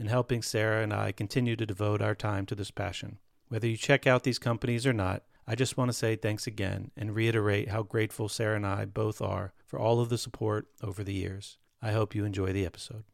and 0.00 0.08
helping 0.08 0.40
Sarah 0.40 0.82
and 0.82 0.94
I 0.94 1.12
continue 1.12 1.56
to 1.56 1.66
devote 1.66 2.00
our 2.00 2.14
time 2.14 2.46
to 2.46 2.54
this 2.54 2.70
passion. 2.70 3.18
Whether 3.48 3.68
you 3.68 3.76
check 3.76 4.06
out 4.06 4.22
these 4.22 4.38
companies 4.38 4.86
or 4.86 4.94
not, 4.94 5.24
I 5.46 5.54
just 5.54 5.76
want 5.76 5.90
to 5.90 5.92
say 5.92 6.16
thanks 6.16 6.46
again 6.46 6.90
and 6.96 7.14
reiterate 7.14 7.68
how 7.68 7.82
grateful 7.82 8.30
Sarah 8.30 8.56
and 8.56 8.66
I 8.66 8.86
both 8.86 9.20
are 9.20 9.52
for 9.66 9.78
all 9.78 10.00
of 10.00 10.08
the 10.08 10.16
support 10.16 10.68
over 10.82 11.04
the 11.04 11.12
years. 11.12 11.58
I 11.82 11.92
hope 11.92 12.14
you 12.14 12.24
enjoy 12.24 12.50
the 12.54 12.64
episode. 12.64 13.04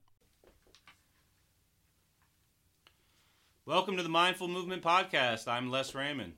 Welcome 3.65 3.97
to 3.97 4.05
the 4.05 4.09
Mindful 4.09 4.47
Movement 4.47 4.83
Podcast. 4.84 5.48
I'm 5.48 5.73
Les 5.73 5.93
Raymond. 5.93 6.34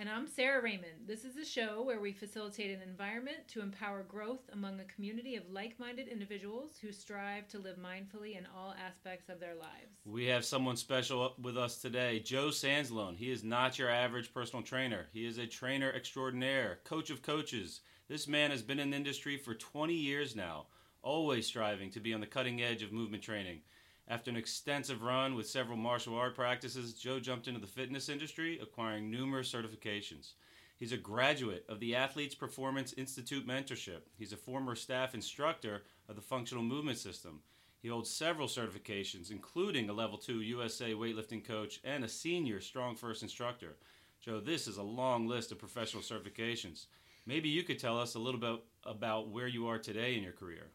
And 0.00 0.08
I'm 0.08 0.28
Sarah 0.28 0.62
Raymond. 0.62 1.08
This 1.08 1.24
is 1.24 1.36
a 1.36 1.44
show 1.44 1.82
where 1.82 1.98
we 1.98 2.12
facilitate 2.12 2.70
an 2.70 2.88
environment 2.88 3.38
to 3.48 3.60
empower 3.60 4.04
growth 4.04 4.48
among 4.52 4.78
a 4.78 4.84
community 4.84 5.34
of 5.34 5.50
like 5.50 5.76
minded 5.80 6.06
individuals 6.06 6.78
who 6.80 6.92
strive 6.92 7.48
to 7.48 7.58
live 7.58 7.78
mindfully 7.78 8.38
in 8.38 8.46
all 8.56 8.76
aspects 8.80 9.28
of 9.28 9.40
their 9.40 9.56
lives. 9.56 9.98
We 10.04 10.26
have 10.26 10.44
someone 10.44 10.76
special 10.76 11.34
with 11.42 11.58
us 11.58 11.80
today, 11.82 12.20
Joe 12.20 12.50
Sansalone. 12.50 13.16
He 13.16 13.32
is 13.32 13.42
not 13.42 13.76
your 13.76 13.90
average 13.90 14.32
personal 14.32 14.62
trainer, 14.62 15.06
he 15.12 15.26
is 15.26 15.38
a 15.38 15.48
trainer 15.48 15.90
extraordinaire, 15.90 16.78
coach 16.84 17.10
of 17.10 17.20
coaches. 17.20 17.80
This 18.06 18.28
man 18.28 18.52
has 18.52 18.62
been 18.62 18.78
in 18.78 18.90
the 18.90 18.96
industry 18.96 19.36
for 19.36 19.54
20 19.54 19.94
years 19.94 20.36
now, 20.36 20.66
always 21.02 21.44
striving 21.44 21.90
to 21.90 21.98
be 21.98 22.14
on 22.14 22.20
the 22.20 22.26
cutting 22.28 22.62
edge 22.62 22.84
of 22.84 22.92
movement 22.92 23.24
training. 23.24 23.62
After 24.10 24.30
an 24.30 24.38
extensive 24.38 25.02
run 25.02 25.34
with 25.34 25.50
several 25.50 25.76
martial 25.76 26.16
art 26.16 26.34
practices, 26.34 26.94
Joe 26.94 27.20
jumped 27.20 27.46
into 27.46 27.60
the 27.60 27.66
fitness 27.66 28.08
industry, 28.08 28.58
acquiring 28.58 29.10
numerous 29.10 29.52
certifications. 29.52 30.32
He's 30.78 30.92
a 30.92 30.96
graduate 30.96 31.66
of 31.68 31.78
the 31.78 31.94
Athletes 31.94 32.34
Performance 32.34 32.94
Institute 32.94 33.46
Mentorship. 33.46 34.00
He's 34.16 34.32
a 34.32 34.38
former 34.38 34.74
staff 34.76 35.14
instructor 35.14 35.82
of 36.08 36.16
the 36.16 36.22
Functional 36.22 36.64
Movement 36.64 36.96
System. 36.96 37.40
He 37.82 37.88
holds 37.88 38.08
several 38.08 38.48
certifications, 38.48 39.30
including 39.30 39.90
a 39.90 39.92
level 39.92 40.16
2 40.16 40.40
USA 40.40 40.92
weightlifting 40.92 41.44
coach 41.44 41.78
and 41.84 42.02
a 42.02 42.08
senior 42.08 42.60
StrongFirst 42.60 43.22
instructor. 43.22 43.76
Joe, 44.22 44.40
this 44.40 44.66
is 44.66 44.78
a 44.78 44.82
long 44.82 45.28
list 45.28 45.52
of 45.52 45.58
professional 45.58 46.02
certifications. 46.02 46.86
Maybe 47.26 47.50
you 47.50 47.62
could 47.62 47.78
tell 47.78 48.00
us 48.00 48.14
a 48.14 48.18
little 48.18 48.40
bit 48.40 48.58
about 48.84 49.28
where 49.28 49.48
you 49.48 49.66
are 49.66 49.78
today 49.78 50.16
in 50.16 50.22
your 50.22 50.32
career. 50.32 50.70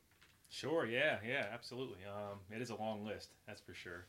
Sure. 0.53 0.85
Yeah. 0.85 1.17
Yeah. 1.27 1.47
Absolutely. 1.51 1.97
Um, 2.05 2.37
it 2.55 2.61
is 2.61 2.69
a 2.69 2.75
long 2.75 3.03
list. 3.03 3.29
That's 3.47 3.59
for 3.59 3.73
sure. 3.73 4.05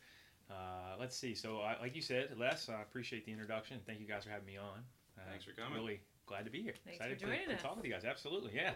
Uh, 0.50 0.94
let's 1.00 1.16
see. 1.16 1.34
So, 1.34 1.60
I, 1.60 1.80
like 1.80 1.96
you 1.96 2.02
said, 2.02 2.28
Les, 2.38 2.68
I 2.68 2.82
appreciate 2.82 3.24
the 3.24 3.32
introduction. 3.32 3.80
Thank 3.86 3.98
you 3.98 4.06
guys 4.06 4.24
for 4.24 4.30
having 4.30 4.44
me 4.46 4.58
on. 4.58 4.80
Uh, 5.16 5.22
Thanks 5.30 5.46
for 5.46 5.52
coming. 5.52 5.72
Really 5.72 6.00
glad 6.26 6.44
to 6.44 6.50
be 6.50 6.60
here. 6.60 6.74
Thanks 6.84 6.98
Excited 6.98 7.18
for 7.18 7.26
joining 7.26 7.46
to, 7.48 7.54
us. 7.54 7.62
to 7.62 7.66
talk 7.66 7.76
with 7.76 7.86
you 7.86 7.92
guys. 7.92 8.04
Absolutely. 8.04 8.52
Yeah. 8.54 8.72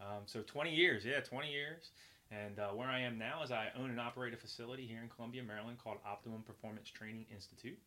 Um, 0.00 0.22
so, 0.24 0.40
20 0.40 0.74
years. 0.74 1.04
Yeah, 1.04 1.20
20 1.20 1.52
years. 1.52 1.90
And 2.30 2.58
uh, 2.58 2.68
where 2.68 2.88
I 2.88 3.00
am 3.00 3.18
now 3.18 3.42
is 3.42 3.50
I 3.50 3.68
own 3.78 3.90
and 3.90 4.00
operate 4.00 4.32
a 4.32 4.38
facility 4.38 4.86
here 4.86 5.00
in 5.02 5.10
Columbia, 5.10 5.42
Maryland 5.42 5.76
called 5.76 5.98
Optimum 6.06 6.40
Performance 6.40 6.88
Training 6.88 7.26
Institute. 7.30 7.78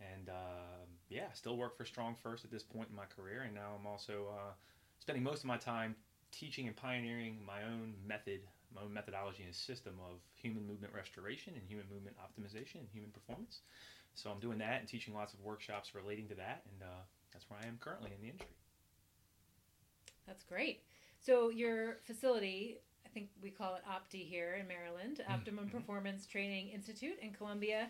And 0.00 0.28
uh, 0.28 0.84
yeah, 1.08 1.32
still 1.32 1.56
work 1.56 1.78
for 1.78 1.84
StrongFirst 1.84 2.44
at 2.44 2.50
this 2.50 2.62
point 2.62 2.88
in 2.90 2.96
my 2.96 3.04
career. 3.06 3.42
And 3.46 3.54
now 3.54 3.70
I'm 3.78 3.86
also 3.86 4.26
uh, 4.34 4.52
spending 4.98 5.22
most 5.22 5.38
of 5.38 5.46
my 5.46 5.56
time 5.56 5.94
teaching 6.30 6.66
and 6.66 6.76
pioneering 6.76 7.38
my 7.46 7.62
own 7.62 7.94
method 8.06 8.40
my 8.74 8.82
own 8.82 8.92
methodology 8.92 9.42
and 9.44 9.54
system 9.54 9.94
of 10.04 10.18
human 10.34 10.66
movement 10.66 10.92
restoration 10.94 11.54
and 11.54 11.62
human 11.68 11.86
movement 11.92 12.16
optimization 12.16 12.76
and 12.76 12.88
human 12.92 13.10
performance. 13.10 13.60
So 14.14 14.30
I'm 14.30 14.40
doing 14.40 14.58
that 14.58 14.80
and 14.80 14.88
teaching 14.88 15.14
lots 15.14 15.32
of 15.32 15.40
workshops 15.40 15.94
relating 15.94 16.28
to 16.28 16.34
that, 16.36 16.62
and 16.70 16.82
uh, 16.82 17.02
that's 17.32 17.48
where 17.48 17.58
I 17.62 17.66
am 17.66 17.78
currently 17.80 18.10
in 18.14 18.20
the 18.20 18.28
industry. 18.30 18.56
That's 20.26 20.44
great. 20.44 20.82
So, 21.18 21.50
your 21.50 21.98
facility, 22.04 22.78
I 23.06 23.08
think 23.08 23.30
we 23.42 23.50
call 23.50 23.76
it 23.76 23.82
OPTI 23.88 24.24
here 24.24 24.56
in 24.60 24.66
Maryland, 24.66 25.22
Optimum 25.28 25.68
Performance 25.68 26.26
Training 26.26 26.70
Institute 26.70 27.18
in 27.22 27.32
Columbia. 27.32 27.88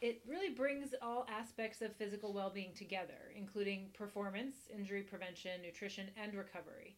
It 0.00 0.22
really 0.28 0.50
brings 0.50 0.94
all 1.00 1.26
aspects 1.30 1.80
of 1.80 1.96
physical 1.96 2.32
well 2.32 2.50
being 2.50 2.72
together, 2.74 3.32
including 3.36 3.88
performance, 3.96 4.68
injury 4.74 5.02
prevention, 5.02 5.62
nutrition, 5.62 6.08
and 6.22 6.34
recovery. 6.34 6.96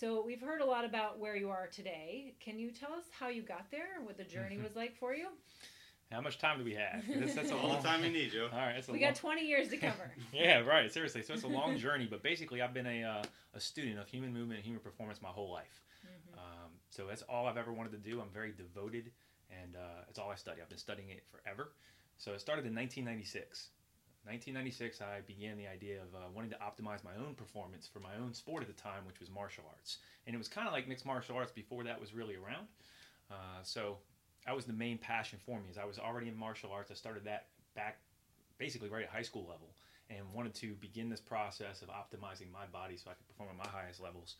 So, 0.00 0.24
we've 0.24 0.40
heard 0.40 0.62
a 0.62 0.64
lot 0.64 0.86
about 0.86 1.18
where 1.18 1.36
you 1.36 1.50
are 1.50 1.66
today. 1.66 2.32
Can 2.40 2.58
you 2.58 2.70
tell 2.70 2.94
us 2.94 3.04
how 3.10 3.28
you 3.28 3.42
got 3.42 3.70
there 3.70 3.96
and 3.98 4.06
what 4.06 4.16
the 4.16 4.24
journey 4.24 4.56
was 4.56 4.74
like 4.74 4.96
for 4.96 5.14
you? 5.14 5.26
How 6.10 6.22
much 6.22 6.38
time 6.38 6.56
do 6.56 6.64
we 6.64 6.72
have? 6.72 7.04
That's, 7.06 7.34
that's 7.34 7.50
a 7.50 7.54
All 7.54 7.68
long 7.68 7.82
the 7.82 7.88
time 7.88 8.02
you 8.02 8.10
need, 8.10 8.32
Joe. 8.32 8.48
All 8.52 8.58
right, 8.58 8.72
that's 8.76 8.88
a 8.88 8.92
We 8.92 9.02
long, 9.02 9.10
got 9.10 9.16
20 9.16 9.46
years 9.46 9.68
to 9.68 9.76
cover. 9.76 10.10
yeah, 10.32 10.60
right. 10.60 10.90
Seriously, 10.90 11.22
so 11.22 11.34
it's 11.34 11.42
a 11.42 11.48
long 11.48 11.76
journey, 11.76 12.08
but 12.10 12.22
basically, 12.22 12.62
I've 12.62 12.72
been 12.72 12.86
a, 12.86 13.04
uh, 13.04 13.22
a 13.52 13.60
student 13.60 13.98
of 13.98 14.08
human 14.08 14.32
movement 14.32 14.56
and 14.60 14.64
human 14.64 14.80
performance 14.80 15.20
my 15.20 15.28
whole 15.28 15.52
life. 15.52 15.82
Um, 16.32 16.70
so 16.88 17.06
that's 17.06 17.20
all 17.28 17.46
I've 17.46 17.58
ever 17.58 17.74
wanted 17.74 17.92
to 17.92 17.98
do. 17.98 18.22
I'm 18.22 18.30
very 18.32 18.52
devoted, 18.52 19.10
and 19.50 19.76
uh, 19.76 20.04
it's 20.08 20.18
all 20.18 20.30
I 20.30 20.36
study. 20.36 20.62
I've 20.62 20.70
been 20.70 20.78
studying 20.78 21.10
it 21.10 21.24
forever. 21.26 21.72
So 22.16 22.32
it 22.32 22.40
started 22.40 22.64
in 22.64 22.74
1996. 22.74 23.68
1996, 24.24 25.00
I 25.00 25.20
began 25.26 25.56
the 25.56 25.66
idea 25.66 25.96
of 25.96 26.14
uh, 26.14 26.28
wanting 26.34 26.50
to 26.50 26.58
optimize 26.58 27.02
my 27.02 27.16
own 27.16 27.34
performance 27.34 27.88
for 27.90 28.00
my 28.00 28.16
own 28.20 28.34
sport 28.34 28.62
at 28.62 28.68
the 28.68 28.80
time, 28.80 29.06
which 29.06 29.18
was 29.18 29.30
martial 29.30 29.64
arts. 29.66 29.98
And 30.26 30.34
it 30.34 30.38
was 30.38 30.48
kind 30.48 30.66
of 30.66 30.74
like 30.74 30.86
mixed 30.86 31.06
martial 31.06 31.36
arts 31.36 31.52
before 31.52 31.84
that 31.84 31.98
was 31.98 32.12
really 32.12 32.36
around. 32.36 32.66
Uh, 33.30 33.62
so 33.62 33.96
that 34.44 34.54
was 34.54 34.66
the 34.66 34.74
main 34.74 34.98
passion 34.98 35.38
for 35.44 35.58
me. 35.58 35.70
Is 35.70 35.78
I 35.78 35.86
was 35.86 35.98
already 35.98 36.28
in 36.28 36.36
martial 36.36 36.70
arts. 36.70 36.90
I 36.90 36.94
started 36.94 37.24
that 37.24 37.46
back 37.74 37.98
basically 38.58 38.90
right 38.90 39.04
at 39.04 39.08
high 39.08 39.22
school 39.22 39.46
level, 39.48 39.70
and 40.10 40.20
wanted 40.34 40.54
to 40.56 40.74
begin 40.74 41.08
this 41.08 41.20
process 41.20 41.80
of 41.80 41.88
optimizing 41.88 42.52
my 42.52 42.66
body 42.70 42.98
so 42.98 43.10
I 43.10 43.14
could 43.14 43.26
perform 43.26 43.48
at 43.50 43.56
my 43.56 43.70
highest 43.70 44.00
levels. 44.00 44.36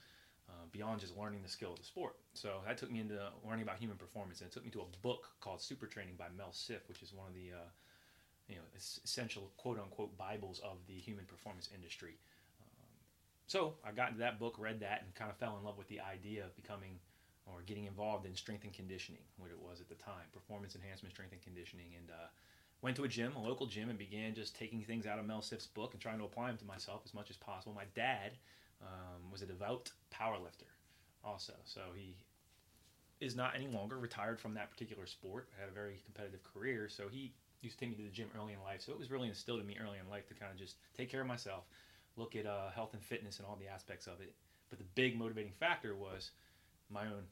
Uh, 0.49 0.67
beyond 0.73 0.99
just 0.99 1.17
learning 1.17 1.41
the 1.45 1.49
skill 1.49 1.71
of 1.71 1.79
the 1.79 1.85
sport. 1.85 2.17
So 2.35 2.57
that 2.67 2.77
took 2.77 2.91
me 2.91 2.99
into 2.99 3.21
learning 3.47 3.63
about 3.63 3.79
human 3.79 3.97
performance, 3.97 4.41
and 4.41 4.51
it 4.51 4.53
took 4.53 4.65
me 4.65 4.71
to 4.73 4.81
a 4.81 4.97
book 5.01 5.29
called 5.39 5.63
Super 5.63 5.87
Training 5.87 6.15
by 6.19 6.27
Mel 6.37 6.51
Siff, 6.51 6.89
which 6.89 7.05
is 7.05 7.15
one 7.15 7.29
of 7.29 7.35
the 7.35 7.53
uh, 7.55 7.69
you 8.51 8.57
know 8.57 8.63
essential 8.77 9.51
quote 9.57 9.79
unquote 9.79 10.17
bibles 10.19 10.61
of 10.61 10.79
the 10.89 10.95
human 10.95 11.25
performance 11.25 11.69
industry. 11.75 12.19
Um, 12.61 12.89
so 13.47 13.75
I 13.85 13.93
got 13.93 14.09
into 14.09 14.21
that 14.21 14.39
book, 14.39 14.57
read 14.59 14.81
that, 14.81 15.03
and 15.05 15.15
kind 15.15 15.31
of 15.31 15.37
fell 15.37 15.57
in 15.57 15.65
love 15.65 15.79
with 15.79 15.89
the 15.89 16.01
idea 16.01 16.45
of 16.45 16.55
becoming 16.57 16.99
or 17.47 17.63
getting 17.63 17.87
involved 17.87 18.27
in 18.27 18.35
strength 18.35 18.65
and 18.65 18.73
conditioning, 18.73 19.23
what 19.39 19.51
it 19.51 19.59
was 19.59 19.81
at 19.81 19.89
the 19.89 19.95
time, 19.95 20.27
performance 20.33 20.75
enhancement, 20.75 21.15
strength 21.15 21.33
and 21.33 21.43
conditioning, 21.43 21.87
and 21.97 22.11
uh, 22.11 22.29
went 22.83 22.97
to 22.97 23.05
a 23.05 23.09
gym, 23.09 23.35
a 23.37 23.43
local 23.43 23.67
gym, 23.67 23.89
and 23.89 23.99
began 23.99 24.35
just 24.35 24.57
taking 24.57 24.83
things 24.83 25.07
out 25.07 25.19
of 25.19 25.27
Mel 25.27 25.41
Siff's 25.41 25.67
book 25.67 25.93
and 25.93 26.01
trying 26.01 26.19
to 26.19 26.25
apply 26.25 26.49
them 26.49 26.59
to 26.59 26.65
myself 26.65 27.03
as 27.05 27.15
much 27.15 27.31
as 27.31 27.37
possible. 27.37 27.73
My 27.75 27.87
dad 27.95 28.33
um, 28.83 29.31
was 29.31 29.43
a 29.43 29.47
devout 29.47 29.91
power 30.11 30.37
lifter 30.43 30.67
also, 31.25 31.55
so 31.65 31.81
he 31.95 32.15
is 33.21 33.37
not 33.37 33.55
any 33.55 33.69
longer 33.69 33.99
retired 33.99 34.41
from 34.41 34.55
that 34.55 34.71
particular 34.71 35.07
sport. 35.07 35.49
Had 35.59 35.69
a 35.69 35.73
very 35.73 36.01
competitive 36.05 36.43
career, 36.43 36.89
so 36.89 37.05
he 37.11 37.33
used 37.63 37.79
to 37.79 37.85
take 37.85 37.91
me 37.91 38.03
to 38.03 38.09
the 38.09 38.15
gym 38.15 38.29
early 38.39 38.53
in 38.53 38.63
life. 38.63 38.83
So 38.83 38.93
it 38.93 38.99
was 38.99 39.11
really 39.11 39.29
instilled 39.29 39.61
in 39.61 39.67
me 39.67 39.77
early 39.81 39.99
in 39.99 40.09
life 40.11 40.27
to 40.29 40.35
kind 40.35 40.53
of 40.53 40.59
just 40.59 40.77
take 40.97 41.11
care 41.11 41.21
of 41.21 41.27
myself, 41.27 41.65
look 42.17 42.37
at 42.37 42.47
uh, 42.47 42.71
health 42.75 42.95
and 42.95 43.03
fitness 43.03 43.39
and 43.39 43.47
all 43.47 43.57
the 43.61 43.69
aspects 43.69 44.07
of 44.07 44.21
it. 44.21 44.35
But 44.71 44.79
the 44.79 44.87
big 44.95 45.19
motivating 45.19 45.53
factor 45.59 45.95
was 45.95 46.31
my 46.91 47.07
own 47.07 47.25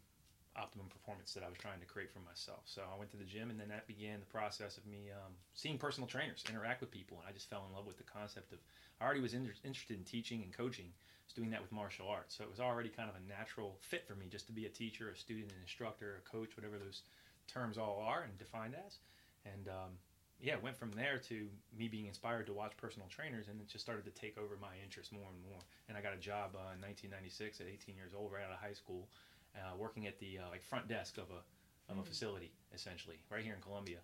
optimum 0.56 0.88
performance 0.88 1.32
that 1.34 1.44
I 1.44 1.48
was 1.48 1.58
trying 1.58 1.78
to 1.80 1.86
create 1.86 2.10
for 2.10 2.18
myself. 2.20 2.60
So 2.64 2.82
I 2.82 2.98
went 2.98 3.10
to 3.12 3.16
the 3.16 3.24
gym, 3.24 3.50
and 3.50 3.58
then 3.60 3.68
that 3.68 3.86
began 3.86 4.18
the 4.18 4.26
process 4.26 4.76
of 4.76 4.86
me 4.86 5.10
um, 5.14 5.32
seeing 5.54 5.78
personal 5.78 6.08
trainers, 6.08 6.44
interact 6.48 6.80
with 6.80 6.90
people, 6.90 7.18
and 7.20 7.28
I 7.28 7.32
just 7.32 7.48
fell 7.48 7.64
in 7.68 7.74
love 7.74 7.86
with 7.86 7.96
the 7.96 8.04
concept 8.04 8.52
of. 8.52 8.58
I 9.00 9.04
already 9.04 9.20
was 9.20 9.34
inter- 9.34 9.54
interested 9.62 9.96
in 9.96 10.02
teaching 10.02 10.42
and 10.42 10.52
coaching, 10.52 10.90
I 10.90 11.24
was 11.26 11.34
doing 11.34 11.50
that 11.50 11.62
with 11.62 11.70
martial 11.70 12.08
arts, 12.08 12.34
so 12.36 12.42
it 12.42 12.50
was 12.50 12.58
already 12.58 12.88
kind 12.88 13.08
of 13.08 13.14
a 13.14 13.28
natural 13.28 13.76
fit 13.80 14.06
for 14.08 14.16
me 14.16 14.26
just 14.28 14.46
to 14.46 14.52
be 14.52 14.66
a 14.66 14.68
teacher, 14.68 15.10
a 15.10 15.16
student, 15.16 15.52
an 15.52 15.58
instructor, 15.62 16.18
a 16.18 16.28
coach, 16.28 16.56
whatever 16.56 16.78
those 16.78 17.02
terms 17.46 17.78
all 17.78 18.02
are 18.04 18.22
and 18.22 18.36
defined 18.38 18.74
as. 18.74 18.98
And 19.44 19.68
um, 19.68 19.92
yeah, 20.40 20.54
went 20.62 20.76
from 20.76 20.92
there 20.92 21.18
to 21.28 21.48
me 21.76 21.88
being 21.88 22.06
inspired 22.06 22.46
to 22.46 22.52
watch 22.52 22.76
personal 22.76 23.08
trainers, 23.08 23.48
and 23.48 23.60
it 23.60 23.68
just 23.68 23.84
started 23.84 24.04
to 24.04 24.10
take 24.12 24.38
over 24.38 24.56
my 24.60 24.74
interest 24.84 25.12
more 25.12 25.28
and 25.32 25.42
more. 25.42 25.60
And 25.88 25.98
I 25.98 26.00
got 26.00 26.14
a 26.14 26.18
job 26.20 26.54
uh, 26.54 26.74
in 26.74 26.80
1996 26.80 27.60
at 27.60 27.66
18 27.66 27.96
years 27.96 28.12
old, 28.16 28.32
right 28.32 28.44
out 28.44 28.52
of 28.52 28.58
high 28.58 28.72
school, 28.74 29.08
uh, 29.56 29.74
working 29.76 30.06
at 30.06 30.18
the 30.18 30.38
uh, 30.38 30.48
like 30.50 30.62
front 30.62 30.86
desk 30.88 31.18
of 31.18 31.30
a 31.30 31.42
of 31.90 31.96
a 31.98 32.02
Mm. 32.02 32.06
facility, 32.06 32.52
essentially, 32.74 33.16
right 33.30 33.42
here 33.42 33.54
in 33.54 33.60
Columbia, 33.62 33.98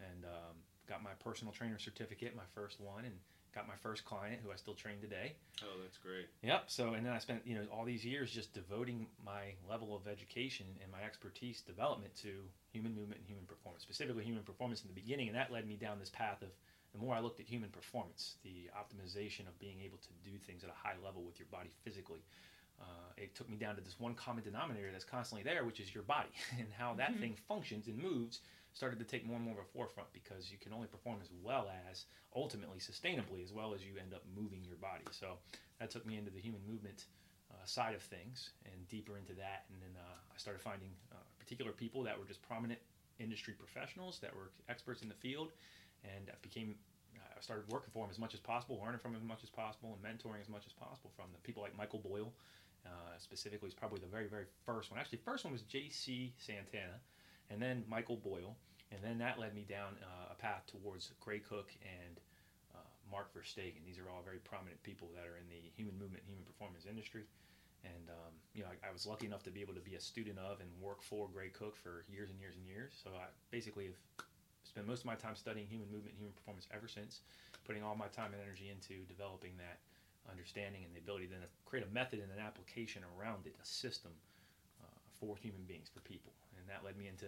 and 0.00 0.24
um, 0.24 0.56
got 0.88 1.02
my 1.02 1.12
personal 1.22 1.52
trainer 1.52 1.78
certificate, 1.78 2.34
my 2.34 2.48
first 2.54 2.80
one, 2.80 3.04
and 3.04 3.14
got 3.54 3.66
my 3.66 3.74
first 3.82 4.04
client 4.04 4.40
who 4.44 4.50
I 4.52 4.56
still 4.56 4.74
train 4.74 5.00
today. 5.00 5.32
Oh, 5.62 5.80
that's 5.82 5.96
great. 5.98 6.26
Yep. 6.42 6.64
So, 6.68 6.94
and 6.94 7.04
then 7.04 7.12
I 7.12 7.18
spent 7.18 7.42
you 7.44 7.54
know 7.56 7.64
all 7.72 7.84
these 7.84 8.04
years 8.04 8.30
just 8.30 8.52
devoting 8.54 9.06
my 9.24 9.54
level 9.68 9.94
of 9.96 10.06
education 10.06 10.66
and 10.82 10.90
my 10.92 11.02
expertise 11.02 11.60
development 11.62 12.14
to 12.22 12.44
human 12.72 12.94
movement 12.94 13.20
and 13.20 13.26
human 13.26 13.44
performance, 13.46 13.82
specifically 13.82 14.24
human 14.24 14.42
performance 14.44 14.82
in 14.82 14.88
the 14.88 14.94
beginning, 14.94 15.28
and 15.28 15.36
that 15.36 15.52
led 15.52 15.66
me 15.66 15.76
down 15.76 15.98
this 15.98 16.10
path 16.10 16.42
of 16.42 16.48
the 16.92 16.98
more 16.98 17.14
I 17.14 17.20
looked 17.20 17.40
at 17.40 17.46
human 17.46 17.68
performance, 17.70 18.36
the 18.42 18.70
optimization 18.76 19.46
of 19.46 19.58
being 19.58 19.80
able 19.84 19.98
to 19.98 20.08
do 20.24 20.38
things 20.38 20.64
at 20.64 20.70
a 20.70 20.72
high 20.72 20.94
level 21.04 21.22
with 21.22 21.38
your 21.38 21.48
body 21.50 21.68
physically. 21.84 22.20
Uh, 22.80 22.84
it 23.16 23.34
took 23.34 23.50
me 23.50 23.56
down 23.56 23.74
to 23.74 23.80
this 23.82 23.98
one 23.98 24.14
common 24.14 24.44
denominator 24.44 24.90
that's 24.92 25.04
constantly 25.04 25.42
there, 25.42 25.64
which 25.64 25.80
is 25.80 25.92
your 25.92 26.04
body, 26.04 26.30
and 26.58 26.68
how 26.78 26.94
that 26.94 27.12
Mhm. 27.12 27.20
thing 27.20 27.36
functions 27.48 27.88
and 27.88 27.98
moves 27.98 28.40
started 28.78 28.98
to 29.00 29.04
take 29.04 29.26
more 29.26 29.34
and 29.34 29.44
more 29.44 29.58
of 29.58 29.60
a 29.66 29.70
forefront 29.74 30.06
because 30.12 30.52
you 30.52 30.58
can 30.62 30.72
only 30.72 30.86
perform 30.86 31.18
as 31.20 31.30
well 31.42 31.66
as 31.90 32.06
ultimately 32.34 32.78
sustainably 32.78 33.42
as 33.42 33.52
well 33.52 33.74
as 33.74 33.82
you 33.82 33.98
end 33.98 34.14
up 34.14 34.22
moving 34.38 34.62
your 34.62 34.78
body. 34.78 35.02
So 35.10 35.34
that 35.80 35.90
took 35.90 36.06
me 36.06 36.16
into 36.16 36.30
the 36.30 36.38
human 36.38 36.62
movement 36.62 37.06
uh, 37.50 37.66
side 37.66 37.96
of 37.96 38.02
things 38.02 38.50
and 38.64 38.86
deeper 38.88 39.18
into 39.18 39.34
that. 39.34 39.66
And 39.68 39.82
then 39.82 39.98
uh, 39.98 40.32
I 40.32 40.38
started 40.38 40.62
finding 40.62 40.90
uh, 41.10 41.16
particular 41.40 41.72
people 41.72 42.04
that 42.04 42.16
were 42.16 42.24
just 42.24 42.40
prominent 42.46 42.78
industry 43.18 43.52
professionals 43.58 44.20
that 44.20 44.30
were 44.30 44.52
experts 44.68 45.02
in 45.02 45.08
the 45.08 45.18
field, 45.18 45.50
and 46.04 46.30
I 46.30 46.38
became. 46.40 46.76
I 47.18 47.40
started 47.40 47.70
working 47.70 47.90
for 47.92 48.02
them 48.02 48.10
as 48.10 48.18
much 48.18 48.34
as 48.34 48.40
possible, 48.40 48.80
learning 48.82 48.98
from 48.98 49.12
them 49.12 49.22
as 49.22 49.28
much 49.28 49.42
as 49.42 49.50
possible, 49.50 49.94
and 49.94 50.02
mentoring 50.02 50.40
as 50.42 50.48
much 50.48 50.66
as 50.66 50.72
possible 50.72 51.10
from 51.14 51.30
them. 51.30 51.40
People 51.44 51.62
like 51.62 51.76
Michael 51.76 52.00
Boyle, 52.00 52.32
uh, 52.84 53.14
specifically, 53.18 53.68
is 53.68 53.74
probably 53.74 54.00
the 54.00 54.10
very, 54.10 54.26
very 54.26 54.46
first 54.66 54.90
one. 54.90 54.98
Actually, 54.98 55.18
first 55.24 55.44
one 55.44 55.52
was 55.52 55.62
J.C. 55.62 56.32
Santana, 56.36 56.98
and 57.50 57.60
then 57.60 57.84
Michael 57.88 58.16
Boyle, 58.16 58.56
and 58.92 59.00
then 59.02 59.18
that 59.18 59.38
led 59.38 59.54
me 59.54 59.64
down 59.68 59.96
uh, 60.02 60.32
a 60.32 60.36
path 60.36 60.64
towards 60.66 61.12
Gray 61.20 61.38
Cook 61.38 61.70
and 61.82 62.20
uh, 62.74 62.88
Mark 63.10 63.32
Verstegen. 63.34 63.84
These 63.84 63.98
are 63.98 64.08
all 64.08 64.22
very 64.24 64.38
prominent 64.38 64.82
people 64.82 65.08
that 65.14 65.24
are 65.24 65.36
in 65.36 65.48
the 65.48 65.60
human 65.76 65.98
movement, 65.98 66.24
human 66.26 66.44
performance 66.44 66.84
industry. 66.88 67.24
And 67.84 68.10
um, 68.10 68.32
you 68.54 68.62
know, 68.62 68.70
I, 68.72 68.88
I 68.88 68.92
was 68.92 69.06
lucky 69.06 69.26
enough 69.26 69.44
to 69.44 69.50
be 69.50 69.60
able 69.60 69.74
to 69.74 69.84
be 69.84 69.94
a 69.94 70.00
student 70.00 70.38
of 70.38 70.60
and 70.60 70.68
work 70.80 71.02
for 71.02 71.28
Gray 71.28 71.48
Cook 71.48 71.76
for 71.76 72.04
years 72.10 72.30
and 72.30 72.40
years 72.40 72.56
and 72.56 72.66
years. 72.66 72.92
So 72.96 73.10
I 73.14 73.30
basically 73.50 73.86
have 73.86 74.00
spent 74.64 74.86
most 74.86 75.00
of 75.00 75.06
my 75.06 75.14
time 75.14 75.36
studying 75.36 75.66
human 75.66 75.88
movement, 75.90 76.16
human 76.16 76.32
performance 76.32 76.66
ever 76.74 76.88
since, 76.88 77.20
putting 77.64 77.82
all 77.82 77.94
my 77.94 78.08
time 78.08 78.32
and 78.34 78.42
energy 78.42 78.68
into 78.68 79.04
developing 79.06 79.56
that 79.58 79.78
understanding 80.30 80.84
and 80.84 80.92
the 80.92 81.00
ability 81.00 81.26
then 81.26 81.40
to 81.40 81.48
create 81.64 81.86
a 81.86 81.92
method 81.94 82.20
and 82.20 82.28
an 82.32 82.42
application 82.42 83.02
around 83.16 83.46
it, 83.46 83.56
a 83.56 83.66
system 83.66 84.12
uh, 84.82 84.98
for 85.16 85.36
human 85.36 85.62
beings, 85.64 85.88
for 85.88 86.00
people. 86.00 86.32
And 86.68 86.76
that 86.76 86.84
led 86.84 86.98
me 86.98 87.08
into 87.08 87.26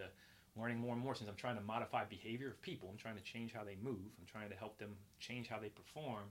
learning 0.57 0.79
more 0.79 0.93
and 0.93 1.03
more 1.03 1.15
since 1.15 1.31
I'm 1.31 1.37
trying 1.37 1.57
to 1.57 1.63
modify 1.63 2.05
behavior 2.05 2.49
of 2.49 2.61
people. 2.61 2.89
I'm 2.91 2.99
trying 2.99 3.17
to 3.17 3.23
change 3.23 3.53
how 3.53 3.65
they 3.65 3.77
move. 3.83 4.13
I'm 4.19 4.27
trying 4.31 4.51
to 4.51 4.57
help 4.57 4.79
them 4.79 4.91
change 5.19 5.49
how 5.49 5.59
they 5.59 5.69
perform. 5.69 6.25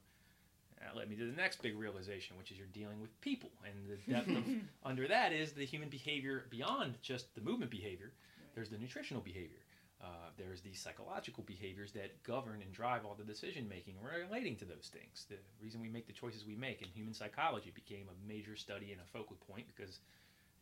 That 0.80 0.96
led 0.96 1.10
me 1.10 1.16
to 1.18 1.26
the 1.26 1.36
next 1.36 1.62
big 1.62 1.78
realization, 1.78 2.38
which 2.38 2.52
is 2.52 2.58
you're 2.58 2.68
dealing 2.68 3.02
with 3.02 3.20
people, 3.20 3.50
and 3.66 3.74
the 3.90 3.98
depth 4.14 4.30
of 4.30 4.44
under 4.86 5.08
that 5.08 5.34
is 5.34 5.52
the 5.52 5.66
human 5.66 5.90
behavior 5.90 6.46
beyond 6.50 6.96
just 7.02 7.34
the 7.36 7.42
movement 7.42 7.72
behavior. 7.72 8.14
There's 8.56 8.70
the 8.70 8.78
nutritional 8.78 9.22
behavior. 9.22 9.60
Uh, 10.02 10.32
there's 10.38 10.62
the 10.62 10.74
psychological 10.74 11.44
behaviors 11.44 11.92
that 11.92 12.24
govern 12.24 12.62
and 12.62 12.72
drive 12.72 13.04
all 13.06 13.16
the 13.16 13.24
decision 13.26 13.68
making 13.68 13.96
relating 14.02 14.56
to 14.56 14.64
those 14.64 14.90
things. 14.94 15.26
The 15.30 15.36
reason 15.62 15.82
we 15.82 15.90
make 15.90 16.08
the 16.08 16.14
choices 16.14 16.46
we 16.46 16.56
make 16.56 16.82
in 16.82 16.88
human 16.88 17.14
psychology 17.14 17.72
became 17.76 18.08
a 18.08 18.28
major 18.28 18.56
study 18.56 18.94
and 18.94 19.02
a 19.02 19.18
focal 19.18 19.36
point 19.52 19.66
because 19.76 20.00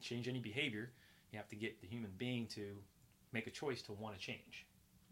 change 0.01 0.27
any 0.27 0.39
behavior, 0.39 0.89
you 1.31 1.37
have 1.37 1.47
to 1.49 1.55
get 1.55 1.81
the 1.81 1.87
human 1.87 2.11
being 2.17 2.47
to 2.47 2.75
make 3.33 3.47
a 3.47 3.51
choice 3.51 3.81
to 3.83 3.93
want 3.93 4.15
to 4.15 4.21
change 4.21 4.65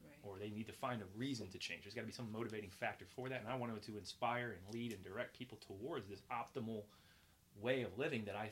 Right. 0.03 0.17
or 0.23 0.37
they 0.37 0.49
need 0.49 0.67
to 0.67 0.73
find 0.73 1.01
a 1.01 1.05
reason 1.17 1.47
to 1.49 1.57
change. 1.57 1.83
There's 1.83 1.93
got 1.93 2.01
to 2.01 2.07
be 2.07 2.13
some 2.13 2.31
motivating 2.31 2.69
factor 2.69 3.05
for 3.15 3.29
that, 3.29 3.41
and 3.41 3.49
I 3.49 3.55
wanted 3.55 3.81
to 3.83 3.97
inspire 3.97 4.55
and 4.57 4.73
lead 4.73 4.93
and 4.93 5.03
direct 5.03 5.37
people 5.37 5.57
towards 5.65 6.07
this 6.07 6.21
optimal 6.31 6.83
way 7.59 7.81
of 7.83 7.97
living 7.97 8.25
that 8.25 8.35
I 8.35 8.51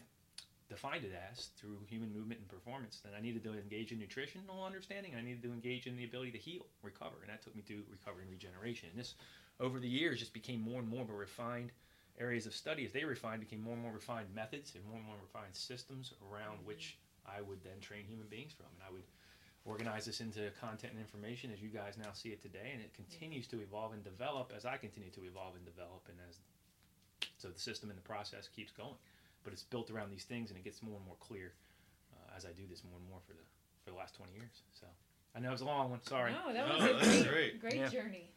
defined 0.69 1.03
it 1.03 1.11
as 1.31 1.47
through 1.57 1.77
human 1.87 2.11
movement 2.13 2.39
and 2.39 2.49
performance. 2.49 3.01
And 3.05 3.15
I 3.15 3.21
needed 3.21 3.43
to 3.43 3.53
engage 3.53 3.91
in 3.91 3.99
nutritional 3.99 4.63
understanding, 4.63 5.11
and 5.11 5.21
I 5.21 5.23
needed 5.23 5.43
to 5.43 5.51
engage 5.51 5.85
in 5.87 5.95
the 5.95 6.05
ability 6.05 6.31
to 6.31 6.37
heal, 6.37 6.65
recover, 6.81 7.17
and 7.21 7.29
that 7.29 7.43
took 7.43 7.55
me 7.55 7.61
to 7.67 7.83
recovery 7.91 8.23
and 8.23 8.31
regeneration. 8.31 8.89
And 8.89 8.99
this, 8.99 9.15
over 9.59 9.79
the 9.79 9.87
years, 9.87 10.19
just 10.19 10.33
became 10.33 10.61
more 10.61 10.79
and 10.79 10.89
more 10.89 11.03
of 11.03 11.09
a 11.09 11.13
refined 11.13 11.71
areas 12.19 12.45
of 12.45 12.55
study. 12.55 12.85
As 12.85 12.91
they 12.91 13.03
refined, 13.03 13.41
became 13.41 13.61
more 13.61 13.73
and 13.73 13.83
more 13.83 13.91
refined 13.91 14.27
methods 14.33 14.73
and 14.75 14.83
more 14.85 14.97
and 14.97 15.05
more 15.05 15.17
refined 15.21 15.53
systems 15.55 16.13
around 16.31 16.57
mm-hmm. 16.57 16.67
which 16.67 16.97
I 17.25 17.41
would 17.41 17.63
then 17.63 17.79
train 17.81 18.05
human 18.05 18.27
beings 18.27 18.53
from, 18.53 18.67
and 18.75 18.83
I 18.87 18.91
would 18.91 19.03
organize 19.65 20.05
this 20.05 20.19
into 20.19 20.49
content 20.59 20.91
and 20.93 21.01
information 21.01 21.49
as 21.53 21.61
you 21.61 21.69
guys 21.69 21.97
now 21.97 22.11
see 22.13 22.29
it 22.29 22.41
today. 22.41 22.71
And 22.73 22.81
it 22.81 22.93
continues 22.93 23.47
to 23.47 23.61
evolve 23.61 23.93
and 23.93 24.03
develop 24.03 24.51
as 24.55 24.65
i 24.65 24.75
continue 24.77 25.09
to 25.11 25.23
evolve 25.23 25.55
and 25.55 25.63
develop. 25.65 26.03
And 26.09 26.17
as 26.29 26.39
so 27.37 27.47
the 27.49 27.59
system 27.59 27.89
and 27.89 27.97
the 27.97 28.03
process 28.03 28.47
keeps 28.47 28.71
going. 28.71 28.95
But 29.43 29.53
it's 29.53 29.63
built 29.63 29.89
around 29.91 30.11
these 30.11 30.23
things 30.25 30.49
and 30.49 30.57
it 30.59 30.63
gets 30.63 30.81
more 30.83 30.97
and 30.97 31.05
more 31.05 31.15
clear 31.19 31.53
uh, 32.13 32.35
as 32.37 32.45
i 32.45 32.49
do 32.49 32.63
this 32.69 32.83
more 32.83 32.97
and 32.99 33.07
more 33.09 33.19
for 33.25 33.33
the 33.33 33.43
for 33.85 33.91
the 33.91 33.97
last 33.97 34.15
20 34.15 34.33
years. 34.33 34.61
So 34.73 34.87
i 35.35 35.39
know 35.39 35.49
it 35.49 35.51
was 35.53 35.61
a 35.61 35.65
long 35.65 35.89
one. 35.91 36.01
Sorry. 36.03 36.31
No, 36.33 36.51
that 36.53 36.67
No, 36.67 36.93
was 36.95 37.07
a 37.07 37.23
great, 37.23 37.29
great. 37.29 37.61
great 37.61 37.75
Yeah. 37.75 37.87
journey. 37.87 38.29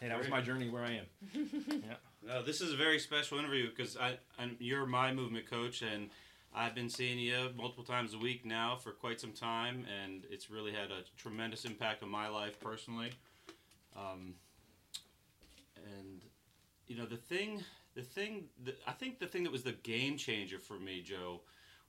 hey 0.00 0.08
that 0.08 0.18
was 0.18 0.28
my 0.28 0.40
journey 0.42 0.68
where 0.68 0.82
i 0.84 0.92
am. 0.92 1.06
Yeah. 1.82 1.94
No, 2.26 2.42
this 2.42 2.60
is 2.62 2.72
a 2.72 2.76
very 2.76 2.98
special 2.98 3.38
interview 3.38 3.68
because 3.70 3.96
I, 3.98 4.16
I'm, 4.38 4.56
you're 4.58 4.86
my 4.86 5.12
movement 5.12 5.44
coach, 5.48 5.82
and 5.82 6.08
I've 6.56 6.74
been 6.74 6.88
seeing 6.88 7.18
you 7.18 7.50
multiple 7.56 7.82
times 7.82 8.14
a 8.14 8.18
week 8.18 8.46
now 8.46 8.76
for 8.76 8.92
quite 8.92 9.20
some 9.20 9.32
time, 9.32 9.84
and 10.04 10.24
it's 10.30 10.50
really 10.50 10.70
had 10.70 10.92
a 10.92 11.02
tremendous 11.16 11.64
impact 11.64 12.04
on 12.04 12.08
my 12.08 12.28
life 12.28 12.60
personally. 12.60 13.10
Um, 13.96 14.34
and 15.76 16.22
you 16.86 16.96
know 16.96 17.06
the 17.06 17.16
thing, 17.16 17.64
the 17.96 18.02
thing, 18.02 18.44
that, 18.64 18.80
I 18.86 18.92
think 18.92 19.18
the 19.18 19.26
thing 19.26 19.42
that 19.42 19.52
was 19.52 19.64
the 19.64 19.72
game 19.72 20.16
changer 20.16 20.60
for 20.60 20.78
me, 20.78 21.02
Joe, 21.02 21.40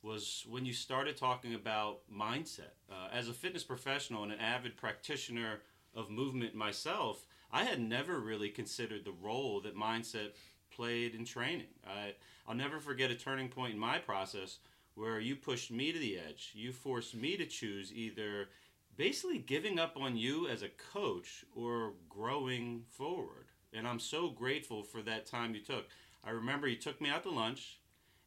was 0.02 0.44
when 0.50 0.66
you 0.66 0.74
started 0.74 1.16
talking 1.16 1.54
about 1.54 2.00
mindset. 2.12 2.74
Uh, 2.90 3.10
as 3.14 3.30
a 3.30 3.34
fitness 3.34 3.64
professional 3.64 4.24
and 4.24 4.32
an 4.32 4.40
avid 4.40 4.78
practitioner 4.78 5.62
of 5.94 6.10
movement 6.10 6.56
myself, 6.56 7.28
I 7.52 7.66
had 7.66 7.80
never 7.80 8.20
really 8.20 8.50
considered 8.50 9.06
the 9.06 9.14
role 9.22 9.62
that 9.62 9.78
mindset 9.78 10.32
played 10.76 11.16
in 11.16 11.26
training. 11.26 11.68
I, 11.88 12.14
I'll 12.48 12.56
never 12.56 12.80
forget 12.80 13.12
a 13.12 13.16
turning 13.16 13.50
point 13.50 13.74
in 13.74 13.80
my 13.80 13.98
process 13.98 14.58
where 14.96 15.20
you 15.20 15.36
pushed 15.36 15.72
me 15.72 15.92
to 15.92 16.00
the 16.00 16.18
edge. 16.18 16.52
You 16.54 16.72
forced 16.72 17.16
me 17.16 17.38
to 17.38 17.46
choose 17.46 17.94
either 17.94 18.50
basically 18.98 19.40
giving 19.40 19.80
up 19.80 19.98
on 19.98 20.16
you 20.16 20.48
as 20.48 20.62
a 20.62 20.70
coach 20.70 21.46
or 21.56 21.94
growing 22.10 22.84
forward. 22.90 23.48
And 23.74 23.88
I'm 23.88 24.00
so 24.00 24.30
grateful 24.30 24.84
for 24.84 25.02
that 25.02 25.26
time 25.26 25.54
you 25.54 25.62
took. 25.62 25.88
I 26.24 26.32
remember 26.32 26.68
you 26.68 26.78
took 26.78 27.02
me 27.02 27.10
out 27.10 27.24
to 27.24 27.30
lunch 27.30 27.80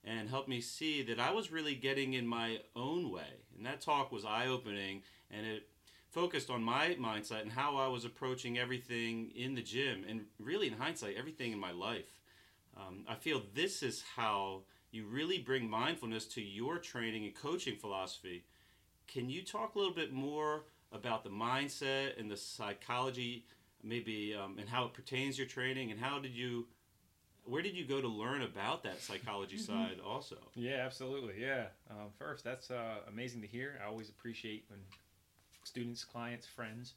and 0.04 0.28
helped 0.28 0.48
me 0.48 0.60
see 0.60 1.02
that 1.02 1.18
I 1.18 1.32
was 1.32 1.50
really 1.50 1.74
getting 1.74 2.14
in 2.14 2.26
my 2.26 2.58
own 2.76 3.10
way. 3.10 3.44
And 3.56 3.64
that 3.66 3.80
talk 3.80 4.12
was 4.12 4.24
eye 4.24 4.46
opening 4.46 5.02
and 5.30 5.46
it 5.46 5.68
focused 6.10 6.50
on 6.50 6.62
my 6.62 6.96
mindset 7.00 7.42
and 7.42 7.52
how 7.52 7.76
I 7.76 7.88
was 7.88 8.04
approaching 8.04 8.58
everything 8.58 9.30
in 9.34 9.54
the 9.54 9.62
gym 9.62 10.04
and 10.08 10.26
really 10.38 10.68
in 10.68 10.74
hindsight, 10.74 11.16
everything 11.16 11.52
in 11.52 11.58
my 11.58 11.72
life. 11.72 12.17
Um, 12.78 13.04
I 13.08 13.14
feel 13.14 13.42
this 13.54 13.82
is 13.82 14.04
how 14.16 14.62
you 14.90 15.06
really 15.06 15.38
bring 15.38 15.68
mindfulness 15.68 16.24
to 16.26 16.40
your 16.40 16.78
training 16.78 17.24
and 17.24 17.34
coaching 17.34 17.76
philosophy. 17.76 18.44
Can 19.06 19.28
you 19.28 19.42
talk 19.42 19.74
a 19.74 19.78
little 19.78 19.94
bit 19.94 20.12
more 20.12 20.64
about 20.92 21.24
the 21.24 21.30
mindset 21.30 22.18
and 22.18 22.30
the 22.30 22.36
psychology, 22.36 23.44
maybe, 23.82 24.34
um, 24.34 24.56
and 24.58 24.68
how 24.68 24.84
it 24.84 24.92
pertains 24.92 25.36
to 25.36 25.42
your 25.42 25.48
training? 25.48 25.90
And 25.90 26.00
how 26.00 26.18
did 26.18 26.34
you, 26.34 26.66
where 27.44 27.62
did 27.62 27.74
you 27.74 27.84
go 27.84 28.00
to 28.00 28.08
learn 28.08 28.42
about 28.42 28.82
that 28.84 29.00
psychology 29.00 29.58
side 29.58 29.98
also? 30.04 30.36
Yeah, 30.54 30.82
absolutely. 30.84 31.34
Yeah. 31.40 31.66
Um, 31.90 32.08
first, 32.18 32.44
that's 32.44 32.70
uh, 32.70 33.00
amazing 33.08 33.40
to 33.42 33.46
hear. 33.46 33.78
I 33.82 33.88
always 33.88 34.08
appreciate 34.08 34.64
when 34.68 34.80
students, 35.64 36.04
clients, 36.04 36.46
friends, 36.46 36.94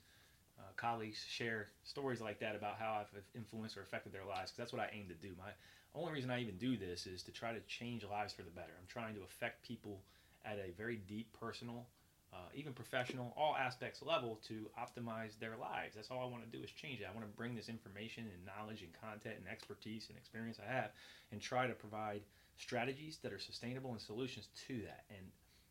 uh, 0.62 0.72
colleagues 0.78 1.26
share 1.28 1.70
stories 1.84 2.22
like 2.22 2.40
that 2.40 2.56
about 2.56 2.78
how 2.80 3.02
I've 3.02 3.24
influenced 3.36 3.78
or 3.78 3.82
affected 3.82 4.14
their 4.14 4.26
lives. 4.26 4.52
Because 4.52 4.58
that's 4.58 4.74
what 4.74 4.82
I 4.82 4.90
aim 4.94 5.08
to 5.10 5.16
do. 5.16 5.34
My 5.38 5.52
only 5.96 6.14
reason 6.14 6.30
I 6.30 6.42
even 6.42 6.58
do 6.58 6.78
this 6.78 7.08
is 7.08 7.24
to 7.24 7.32
try 7.32 7.52
to 7.52 7.60
change 7.62 8.06
lives 8.06 8.34
for 8.34 8.44
the 8.44 8.52
better. 8.52 8.72
I'm 8.80 8.88
trying 8.88 9.16
to 9.16 9.24
affect 9.24 9.68
people 9.68 10.02
at 10.46 10.58
a 10.58 10.72
very 10.78 10.98
deep, 11.08 11.28
personal, 11.40 11.88
uh, 12.34 12.38
even 12.56 12.74
professional, 12.74 13.34
all 13.36 13.56
aspects 13.58 14.02
level 14.02 14.40
to 14.48 14.70
optimize 14.80 15.38
their 15.40 15.58
lives. 15.58 15.96
That's 15.96 16.10
all 16.10 16.22
I 16.22 16.32
want 16.32 16.50
to 16.50 16.58
do 16.58 16.64
is 16.64 16.72
change 16.72 17.02
it. 17.02 17.08
I 17.10 17.14
want 17.14 17.28
to 17.30 17.38
bring 17.38 17.56
this 17.56 17.68
information 17.68 18.24
and 18.24 18.46
knowledge 18.46 18.84
and 18.84 18.92
content 18.94 19.36
and 19.38 19.48
expertise 19.52 20.06
and 20.08 20.18
experience 20.18 20.58
I 20.66 20.72
have 20.72 20.92
and 21.32 21.42
try 21.42 21.68
to 21.68 21.74
provide 21.74 22.22
strategies 22.58 23.18
that 23.24 23.34
are 23.34 23.40
sustainable 23.40 23.92
and 23.92 24.00
solutions 24.00 24.48
to 24.68 24.82
that. 24.84 25.04
And 25.10 25.26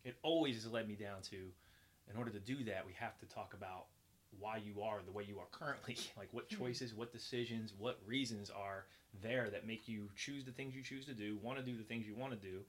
it 0.05 0.17
always 0.23 0.57
has 0.57 0.67
led 0.71 0.87
me 0.87 0.97
down 0.97 1.23
to, 1.31 1.37
in 2.11 2.17
order 2.17 2.31
to 2.31 2.41
do 2.41 2.65
that, 2.65 2.85
we 2.87 2.93
have 2.99 3.19
to 3.21 3.27
talk 3.27 3.55
about 3.55 3.87
why 4.39 4.59
you 4.59 4.83
are 4.83 4.99
the 5.05 5.11
way 5.13 5.25
you 5.25 5.39
are 5.39 5.47
currently. 5.51 5.97
Like 6.17 6.29
what 6.33 6.49
Mm-hmm. 6.49 6.63
choices, 6.65 6.95
what 6.95 7.13
decisions, 7.13 7.73
what 7.79 7.99
reasons 8.07 8.51
are 8.51 8.85
there 9.23 9.49
that 9.51 9.67
make 9.67 9.89
you 9.89 10.09
choose 10.17 10.45
the 10.45 10.53
things 10.53 10.75
you 10.75 10.83
choose 10.83 11.07
to 11.07 11.15
do, 11.15 11.39
want 11.43 11.59
to 11.59 11.65
do 11.65 11.77
the 11.77 11.83
things 11.85 12.07
you 12.07 12.15
want 12.15 12.33
to 12.33 12.39
do, 12.39 12.61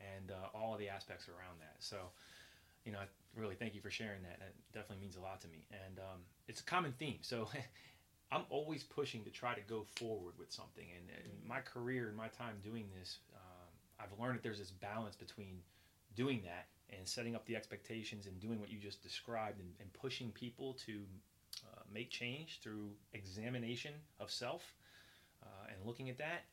and 0.00 0.30
uh, 0.30 0.56
all 0.56 0.74
of 0.74 0.78
the 0.78 0.88
aspects 0.88 1.28
around 1.28 1.58
that. 1.60 1.76
So, 1.78 1.96
you 2.84 2.92
know, 2.92 2.98
I 2.98 3.06
really 3.40 3.54
thank 3.54 3.74
you 3.74 3.80
for 3.80 3.90
sharing 3.90 4.22
that. 4.22 4.38
That 4.40 4.52
definitely 4.72 5.02
means 5.02 5.16
a 5.16 5.20
lot 5.20 5.40
to 5.40 5.48
me, 5.48 5.64
and 5.72 5.98
um, 5.98 6.20
it's 6.48 6.60
a 6.60 6.64
common 6.64 6.92
theme. 6.98 7.18
So. 7.22 7.48
I'm 8.30 8.44
always 8.50 8.82
pushing 8.84 9.24
to 9.24 9.30
try 9.30 9.54
to 9.54 9.60
go 9.62 9.86
forward 9.96 10.34
with 10.38 10.52
something, 10.52 10.84
and 10.94 11.08
in 11.24 11.48
my 11.48 11.60
career 11.60 12.08
and 12.08 12.16
my 12.16 12.28
time 12.28 12.56
doing 12.62 12.84
this, 13.00 13.20
um, 13.34 13.68
I've 13.98 14.20
learned 14.20 14.36
that 14.36 14.42
there's 14.42 14.58
this 14.58 14.70
balance 14.70 15.16
between 15.16 15.62
doing 16.14 16.42
that 16.44 16.66
and 16.96 17.06
setting 17.06 17.34
up 17.34 17.44
the 17.46 17.56
expectations 17.56 18.26
and 18.26 18.40
doing 18.40 18.60
what 18.60 18.70
you 18.70 18.78
just 18.78 19.02
described 19.02 19.60
and, 19.60 19.68
and 19.80 19.92
pushing 19.92 20.30
people 20.30 20.74
to 20.86 21.00
uh, 21.64 21.80
make 21.92 22.10
change 22.10 22.60
through 22.62 22.90
examination 23.12 23.92
of 24.20 24.30
self 24.30 24.74
uh, 25.42 25.46
and 25.68 25.76
looking 25.84 26.08
at 26.08 26.18
that 26.18 26.44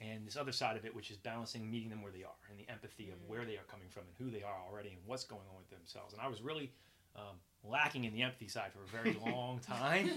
and 0.00 0.26
this 0.26 0.36
other 0.36 0.52
side 0.52 0.76
of 0.76 0.84
it 0.84 0.94
which 0.94 1.10
is 1.10 1.16
balancing 1.16 1.70
meeting 1.70 1.88
them 1.88 2.02
where 2.02 2.12
they 2.12 2.22
are 2.22 2.40
and 2.50 2.58
the 2.58 2.70
empathy 2.70 3.10
of 3.10 3.16
where 3.26 3.44
they 3.44 3.54
are 3.54 3.66
coming 3.70 3.88
from 3.88 4.02
and 4.02 4.14
who 4.18 4.36
they 4.36 4.42
are 4.42 4.60
already 4.68 4.90
and 4.90 4.98
what's 5.06 5.24
going 5.24 5.42
on 5.50 5.56
with 5.58 5.70
themselves. 5.70 6.12
And 6.12 6.22
i 6.22 6.28
was 6.28 6.42
really 6.42 6.70
um, 7.16 7.36
lacking 7.64 8.04
in 8.04 8.12
the 8.12 8.22
empathy 8.22 8.48
side 8.48 8.70
for 8.72 8.82
a 8.82 9.02
very 9.02 9.16
long 9.32 9.60
time. 9.60 10.10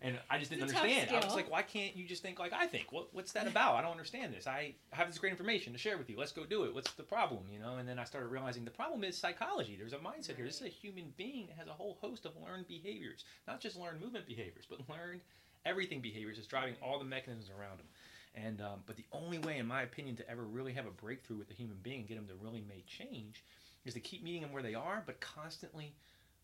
And 0.00 0.18
i 0.30 0.38
just 0.38 0.50
didn't 0.50 0.64
It's 0.64 0.72
a 0.72 0.76
tough 0.76 0.84
understand. 0.84 1.22
I 1.22 1.26
was 1.26 1.34
like 1.34 1.50
why 1.50 1.62
can't 1.62 1.94
you 1.96 2.06
just 2.06 2.22
think 2.22 2.38
like 2.38 2.52
i 2.52 2.66
think? 2.66 2.92
What, 2.92 3.12
what's 3.12 3.32
that 3.32 3.46
about? 3.46 3.74
I 3.74 3.82
don't 3.82 3.90
understand 3.90 4.32
this. 4.32 4.46
I 4.46 4.74
have 4.90 5.08
this 5.08 5.18
great 5.18 5.32
information 5.32 5.72
to 5.72 5.78
share 5.78 5.98
with 5.98 6.08
you. 6.08 6.18
Let's 6.18 6.32
go 6.32 6.44
do 6.44 6.64
it. 6.64 6.74
What's 6.74 6.92
the 6.92 7.02
problem? 7.02 7.40
You 7.52 7.58
know? 7.58 7.76
And 7.76 7.88
then 7.88 7.98
i 7.98 8.04
started 8.04 8.28
realizing 8.28 8.64
the 8.64 8.70
problem 8.70 9.04
is 9.04 9.16
psychology. 9.16 9.76
There's 9.76 9.92
a 9.92 9.98
mindset 9.98 10.36
here. 10.36 10.46
This 10.46 10.60
is 10.60 10.66
a 10.66 10.70
human 10.70 11.12
being 11.16 11.46
that 11.48 11.56
has 11.56 11.68
a 11.68 11.72
whole 11.72 11.98
host 12.00 12.24
of 12.24 12.32
learned 12.42 12.68
behaviors. 12.68 13.24
Not 13.46 13.60
just 13.60 13.76
learned 13.76 14.00
movement 14.00 14.26
behaviors 14.26 14.64
but 14.68 14.80
learned 14.88 15.20
everything 15.66 16.00
behaviors 16.00 16.38
is 16.38 16.46
driving 16.46 16.74
all 16.82 16.98
the 16.98 17.04
mechanisms 17.04 17.50
around 17.50 17.78
them 17.78 17.86
and 18.34 18.60
um, 18.60 18.80
but 18.86 18.96
the 18.96 19.04
only 19.12 19.38
way 19.38 19.58
in 19.58 19.66
my 19.66 19.82
opinion 19.82 20.16
to 20.16 20.30
ever 20.30 20.44
really 20.44 20.72
have 20.72 20.86
a 20.86 20.90
breakthrough 20.90 21.36
with 21.36 21.50
a 21.50 21.54
human 21.54 21.76
being 21.82 22.04
get 22.06 22.16
them 22.16 22.26
to 22.26 22.34
really 22.42 22.64
make 22.68 22.86
change 22.86 23.44
is 23.84 23.94
to 23.94 24.00
keep 24.00 24.22
meeting 24.22 24.42
them 24.42 24.52
where 24.52 24.62
they 24.62 24.74
are 24.74 25.02
but 25.06 25.20
constantly 25.20 25.94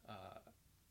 uh, 0.08 0.38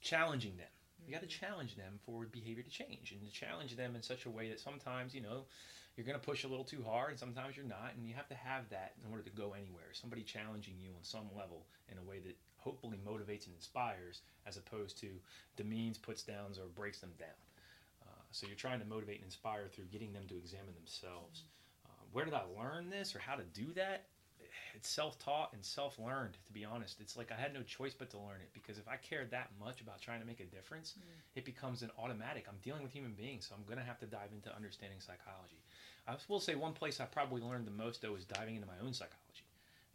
challenging 0.01 0.57
them. 0.57 0.67
You 1.05 1.13
got 1.13 1.21
to 1.21 1.27
challenge 1.27 1.75
them 1.75 1.99
for 2.05 2.25
behavior 2.25 2.63
to 2.63 2.69
change 2.69 3.11
and 3.11 3.21
to 3.27 3.31
challenge 3.31 3.75
them 3.75 3.95
in 3.95 4.01
such 4.01 4.25
a 4.25 4.29
way 4.29 4.49
that 4.49 4.59
sometimes 4.59 5.13
you 5.13 5.21
know 5.21 5.43
you're 5.95 6.05
going 6.05 6.19
to 6.19 6.25
push 6.25 6.43
a 6.43 6.47
little 6.47 6.63
too 6.63 6.83
hard 6.83 7.11
and 7.11 7.19
sometimes 7.19 7.55
you're 7.55 7.65
not 7.65 7.91
and 7.95 8.07
you 8.07 8.15
have 8.15 8.27
to 8.27 8.35
have 8.35 8.69
that 8.69 8.93
in 9.03 9.11
order 9.11 9.23
to 9.23 9.29
go 9.29 9.53
anywhere. 9.53 9.91
Somebody 9.91 10.23
challenging 10.23 10.75
you 10.79 10.89
on 10.91 11.03
some 11.03 11.27
level 11.35 11.65
in 11.91 11.97
a 11.97 12.09
way 12.09 12.19
that 12.19 12.37
hopefully 12.57 12.97
motivates 13.05 13.45
and 13.45 13.55
inspires 13.55 14.21
as 14.47 14.57
opposed 14.57 14.97
to 14.99 15.07
demeans 15.57 15.97
puts 15.97 16.23
downs 16.23 16.57
or 16.57 16.65
breaks 16.73 16.99
them 16.99 17.11
down. 17.19 17.27
Uh, 18.01 18.23
so 18.31 18.47
you're 18.47 18.55
trying 18.55 18.79
to 18.79 18.85
motivate 18.85 19.17
and 19.17 19.25
inspire 19.25 19.67
through 19.67 19.85
getting 19.91 20.13
them 20.13 20.23
to 20.29 20.37
examine 20.37 20.73
themselves. 20.75 21.43
Uh, 21.85 22.03
where 22.11 22.25
did 22.25 22.33
i 22.33 22.41
learn 22.57 22.89
this 22.89 23.15
or 23.15 23.19
how 23.19 23.35
to 23.35 23.43
do 23.53 23.73
that 23.73 24.05
it's 24.73 24.89
self-taught 24.89 25.53
and 25.53 25.63
self-learned 25.63 26.37
to 26.45 26.51
be 26.53 26.65
honest. 26.65 26.99
It's 26.99 27.15
like 27.17 27.31
i 27.31 27.35
had 27.39 27.53
no 27.53 27.61
choice 27.63 27.93
but 27.93 28.09
to 28.11 28.17
learn 28.17 28.41
it 28.41 28.49
because 28.53 28.77
if 28.77 28.87
i 28.87 28.95
cared 28.97 29.31
that 29.31 29.49
much 29.59 29.81
about 29.81 30.01
trying 30.01 30.19
to 30.21 30.27
make 30.27 30.39
a 30.39 30.45
difference 30.45 30.95
it 31.35 31.45
becomes 31.45 31.81
an 31.81 31.91
automatic. 31.97 32.45
I'm 32.47 32.57
dealing 32.61 32.83
with 32.83 32.91
human 32.91 33.13
beings 33.13 33.45
so 33.47 33.55
i'm 33.55 33.65
going 33.65 33.79
to 33.79 33.85
have 33.85 33.99
to 33.99 34.05
dive 34.05 34.29
into 34.33 34.55
understanding 34.55 34.99
psychology. 34.99 35.61
I 36.07 36.15
will 36.27 36.39
say 36.39 36.55
one 36.55 36.73
place 36.73 36.99
i 36.99 37.05
probably 37.05 37.41
learned 37.41 37.67
the 37.67 37.71
most 37.71 38.01
though 38.01 38.15
is 38.15 38.25
diving 38.25 38.55
into 38.55 38.67
my 38.67 38.79
own 38.83 38.93
psychology 38.93 39.19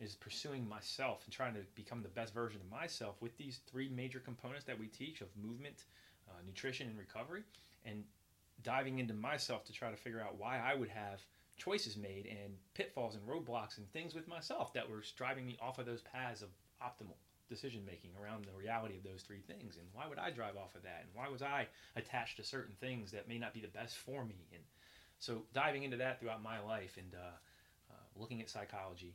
is 0.00 0.14
pursuing 0.14 0.68
myself 0.68 1.23
and 1.25 1.35
trying 1.35 1.54
to 1.54 1.61
become 1.75 2.02
the 2.02 2.08
best 2.08 2.32
version 2.32 2.61
of 2.61 2.70
myself 2.70 3.16
with 3.20 3.37
these 3.37 3.61
three 3.70 3.88
major 3.88 4.20
components 4.20 4.64
that 4.64 4.78
we 4.78 4.87
teach 4.87 5.20
of 5.20 5.28
movement 5.42 5.85
uh, 6.28 6.32
nutrition 6.47 6.87
and 6.87 6.99
recovery 6.99 7.42
and 7.85 8.04
diving 8.62 8.99
into 8.99 9.14
myself 9.14 9.64
to 9.64 9.73
try 9.73 9.90
to 9.90 9.97
figure 9.97 10.20
out 10.20 10.38
why 10.38 10.58
i 10.58 10.75
would 10.75 10.88
have 10.88 11.20
choices 11.59 11.97
made 11.97 12.27
and 12.27 12.55
pitfalls 12.75 13.17
and 13.17 13.27
roadblocks 13.27 13.79
and 13.79 13.91
things 13.93 14.15
with 14.15 14.29
myself 14.29 14.73
that 14.73 14.88
were 14.88 15.03
driving 15.17 15.47
me 15.47 15.59
off 15.61 15.79
of 15.79 15.87
those 15.87 16.03
paths 16.03 16.43
of 16.43 16.49
optimal 16.83 17.17
decision 17.49 17.83
making 17.85 18.11
around 18.23 18.45
the 18.45 18.53
reality 18.59 18.97
of 18.97 19.03
those 19.03 19.23
three 19.23 19.41
things. 19.41 19.77
And 19.77 19.87
why 19.93 20.07
would 20.07 20.19
i 20.19 20.31
drive 20.31 20.57
off 20.57 20.75
of 20.75 20.83
that? 20.83 21.03
And 21.03 21.11
why 21.15 21.29
was 21.29 21.43
i 21.43 21.67
attached 21.97 22.37
to 22.37 22.45
certain 22.45 22.75
things 22.81 23.11
that 23.11 23.29
may 23.29 23.38
not 23.38 23.55
be 23.55 23.61
the 23.61 23.69
best 23.69 23.97
for 23.97 24.25
me? 24.25 24.47
And 24.53 24.62
so 25.19 25.43
diving 25.53 25.83
into 25.83 25.97
that 25.97 26.21
throughout 26.21 26.43
my 26.43 26.61
life 26.61 26.97
and 26.97 27.15
uh, 27.15 27.37
uh, 27.91 27.95
looking 28.17 28.41
at 28.41 28.50
psychology 28.50 29.15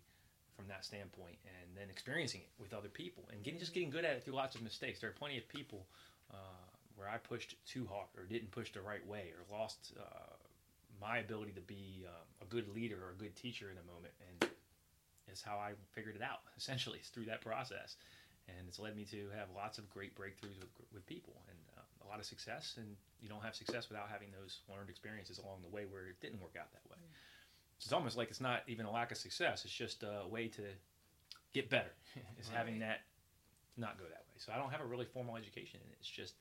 from 0.56 0.68
that 0.68 0.84
standpoint 0.84 1.38
and 1.46 1.78
then 1.78 1.90
experiencing 1.90 2.42
it 2.42 2.50
with 2.60 2.74
other 2.74 2.90
people 2.90 3.24
and 3.32 3.44
getting 3.44 3.60
just 3.60 3.74
getting 3.74 3.90
good 3.90 4.06
at 4.06 4.16
it 4.16 4.24
through 4.24 4.36
lots 4.36 4.56
of 4.56 4.62
mistakes. 4.62 5.00
There 5.00 5.10
are 5.10 5.14
plenty 5.14 5.38
of 5.38 5.48
people 5.48 5.88
uh, 6.32 6.36
where 6.96 7.10
i 7.10 7.18
pushed 7.18 7.56
too 7.66 7.88
hard 7.92 8.08
or 8.18 8.26
didn't 8.26 8.52
push 8.52 8.72
the 8.72 8.82
right 8.82 9.06
way 9.08 9.34
or 9.34 9.58
lost 9.58 9.94
uh, 10.00 10.36
my 11.04 11.18
ability 11.20 11.52
to 11.52 11.62
be 11.62 12.06
um, 12.08 12.26
a 12.42 12.46
good 12.46 12.68
leader 12.74 12.96
or 12.96 13.12
a 13.12 13.20
good 13.20 13.36
teacher 13.36 13.68
in 13.70 13.78
a 13.78 13.86
moment 13.94 14.14
and 14.24 14.50
it's 15.28 15.42
how 15.42 15.58
i 15.58 15.72
figured 15.92 16.16
it 16.16 16.22
out 16.22 16.40
essentially 16.58 16.98
it's 17.00 17.10
through 17.10 17.26
that 17.26 17.42
process. 17.42 17.98
And 18.50 18.68
it's 18.68 18.78
led 18.78 18.98
me 18.98 19.06
to 19.06 19.32
have 19.40 19.48
lots 19.56 19.78
of 19.78 19.90
great 19.90 20.14
breakthroughs 20.20 20.60
with, 20.60 20.76
with 20.94 21.06
people 21.08 21.34
and 21.48 21.58
uh, 21.78 22.06
a 22.06 22.08
lot 22.12 22.20
of 22.20 22.26
success 22.26 22.76
and 22.76 22.88
you 23.22 23.30
don't 23.30 23.42
have 23.42 23.56
success 23.56 23.88
without 23.88 24.10
having 24.12 24.28
those 24.38 24.60
learned 24.68 24.90
experiences 24.90 25.40
along 25.40 25.60
the 25.64 25.74
way 25.74 25.86
where 25.90 26.08
it 26.12 26.20
didn't 26.20 26.42
work 26.42 26.56
out 26.60 26.68
that 26.74 26.84
way. 26.92 26.98
So 27.80 27.88
it's 27.88 27.94
almost 27.94 28.18
like 28.18 28.30
it's 28.30 28.42
not 28.42 28.64
even 28.68 28.86
a 28.86 28.92
lack 28.92 29.12
of 29.12 29.18
success 29.18 29.64
it's 29.64 29.74
just 29.74 30.04
a 30.04 30.28
way 30.28 30.50
to 30.50 30.64
get 31.54 31.70
better. 31.70 31.94
Is 32.40 32.50
having 32.54 32.80
that 32.80 33.08
not 33.78 33.98
go 33.98 34.04
that 34.04 34.26
way. 34.28 34.38
So 34.38 34.52
i 34.54 34.58
don't 34.58 34.72
have 34.72 34.82
a 34.82 34.86
really 34.86 35.06
formal 35.06 35.38
education 35.38 35.80
it's 35.98 36.10
just 36.10 36.36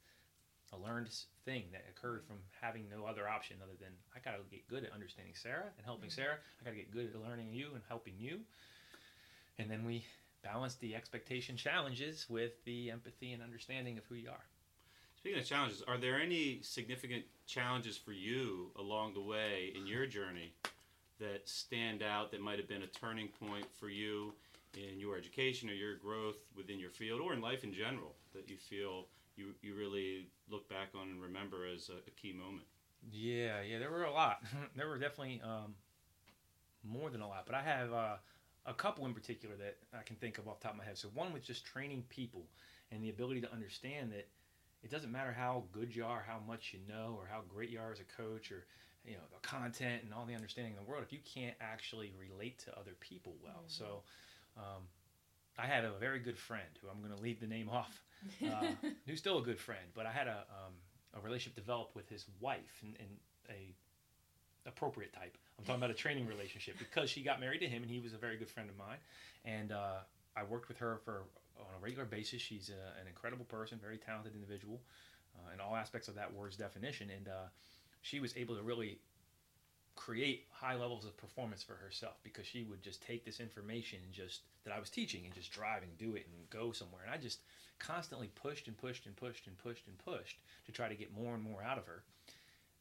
a 0.73 0.79
learned 0.79 1.09
thing 1.45 1.65
that 1.73 1.85
occurred 1.91 2.23
from 2.27 2.37
having 2.61 2.85
no 2.89 3.05
other 3.05 3.29
option 3.29 3.57
other 3.63 3.77
than 3.81 3.91
i 4.17 4.19
gotta 4.25 4.43
get 4.51 4.67
good 4.69 4.85
at 4.85 4.93
understanding 4.93 5.35
sarah 5.35 5.71
and 5.77 5.85
helping 5.85 6.09
mm-hmm. 6.09 6.21
sarah. 6.21 6.37
I 6.61 6.65
gotta 6.65 6.77
get 6.77 6.91
good 6.91 7.11
at 7.15 7.21
learning 7.21 7.53
you 7.53 7.69
and 7.75 7.83
helping 7.89 8.15
you. 8.19 8.41
And 9.59 9.71
then 9.71 9.85
we 9.85 10.05
balance 10.43 10.75
the 10.77 10.95
expectation 10.95 11.57
challenges 11.57 12.27
with 12.29 12.65
the 12.65 12.91
empathy 12.91 13.33
and 13.33 13.43
understanding 13.43 13.99
of 13.99 14.05
who 14.07 14.17
you 14.17 14.29
are. 14.29 14.45
Speaking 15.17 15.39
of 15.39 15.47
challenges, 15.47 15.83
are 15.87 15.99
there 15.99 16.21
any 16.21 16.61
significant 16.63 17.25
challenges 17.47 17.97
for 17.97 18.13
you 18.13 18.73
along 18.77 19.15
the 19.15 19.21
way 19.21 19.73
in 19.77 19.87
your 19.87 20.07
journey 20.07 20.53
that 21.21 21.49
stand 21.49 22.03
out 22.03 22.33
that 22.33 22.41
might 22.41 22.59
have 22.59 22.69
been 22.69 22.83
a 22.83 22.89
turning 22.89 23.29
point 23.29 23.67
for 23.79 23.89
you 23.89 24.33
in 24.75 24.99
your 24.99 25.17
education 25.17 25.71
or 25.71 25.75
your 25.75 25.95
growth 25.95 26.39
within 26.57 26.81
your 26.81 26.91
field 26.91 27.21
or 27.21 27.33
in 27.35 27.41
life 27.41 27.63
in 27.63 27.73
general 27.73 28.15
that 28.35 28.51
you 28.51 28.57
feel 28.57 29.07
you, 29.37 29.55
you 29.63 29.75
really 29.75 30.29
look 30.51 30.69
back 30.69 30.89
on 30.95 31.09
and 31.09 31.23
remember 31.23 31.67
as 31.67 31.89
a, 31.89 31.99
a 32.07 32.11
key 32.11 32.33
moment? 32.33 32.67
Yeah, 33.11 33.63
yeah, 33.63 33.79
there 33.79 33.91
were 33.91 34.05
a 34.05 34.13
lot. 34.13 34.43
there 34.77 34.89
were 34.89 34.99
definitely 34.99 35.41
um, 35.45 35.75
more 36.85 37.11
than 37.11 37.21
a 37.21 37.29
lot, 37.29 37.45
but 37.47 37.55
I 37.55 37.63
have 37.63 37.93
uh, 37.93 38.17
a 38.67 38.75
couple 38.75 39.07
in 39.07 39.15
particular 39.15 39.57
that 39.57 39.77
I 39.99 40.03
can 40.03 40.17
think 40.17 40.39
of 40.39 40.49
off 40.49 40.61
the 40.61 40.65
top 40.65 40.73
of 40.73 40.79
my 40.79 40.85
head. 40.85 40.99
So 40.99 41.09
one 41.15 41.33
was 41.33 41.43
just 41.43 41.65
training 41.65 42.05
people 42.09 42.45
and 42.91 43.03
the 43.03 43.11
ability 43.11 43.41
to 43.41 43.53
understand 43.53 44.13
that 44.13 44.29
it 44.83 44.91
doesn't 44.91 45.13
matter 45.13 45.33
how 45.33 45.65
good 45.73 45.95
you 45.95 46.05
are, 46.05 46.25
how 46.27 46.41
much 46.47 46.75
you 46.75 46.81
know, 46.93 47.17
or 47.19 47.27
how 47.27 47.43
great 47.49 47.71
you 47.71 47.79
are 47.79 47.93
as 47.93 48.01
a 48.01 48.23
coach, 48.23 48.51
or 48.51 48.67
you 49.05 49.15
know 49.15 49.23
the 49.33 49.47
content 49.47 50.03
and 50.05 50.13
all 50.13 50.25
the 50.25 50.35
understanding 50.35 50.73
in 50.73 50.85
the 50.85 50.89
world. 50.89 51.05
If 51.05 51.13
you 51.13 51.21
can't 51.25 51.55
actually 51.61 52.13
relate 52.19 52.59
to 52.61 52.79
other 52.79 52.93
people 53.01 53.35
well, 53.43 53.63
so 53.69 54.03
um, 54.57 54.83
I 55.59 55.67
had 55.67 55.85
a 55.85 55.93
very 55.93 56.19
good 56.19 56.39
friend 56.39 56.69
who 56.81 56.89
I'm 56.89 57.01
going 57.01 57.15
to 57.15 57.23
leave 57.23 57.41
the 57.41 57.47
name 57.47 57.69
off 57.69 58.03
uh, 58.45 58.67
who's 59.07 59.19
still 59.19 59.39
a 59.39 59.43
good 59.43 59.59
friend, 59.59 59.85
but 59.95 60.07
I 60.07 60.13
had 60.13 60.27
a 60.27 60.45
um, 60.51 60.73
a 61.15 61.21
relationship 61.21 61.55
develop 61.55 61.91
with 61.95 62.09
his 62.09 62.25
wife 62.41 62.81
and, 62.83 62.97
and 62.99 63.09
a 63.51 63.75
appropriate 64.69 65.13
type. 65.13 65.37
I'm 65.59 65.65
talking 65.65 65.81
about 65.81 65.91
a 65.91 65.95
training 65.95 66.27
relationship 66.27 66.79
because 66.79 67.11
she 67.11 67.23
got 67.23 67.41
married 67.41 67.61
to 67.61 67.67
him 67.69 67.83
and 67.83 67.91
he 67.91 68.01
was 68.01 68.15
a 68.15 68.17
very 68.17 68.37
good 68.37 68.49
friend 68.49 68.71
of 68.71 68.77
mine, 68.77 68.99
and 69.45 69.73
uh, 69.73 70.01
I 70.37 70.45
worked 70.45 70.69
with 70.69 70.79
her 70.79 71.01
for 71.05 71.25
on 71.59 71.67
a 71.79 71.83
regular 71.83 72.05
basis. 72.05 72.41
She's 72.41 72.71
a, 72.71 73.01
an 73.01 73.07
incredible 73.07 73.45
person, 73.45 73.79
very 73.81 73.99
talented 73.99 74.35
individual, 74.35 74.81
uh, 75.37 75.53
in 75.55 75.61
all 75.61 75.77
aspects 75.77 76.09
of 76.09 76.15
that 76.15 76.33
word's 76.33 76.57
definition, 76.57 77.11
and 77.11 77.29
uh, 77.29 77.49
she 78.01 78.21
was 78.21 78.37
able 78.37 78.57
to 78.57 78.63
really 78.63 78.99
create 79.95 80.47
high 80.51 80.75
levels 80.75 81.05
of 81.05 81.17
performance 81.17 81.63
for 81.63 81.75
herself 81.75 82.15
because 82.23 82.47
she 82.47 82.65
would 82.65 82.83
just 82.83 83.03
take 83.03 83.25
this 83.25 83.41
information 83.41 83.99
and 84.05 84.13
just 84.13 84.41
that 84.65 84.73
I 84.73 84.81
was 84.81 84.91
teaching 84.91 85.25
and 85.25 85.35
just 85.35 85.53
drive 85.53 85.83
and 85.83 85.97
do 85.99 86.17
it 86.17 86.27
and 86.27 86.51
go 86.51 86.73
somewhere. 86.73 87.03
And 87.05 87.13
I 87.13 87.19
just 87.19 87.41
constantly 87.79 88.29
pushed 88.35 88.69
and 88.69 88.77
pushed 88.77 89.07
and 89.07 89.17
pushed 89.17 89.47
and 89.47 89.59
pushed 89.59 89.87
and 89.87 89.99
pushed 89.99 90.39
to 90.67 90.73
try 90.73 90.89
to 90.89 90.95
get 90.95 91.13
more 91.13 91.35
and 91.35 91.43
more 91.43 91.63
out 91.63 91.79
of 91.79 91.87
her. 91.87 92.03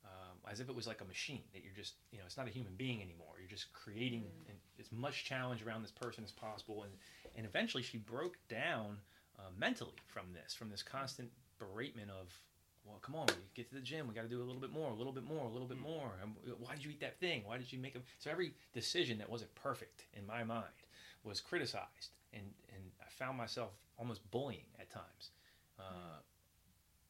Um, 0.03 0.38
as 0.51 0.60
if 0.60 0.68
it 0.68 0.75
was 0.75 0.88
like 0.88 1.01
a 1.01 1.06
machine 1.06 1.44
that 1.53 1.63
you're 1.63 1.75
just, 1.75 1.94
you 2.12 2.18
know, 2.18 2.24
it's 2.25 2.38
not 2.38 2.48
a 2.48 2.51
human 2.51 2.74
being 2.75 3.01
anymore. 3.01 3.36
You're 3.39 3.50
just 3.50 3.72
creating 3.72 4.24
and 4.48 4.58
as 4.80 4.91
much 4.91 5.25
challenge 5.25 5.63
around 5.63 5.84
this 5.84 5.91
person 5.91 6.24
as 6.24 6.32
possible. 6.32 6.84
And, 6.84 6.91
and 7.36 7.46
eventually 7.46 7.84
she 7.84 7.98
broke 7.98 8.38
down 8.50 8.98
uh, 9.38 9.50
mentally 9.58 9.94
from 10.08 10.25
this, 10.34 10.53
from 10.53 10.70
this 10.70 10.82
constant 10.82 11.30
beratement 11.60 12.10
of, 12.10 12.34
well, 12.85 13.00
come 13.01 13.15
on, 13.15 13.27
we 13.27 13.33
get 13.53 13.69
to 13.69 13.75
the 13.75 13.81
gym. 13.81 14.07
We 14.07 14.13
got 14.13 14.23
to 14.23 14.27
do 14.27 14.41
a 14.41 14.43
little 14.43 14.61
bit 14.61 14.71
more, 14.71 14.89
a 14.91 14.95
little 14.95 15.13
bit 15.13 15.23
more, 15.23 15.45
a 15.45 15.50
little 15.50 15.67
bit 15.67 15.79
more. 15.79 16.11
Um, 16.23 16.35
why 16.59 16.75
did 16.75 16.83
you 16.83 16.91
eat 16.91 17.01
that 17.01 17.19
thing? 17.19 17.43
Why 17.45 17.57
did 17.57 17.71
you 17.71 17.79
make 17.79 17.95
it? 17.95 18.03
So 18.19 18.31
every 18.31 18.53
decision 18.73 19.17
that 19.19 19.29
wasn't 19.29 19.53
perfect 19.55 20.05
in 20.13 20.25
my 20.25 20.43
mind 20.43 20.65
was 21.23 21.39
criticized, 21.39 22.11
and 22.33 22.43
and 22.73 22.83
I 23.01 23.09
found 23.09 23.38
myself 23.38 23.71
almost 23.97 24.29
bullying 24.31 24.65
at 24.79 24.89
times. 24.89 25.31
Uh, 25.79 26.19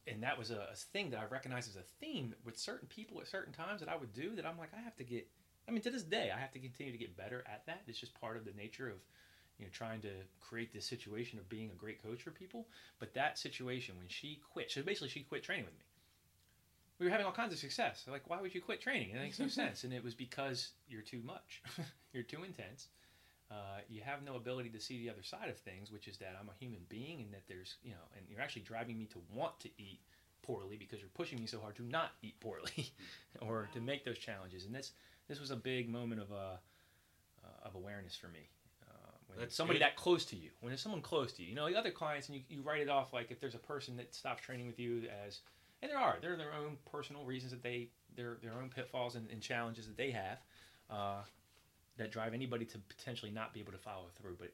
and 0.06 0.22
that 0.22 0.38
was 0.38 0.50
a, 0.50 0.68
a 0.72 0.76
thing 0.76 1.10
that 1.10 1.20
I 1.20 1.24
recognized 1.26 1.70
as 1.70 1.76
a 1.76 1.84
theme 2.00 2.34
with 2.44 2.58
certain 2.58 2.88
people 2.88 3.20
at 3.20 3.28
certain 3.28 3.52
times 3.52 3.80
that 3.80 3.88
I 3.88 3.96
would 3.96 4.12
do 4.12 4.34
that 4.36 4.46
I'm 4.46 4.58
like, 4.58 4.70
I 4.76 4.80
have 4.82 4.96
to 4.96 5.04
get, 5.04 5.28
I 5.68 5.70
mean, 5.70 5.82
to 5.82 5.90
this 5.90 6.02
day, 6.02 6.30
I 6.34 6.38
have 6.38 6.52
to 6.52 6.58
continue 6.58 6.92
to 6.92 6.98
get 6.98 7.16
better 7.16 7.44
at 7.46 7.64
that. 7.66 7.82
It's 7.86 7.98
just 7.98 8.18
part 8.20 8.36
of 8.36 8.44
the 8.44 8.52
nature 8.52 8.88
of, 8.88 8.96
you 9.62 9.68
know, 9.68 9.72
trying 9.72 10.00
to 10.00 10.10
create 10.40 10.72
this 10.72 10.84
situation 10.84 11.38
of 11.38 11.48
being 11.48 11.70
a 11.70 11.78
great 11.78 12.02
coach 12.02 12.22
for 12.22 12.32
people. 12.32 12.66
But 12.98 13.14
that 13.14 13.38
situation, 13.38 13.94
when 13.96 14.08
she 14.08 14.40
quit, 14.52 14.72
so 14.72 14.82
basically 14.82 15.08
she 15.08 15.20
quit 15.20 15.44
training 15.44 15.66
with 15.66 15.74
me. 15.74 15.84
We 16.98 17.06
were 17.06 17.10
having 17.10 17.26
all 17.26 17.32
kinds 17.32 17.52
of 17.52 17.60
success. 17.60 18.02
They're 18.04 18.12
like, 18.12 18.28
why 18.28 18.40
would 18.40 18.54
you 18.54 18.60
quit 18.60 18.80
training? 18.80 19.10
It 19.10 19.20
makes 19.20 19.38
no 19.38 19.46
sense. 19.62 19.84
And 19.84 19.92
it 19.92 20.02
was 20.02 20.14
because 20.14 20.70
you're 20.88 21.02
too 21.02 21.22
much. 21.24 21.62
you're 22.12 22.24
too 22.24 22.42
intense. 22.42 22.88
Uh, 23.50 23.80
you 23.88 24.00
have 24.04 24.24
no 24.24 24.34
ability 24.34 24.70
to 24.70 24.80
see 24.80 24.98
the 24.98 25.10
other 25.10 25.22
side 25.22 25.48
of 25.48 25.56
things, 25.58 25.92
which 25.92 26.08
is 26.08 26.16
that 26.18 26.36
I'm 26.40 26.48
a 26.48 26.58
human 26.58 26.80
being 26.88 27.20
and 27.20 27.32
that 27.32 27.42
there's, 27.46 27.76
you 27.84 27.92
know, 27.92 28.04
and 28.16 28.26
you're 28.28 28.40
actually 28.40 28.62
driving 28.62 28.98
me 28.98 29.06
to 29.06 29.20
want 29.32 29.60
to 29.60 29.68
eat 29.78 30.00
poorly 30.42 30.76
because 30.76 30.98
you're 31.00 31.10
pushing 31.14 31.38
me 31.38 31.46
so 31.46 31.60
hard 31.60 31.76
to 31.76 31.82
not 31.82 32.12
eat 32.22 32.38
poorly 32.40 32.92
or 33.40 33.68
to 33.74 33.80
make 33.80 34.04
those 34.04 34.18
challenges. 34.18 34.64
And 34.64 34.74
this 34.74 34.92
this 35.28 35.38
was 35.38 35.50
a 35.50 35.56
big 35.56 35.88
moment 35.88 36.20
of 36.20 36.32
uh, 36.32 36.56
uh 37.44 37.68
of 37.68 37.74
awareness 37.74 38.16
for 38.16 38.28
me. 38.28 38.48
When 39.34 39.44
That's 39.44 39.54
somebody 39.56 39.78
good. 39.78 39.86
that 39.86 39.96
close 39.96 40.24
to 40.26 40.36
you, 40.36 40.50
when 40.60 40.70
there's 40.70 40.82
someone 40.82 41.00
close 41.00 41.32
to 41.34 41.42
you, 41.42 41.48
you 41.48 41.54
know, 41.54 41.68
the 41.68 41.76
other 41.76 41.90
clients, 41.90 42.28
and 42.28 42.36
you, 42.36 42.42
you 42.48 42.62
write 42.62 42.80
it 42.80 42.88
off 42.88 43.12
like 43.12 43.30
if 43.30 43.40
there's 43.40 43.54
a 43.54 43.58
person 43.58 43.96
that 43.96 44.14
stops 44.14 44.42
training 44.42 44.66
with 44.66 44.78
you 44.78 45.02
as, 45.26 45.40
and 45.82 45.90
there 45.90 45.98
are, 45.98 46.18
there 46.20 46.34
are 46.34 46.36
their 46.36 46.52
own 46.52 46.76
personal 46.90 47.24
reasons 47.24 47.50
that 47.52 47.62
they, 47.62 47.88
their 48.14 48.36
their 48.42 48.52
own 48.52 48.68
pitfalls 48.68 49.14
and, 49.14 49.30
and 49.30 49.40
challenges 49.40 49.86
that 49.86 49.96
they 49.96 50.10
have, 50.10 50.38
uh, 50.90 51.22
that 51.96 52.12
drive 52.12 52.34
anybody 52.34 52.64
to 52.66 52.78
potentially 52.78 53.30
not 53.30 53.52
be 53.54 53.60
able 53.60 53.72
to 53.72 53.78
follow 53.78 54.06
through. 54.20 54.36
But 54.38 54.52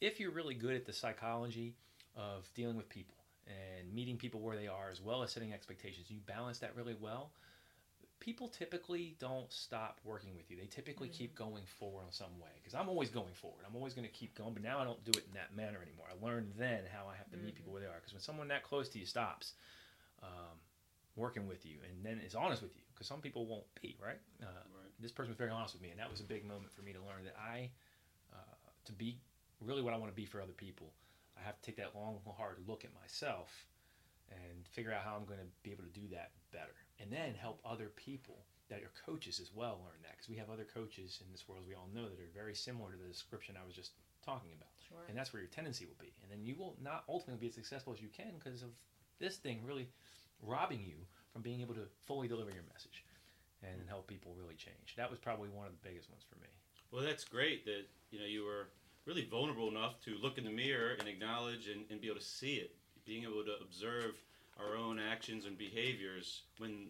if 0.00 0.18
you're 0.18 0.32
really 0.32 0.54
good 0.54 0.74
at 0.74 0.86
the 0.86 0.92
psychology 0.92 1.74
of 2.16 2.50
dealing 2.54 2.76
with 2.76 2.88
people 2.88 3.16
and 3.46 3.92
meeting 3.94 4.16
people 4.16 4.40
where 4.40 4.56
they 4.56 4.68
are, 4.68 4.88
as 4.90 5.00
well 5.00 5.22
as 5.22 5.32
setting 5.32 5.52
expectations, 5.52 6.10
you 6.10 6.18
balance 6.26 6.58
that 6.58 6.74
really 6.76 6.96
well. 7.00 7.30
People 8.24 8.48
typically 8.48 9.16
don't 9.18 9.52
stop 9.52 10.00
working 10.02 10.34
with 10.34 10.50
you. 10.50 10.56
They 10.56 10.64
typically 10.64 11.08
keep 11.08 11.34
going 11.34 11.64
forward 11.78 12.04
in 12.06 12.12
some 12.12 12.40
way. 12.40 12.48
Because 12.56 12.74
I'm 12.74 12.88
always 12.88 13.10
going 13.10 13.34
forward. 13.34 13.64
I'm 13.68 13.76
always 13.76 13.92
going 13.92 14.08
to 14.08 14.12
keep 14.12 14.34
going. 14.34 14.54
But 14.54 14.62
now 14.62 14.78
I 14.78 14.84
don't 14.84 15.04
do 15.04 15.10
it 15.10 15.24
in 15.28 15.34
that 15.34 15.54
manner 15.54 15.78
anymore. 15.82 16.06
I 16.08 16.16
learned 16.24 16.52
then 16.56 16.84
how 16.90 17.04
I 17.06 17.16
have 17.16 17.30
to 17.32 17.36
meet 17.36 17.54
people 17.54 17.70
where 17.70 17.82
they 17.82 17.86
are. 17.86 18.00
Because 18.00 18.14
when 18.14 18.22
someone 18.22 18.48
that 18.48 18.62
close 18.62 18.88
to 18.90 18.98
you 18.98 19.04
stops 19.04 19.52
um, 20.22 20.56
working 21.16 21.46
with 21.46 21.66
you 21.66 21.76
and 21.86 22.02
then 22.02 22.24
is 22.24 22.34
honest 22.34 22.62
with 22.62 22.74
you, 22.74 22.82
because 22.94 23.06
some 23.06 23.20
people 23.20 23.44
won't 23.44 23.66
be 23.82 23.94
right. 24.02 24.20
Uh, 24.42 24.46
Right. 24.72 24.90
This 25.00 25.12
person 25.12 25.28
was 25.30 25.36
very 25.36 25.50
honest 25.50 25.74
with 25.74 25.82
me, 25.82 25.90
and 25.90 26.00
that 26.00 26.10
was 26.10 26.20
a 26.20 26.24
big 26.24 26.46
moment 26.46 26.72
for 26.72 26.80
me 26.80 26.92
to 26.92 27.00
learn 27.00 27.24
that 27.24 27.36
I, 27.36 27.68
uh, 28.32 28.56
to 28.86 28.92
be 28.92 29.18
really 29.60 29.82
what 29.82 29.92
I 29.92 29.98
want 29.98 30.10
to 30.10 30.16
be 30.16 30.24
for 30.24 30.40
other 30.40 30.52
people, 30.52 30.92
I 31.36 31.44
have 31.44 31.60
to 31.60 31.62
take 31.62 31.76
that 31.76 31.94
long, 31.94 32.20
hard 32.38 32.56
look 32.66 32.84
at 32.84 32.90
myself 32.94 33.66
and 34.30 34.66
figure 34.68 34.92
out 34.92 35.02
how 35.02 35.16
I'm 35.16 35.26
going 35.26 35.40
to 35.40 35.50
be 35.62 35.72
able 35.72 35.84
to 35.84 35.90
do 35.90 36.08
that 36.12 36.30
better. 36.52 36.74
And 37.00 37.10
then 37.10 37.34
help 37.34 37.60
other 37.64 37.90
people 37.96 38.46
that 38.70 38.80
are 38.80 38.92
coaches 39.04 39.40
as 39.40 39.50
well 39.52 39.80
learn 39.84 40.00
that. 40.02 40.12
Because 40.12 40.28
we 40.28 40.36
have 40.36 40.50
other 40.50 40.64
coaches 40.64 41.20
in 41.24 41.30
this 41.32 41.48
world, 41.48 41.64
we 41.66 41.74
all 41.74 41.88
know, 41.92 42.08
that 42.08 42.18
are 42.18 42.32
very 42.34 42.54
similar 42.54 42.92
to 42.92 42.98
the 42.98 43.08
description 43.08 43.56
I 43.60 43.66
was 43.66 43.74
just 43.74 43.92
talking 44.24 44.50
about. 44.56 44.72
Sure. 44.88 45.04
And 45.08 45.16
that's 45.16 45.32
where 45.32 45.42
your 45.42 45.50
tendency 45.50 45.84
will 45.84 46.00
be. 46.00 46.12
And 46.22 46.30
then 46.30 46.44
you 46.44 46.54
will 46.56 46.76
not 46.80 47.04
ultimately 47.08 47.40
be 47.40 47.48
as 47.48 47.54
successful 47.54 47.92
as 47.92 48.00
you 48.00 48.08
can 48.08 48.38
because 48.38 48.62
of 48.62 48.70
this 49.20 49.36
thing 49.36 49.60
really 49.64 49.88
robbing 50.42 50.80
you 50.80 50.96
from 51.32 51.42
being 51.42 51.60
able 51.60 51.74
to 51.74 51.86
fully 52.06 52.28
deliver 52.28 52.50
your 52.50 52.64
message 52.72 53.04
and 53.62 53.80
mm. 53.82 53.88
help 53.88 54.06
people 54.06 54.34
really 54.38 54.54
change. 54.54 54.94
That 54.96 55.10
was 55.10 55.18
probably 55.18 55.48
one 55.48 55.66
of 55.66 55.72
the 55.72 55.88
biggest 55.88 56.10
ones 56.10 56.22
for 56.28 56.36
me. 56.40 56.48
Well, 56.90 57.02
that's 57.02 57.24
great 57.24 57.64
that 57.64 57.84
you 58.10 58.18
know 58.18 58.26
you 58.26 58.44
were 58.44 58.68
really 59.04 59.24
vulnerable 59.24 59.68
enough 59.68 60.00
to 60.02 60.16
look 60.22 60.38
in 60.38 60.44
the 60.44 60.50
mirror 60.50 60.96
and 60.98 61.08
acknowledge 61.08 61.68
and, 61.68 61.84
and 61.90 62.00
be 62.00 62.06
able 62.06 62.18
to 62.18 62.24
see 62.24 62.54
it, 62.54 62.74
being 63.04 63.24
able 63.24 63.44
to 63.44 63.56
observe 63.60 64.14
our 64.58 64.76
own 64.76 64.98
actions 64.98 65.46
and 65.46 65.56
behaviors 65.58 66.42
when 66.58 66.88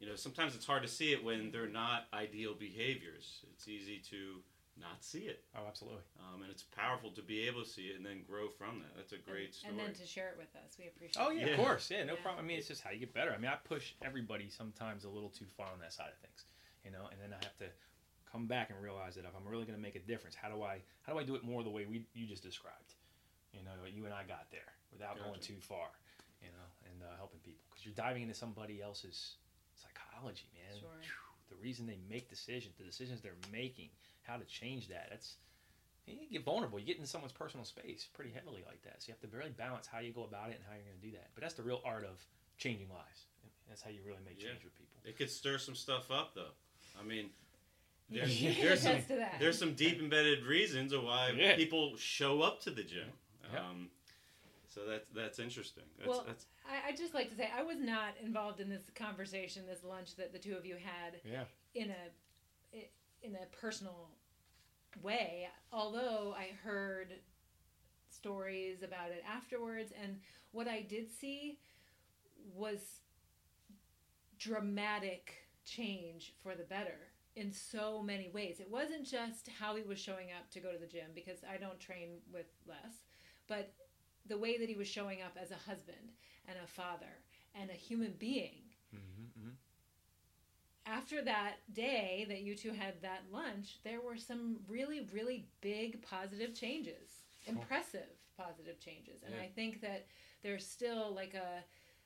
you 0.00 0.06
know 0.08 0.14
sometimes 0.16 0.54
it's 0.54 0.66
hard 0.66 0.82
to 0.82 0.88
see 0.88 1.12
it 1.12 1.22
when 1.24 1.50
they're 1.50 1.68
not 1.68 2.04
ideal 2.12 2.54
behaviors. 2.58 3.44
It's 3.52 3.68
easy 3.68 3.98
to 4.10 4.42
not 4.80 5.02
see 5.02 5.26
it, 5.26 5.42
Oh, 5.56 5.66
absolutely. 5.66 6.02
um, 6.20 6.42
and 6.42 6.50
it's 6.52 6.62
powerful 6.62 7.10
to 7.10 7.20
be 7.22 7.40
able 7.48 7.64
to 7.64 7.68
see 7.68 7.86
it 7.88 7.96
and 7.96 8.06
then 8.06 8.22
grow 8.22 8.48
from 8.48 8.78
that. 8.78 8.94
That's 8.94 9.10
a 9.12 9.18
great 9.18 9.52
story. 9.52 9.72
And 9.74 9.80
then 9.80 9.92
to 9.94 10.06
share 10.06 10.28
it 10.28 10.36
with 10.38 10.54
us, 10.54 10.76
we 10.78 10.86
appreciate. 10.86 11.20
Oh 11.20 11.30
it. 11.30 11.38
yeah, 11.38 11.46
Yeah. 11.46 11.52
of 11.54 11.58
course. 11.58 11.90
Yeah, 11.90 12.04
no 12.04 12.14
Yeah. 12.14 12.22
problem. 12.22 12.44
I 12.44 12.46
mean, 12.46 12.58
it's 12.58 12.68
just 12.68 12.82
how 12.82 12.90
you 12.90 13.00
get 13.00 13.12
better. 13.12 13.32
I 13.32 13.38
mean, 13.38 13.50
I 13.50 13.56
push 13.56 13.94
everybody 14.02 14.48
sometimes 14.48 15.02
a 15.04 15.08
little 15.08 15.30
too 15.30 15.46
far 15.56 15.66
on 15.72 15.80
that 15.80 15.92
side 15.92 16.10
of 16.14 16.18
things, 16.18 16.44
you 16.84 16.92
know, 16.92 17.08
and 17.10 17.20
then 17.20 17.32
I 17.32 17.42
have 17.44 17.56
to 17.58 17.66
come 18.30 18.46
back 18.46 18.70
and 18.70 18.80
realize 18.80 19.16
that 19.16 19.24
if 19.24 19.34
I'm 19.34 19.48
really 19.50 19.64
going 19.64 19.74
to 19.76 19.82
make 19.82 19.96
a 19.96 20.00
difference, 20.06 20.36
how 20.36 20.48
do 20.48 20.62
I 20.62 20.78
how 21.02 21.12
do 21.12 21.18
I 21.18 21.24
do 21.24 21.34
it 21.34 21.42
more 21.42 21.64
the 21.64 21.70
way 21.70 21.84
we 21.86 22.04
you 22.14 22.26
just 22.28 22.44
described? 22.44 22.94
You 23.52 23.64
know, 23.64 23.72
you 23.92 24.04
and 24.04 24.14
I 24.14 24.22
got 24.22 24.46
there 24.52 24.70
without 24.92 25.18
going 25.18 25.40
too 25.40 25.56
far, 25.58 25.88
you 26.42 26.48
know, 26.48 26.66
and 26.90 27.02
uh, 27.02 27.16
helping 27.16 27.40
people 27.40 27.64
because 27.70 27.84
you're 27.84 27.94
diving 27.94 28.22
into 28.22 28.34
somebody 28.34 28.80
else's 28.82 29.36
psychology, 29.74 30.48
man. 30.54 30.80
Sure. 30.80 30.90
Phew, 31.00 31.56
The 31.56 31.62
reason 31.62 31.86
they 31.86 31.98
make 32.10 32.28
decisions, 32.28 32.74
the 32.76 32.84
decisions 32.84 33.20
they're 33.20 33.38
making, 33.52 33.88
how 34.22 34.36
to 34.36 34.44
change 34.44 34.88
that. 34.88 35.08
That's 35.10 35.36
you 36.06 36.16
get 36.32 36.44
vulnerable. 36.44 36.78
You 36.78 36.86
get 36.86 36.96
into 36.96 37.08
someone's 37.08 37.32
personal 37.34 37.64
space 37.66 38.06
pretty 38.14 38.30
heavily 38.32 38.64
like 38.66 38.80
that. 38.84 39.02
So 39.02 39.08
you 39.08 39.14
have 39.20 39.30
to 39.30 39.36
really 39.36 39.50
balance 39.50 39.86
how 39.86 39.98
you 39.98 40.10
go 40.12 40.24
about 40.24 40.48
it 40.50 40.54
and 40.56 40.64
how 40.66 40.72
you're 40.74 40.84
going 40.88 40.98
to 40.98 41.06
do 41.06 41.12
that. 41.12 41.28
But 41.34 41.42
that's 41.42 41.52
the 41.54 41.62
real 41.62 41.82
art 41.84 42.04
of 42.04 42.24
changing 42.56 42.88
lives. 42.88 43.26
That's 43.68 43.82
how 43.82 43.90
you 43.90 44.00
really 44.06 44.20
make 44.24 44.40
Yeah. 44.42 44.50
change 44.52 44.64
with 44.64 44.74
people. 44.78 44.96
it 45.04 45.18
could 45.18 45.28
stir 45.30 45.58
some 45.58 45.74
stuff 45.74 46.10
up, 46.10 46.34
though. 46.34 46.52
I 46.98 47.04
mean, 47.04 47.28
there's, 48.08 48.40
there's 48.60 48.80
some 48.82 48.92
attest 48.92 49.08
to 49.08 49.16
that. 49.16 49.34
there's 49.38 49.58
some 49.58 49.74
deep 49.74 49.98
embedded 50.00 50.46
reasons 50.46 50.94
of 50.94 51.04
why 51.04 51.32
Yeah. 51.36 51.56
people 51.56 51.94
show 51.98 52.40
up 52.40 52.62
to 52.62 52.70
the 52.70 52.82
gym. 52.84 53.08
Yeah. 53.52 53.60
Um, 53.60 53.90
so 54.68 54.80
that's 54.86 55.08
that's 55.14 55.38
interesting. 55.38 55.84
That's, 55.98 56.08
Well, 56.08 56.24
that's 56.26 56.46
I, 56.68 56.88
I'd 56.88 56.96
just 56.96 57.14
like 57.14 57.30
to 57.30 57.36
say 57.36 57.50
I 57.56 57.62
was 57.62 57.78
not 57.78 58.14
involved 58.22 58.60
in 58.60 58.68
this 58.68 58.90
conversation, 58.94 59.66
this 59.66 59.82
lunch 59.84 60.16
that 60.16 60.32
the 60.32 60.38
two 60.38 60.54
of 60.56 60.66
you 60.66 60.76
had 60.76 61.20
Yeah. 61.24 61.44
in 61.74 61.90
a 61.90 62.78
in 63.22 63.34
a 63.34 63.46
personal 63.56 64.10
way. 65.02 65.48
Although 65.72 66.34
I 66.36 66.50
heard 66.62 67.14
stories 68.10 68.82
about 68.82 69.10
it 69.10 69.22
afterwards, 69.26 69.92
and 70.02 70.20
what 70.52 70.68
I 70.68 70.82
did 70.82 71.10
see 71.10 71.58
was 72.54 73.00
dramatic 74.38 75.34
change 75.64 76.34
for 76.42 76.54
the 76.54 76.62
better 76.64 77.12
in 77.36 77.52
so 77.52 78.02
many 78.02 78.30
ways. 78.30 78.60
It 78.60 78.70
wasn't 78.70 79.04
just 79.06 79.48
how 79.60 79.76
he 79.76 79.82
was 79.82 79.98
showing 79.98 80.28
up 80.36 80.50
to 80.52 80.60
go 80.60 80.72
to 80.72 80.78
the 80.78 80.86
gym 80.86 81.10
because 81.14 81.38
I 81.48 81.56
don't 81.56 81.78
train 81.78 82.18
with 82.32 82.46
Les, 82.66 83.04
but 83.46 83.72
the 84.28 84.38
way 84.38 84.58
that 84.58 84.68
he 84.68 84.76
was 84.76 84.88
showing 84.88 85.22
up 85.22 85.36
as 85.40 85.50
a 85.50 85.54
husband 85.70 86.12
and 86.46 86.56
a 86.62 86.66
father 86.66 87.18
and 87.54 87.70
a 87.70 87.74
human 87.74 88.12
being. 88.18 88.62
Mm-hmm, 88.94 89.50
After 90.86 91.22
that 91.22 91.56
day 91.72 92.24
that 92.28 92.40
you 92.40 92.54
two 92.54 92.72
had 92.72 93.00
that 93.02 93.24
lunch, 93.30 93.78
there 93.84 94.00
were 94.00 94.16
some 94.16 94.60
really, 94.68 95.06
really 95.12 95.46
big 95.60 96.02
positive 96.02 96.54
changes, 96.54 97.24
impressive 97.46 98.08
positive 98.36 98.80
changes. 98.80 99.22
And 99.22 99.34
Yeah. 99.34 99.42
I 99.42 99.48
think 99.48 99.80
that 99.82 100.06
there's 100.42 100.66
still 100.66 101.12
like 101.14 101.34
a, 101.34 101.62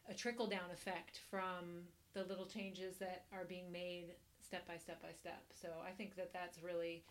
a 0.08 0.14
trickle 0.14 0.46
down 0.48 0.70
effect 0.72 1.18
from 1.30 1.86
the 2.14 2.24
little 2.24 2.46
changes 2.46 2.96
that 2.98 3.26
are 3.32 3.44
being 3.44 3.70
made 3.70 4.14
step 4.40 4.66
by 4.66 4.76
step 4.76 5.00
by 5.00 5.12
step. 5.12 5.44
So 5.54 5.68
I 5.86 5.92
think 5.92 6.16
that 6.16 6.32
that's 6.32 6.62
really 6.62 7.04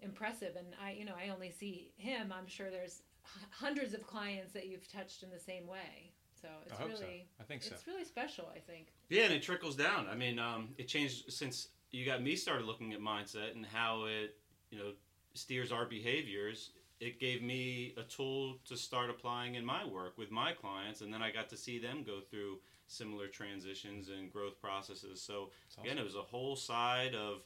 impressive. 0.00 0.56
And 0.56 0.74
I, 0.82 0.92
you 0.92 1.04
know, 1.04 1.14
I 1.18 1.30
only 1.30 1.50
see 1.50 1.92
him. 1.96 2.32
I'm 2.32 2.46
sure 2.46 2.70
there's 2.70 3.02
hundreds 3.50 3.94
of 3.94 4.06
clients 4.06 4.52
that 4.52 4.66
you've 4.66 4.90
touched 4.90 5.22
in 5.22 5.30
the 5.30 5.38
same 5.38 5.66
way. 5.66 6.12
So 6.40 6.48
it's 6.66 6.74
I 6.74 6.76
hope 6.76 6.88
really, 6.88 7.26
so. 7.38 7.42
I 7.42 7.44
think 7.44 7.62
so. 7.62 7.74
it's 7.74 7.86
really 7.86 8.04
special. 8.04 8.50
I 8.54 8.58
think. 8.58 8.88
yeah, 9.08 9.24
and 9.24 9.32
it 9.32 9.42
trickles 9.42 9.76
down. 9.76 10.06
I 10.10 10.14
mean, 10.14 10.38
um, 10.38 10.70
it 10.76 10.88
changed 10.88 11.32
since 11.32 11.68
you 11.90 12.04
got 12.04 12.22
me 12.22 12.36
started 12.36 12.66
looking 12.66 12.92
at 12.92 13.00
mindset 13.00 13.54
and 13.54 13.64
how 13.64 14.04
it 14.04 14.36
you 14.70 14.78
know 14.78 14.92
steers 15.34 15.72
our 15.72 15.86
behaviors. 15.86 16.70
It 17.00 17.18
gave 17.18 17.42
me 17.42 17.94
a 17.96 18.02
tool 18.02 18.58
to 18.66 18.76
start 18.76 19.10
applying 19.10 19.56
in 19.56 19.64
my 19.64 19.84
work 19.86 20.16
with 20.16 20.30
my 20.30 20.52
clients, 20.52 21.00
and 21.00 21.12
then 21.12 21.22
I 21.22 21.30
got 21.30 21.48
to 21.50 21.56
see 21.56 21.78
them 21.78 22.04
go 22.04 22.20
through 22.20 22.58
similar 22.86 23.26
transitions 23.26 24.08
and 24.08 24.30
growth 24.30 24.60
processes. 24.60 25.20
So 25.20 25.50
It's 25.66 25.76
again, 25.78 25.98
it 25.98 26.04
was 26.04 26.14
a 26.14 26.22
whole 26.22 26.56
side 26.56 27.14
of 27.14 27.42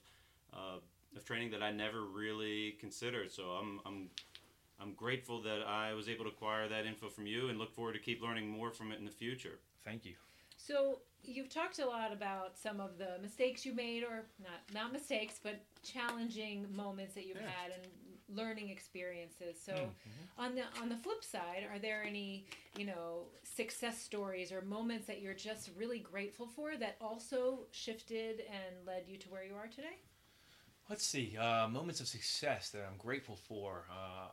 uh, 0.53 0.79
of 1.17 1.25
training 1.25 1.51
that 1.53 1.63
I 1.63 1.71
never 1.71 2.03
really 2.03 2.77
considered. 2.81 3.31
So 3.31 3.45
I'm 3.45 3.81
I'm 3.87 4.11
I'm 4.81 4.93
grateful 4.95 5.43
that 5.43 5.63
I 5.67 5.95
was 5.95 6.09
able 6.09 6.25
to 6.25 6.31
acquire 6.31 6.69
that 6.69 6.87
info 6.87 7.09
from 7.09 7.27
you, 7.27 7.49
and 7.49 7.59
look 7.59 7.75
forward 7.75 7.95
to 7.95 7.99
keep 7.99 8.23
learning 8.23 8.49
more 8.49 8.71
from 8.71 8.93
it 8.93 8.99
in 8.99 9.05
the 9.05 9.11
future. 9.11 9.59
Thank 9.85 10.05
you. 10.05 10.15
So 10.57 11.01
you've 11.25 11.49
talked 11.49 11.79
a 11.79 11.87
lot 11.87 12.13
about 12.13 12.57
some 12.57 12.81
of 12.81 12.99
the 12.99 13.19
mistakes 13.21 13.67
you 13.67 13.75
made, 13.75 14.05
or 14.05 14.27
not 14.43 14.61
not 14.73 14.93
mistakes, 14.93 15.41
but 15.43 15.61
challenging 15.83 16.67
moments 16.75 17.15
that 17.15 17.27
you've 17.27 17.41
Yeah. 17.41 17.51
had 17.51 17.73
and 17.73 17.87
learning 18.29 18.69
experiences. 18.69 19.61
So 19.61 19.73
Mhm. 19.73 20.29
on 20.37 20.55
the 20.55 20.65
on 20.81 20.89
the 20.89 20.97
flip 20.97 21.25
side, 21.25 21.65
are 21.65 21.79
there 21.79 22.03
any 22.05 22.47
you 22.77 22.85
know 22.85 23.31
success 23.43 23.99
stories 24.01 24.53
or 24.53 24.61
moments 24.63 25.07
that 25.07 25.21
you're 25.21 25.35
just 25.35 25.71
really 25.77 25.99
grateful 25.99 26.47
for 26.47 26.77
that 26.77 26.97
also 27.01 27.67
shifted 27.73 28.41
and 28.41 28.87
led 28.87 29.09
you 29.09 29.17
to 29.19 29.29
where 29.31 29.45
you 29.45 29.57
are 29.57 29.69
today? 29.69 29.99
Let's 30.89 31.05
see. 31.05 31.37
Uh, 31.37 31.69
moments 31.69 32.01
of 32.01 32.09
success 32.09 32.71
that 32.71 32.85
I'm 32.87 32.97
grateful 32.97 33.37
for. 33.37 33.87
Uh, 33.91 34.29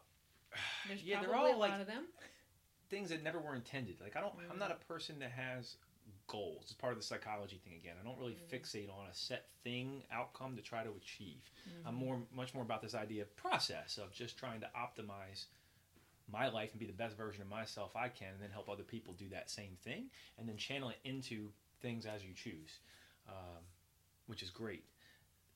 There's 0.88 1.04
Yeah, 1.04 1.22
they're 1.22 1.36
all 1.36 1.58
like- 1.60 1.72
lot 1.72 1.82
of 1.82 1.88
them. 1.88 2.06
things 2.90 3.10
that 3.10 3.24
never 3.24 3.40
were 3.40 3.56
intended. 3.56 3.98
Like 4.02 4.16
I 4.16 4.22
don't, 4.22 4.34
I'm 4.50 4.60
not 4.60 4.72
a 4.72 4.76
mm. 4.76 4.88
person 4.88 5.20
that 5.20 5.32
has 5.32 5.78
goals. 6.28 6.64
It's 6.64 6.74
part 6.74 6.94
of 6.94 7.00
the 7.00 7.06
psychology 7.06 7.60
thing 7.64 7.74
again. 7.76 7.96
I 8.00 8.04
don't 8.06 8.18
really 8.20 8.38
mm. 8.38 8.54
fixate 8.54 8.90
on 8.90 9.06
a 9.10 9.14
set 9.14 9.48
thing 9.64 10.04
outcome 10.12 10.56
to 10.56 10.62
try 10.62 10.84
to 10.84 10.92
achieve. 10.92 11.50
I'm 11.86 11.94
mm-hmm. 11.94 12.06
more, 12.06 12.18
much 12.36 12.54
more 12.54 12.64
about 12.64 12.82
this 12.82 12.96
idea 12.96 13.24
of 13.24 13.36
process 13.36 13.98
of 13.98 14.12
just 14.12 14.38
trying 14.38 14.62
to 14.62 14.70
optimize 14.78 15.46
my 16.32 16.48
life 16.50 16.72
and 16.72 16.80
be 16.80 16.86
the 16.86 16.94
best 16.94 17.16
version 17.18 17.42
of 17.42 17.50
myself 17.50 17.96
I 17.96 18.10
can, 18.10 18.30
and 18.34 18.42
then 18.42 18.50
help 18.50 18.70
other 18.70 18.84
people 18.84 19.14
do 19.14 19.30
that 19.30 19.50
same 19.50 19.78
thing, 19.84 20.06
and 20.38 20.50
then 20.50 20.58
channel 20.58 20.90
it 20.90 20.98
into 21.04 21.50
things 21.82 22.06
as 22.06 22.24
you 22.24 22.34
choose, 22.34 22.80
um, 23.30 23.64
which 24.28 24.42
is 24.42 24.50
great. 24.50 24.86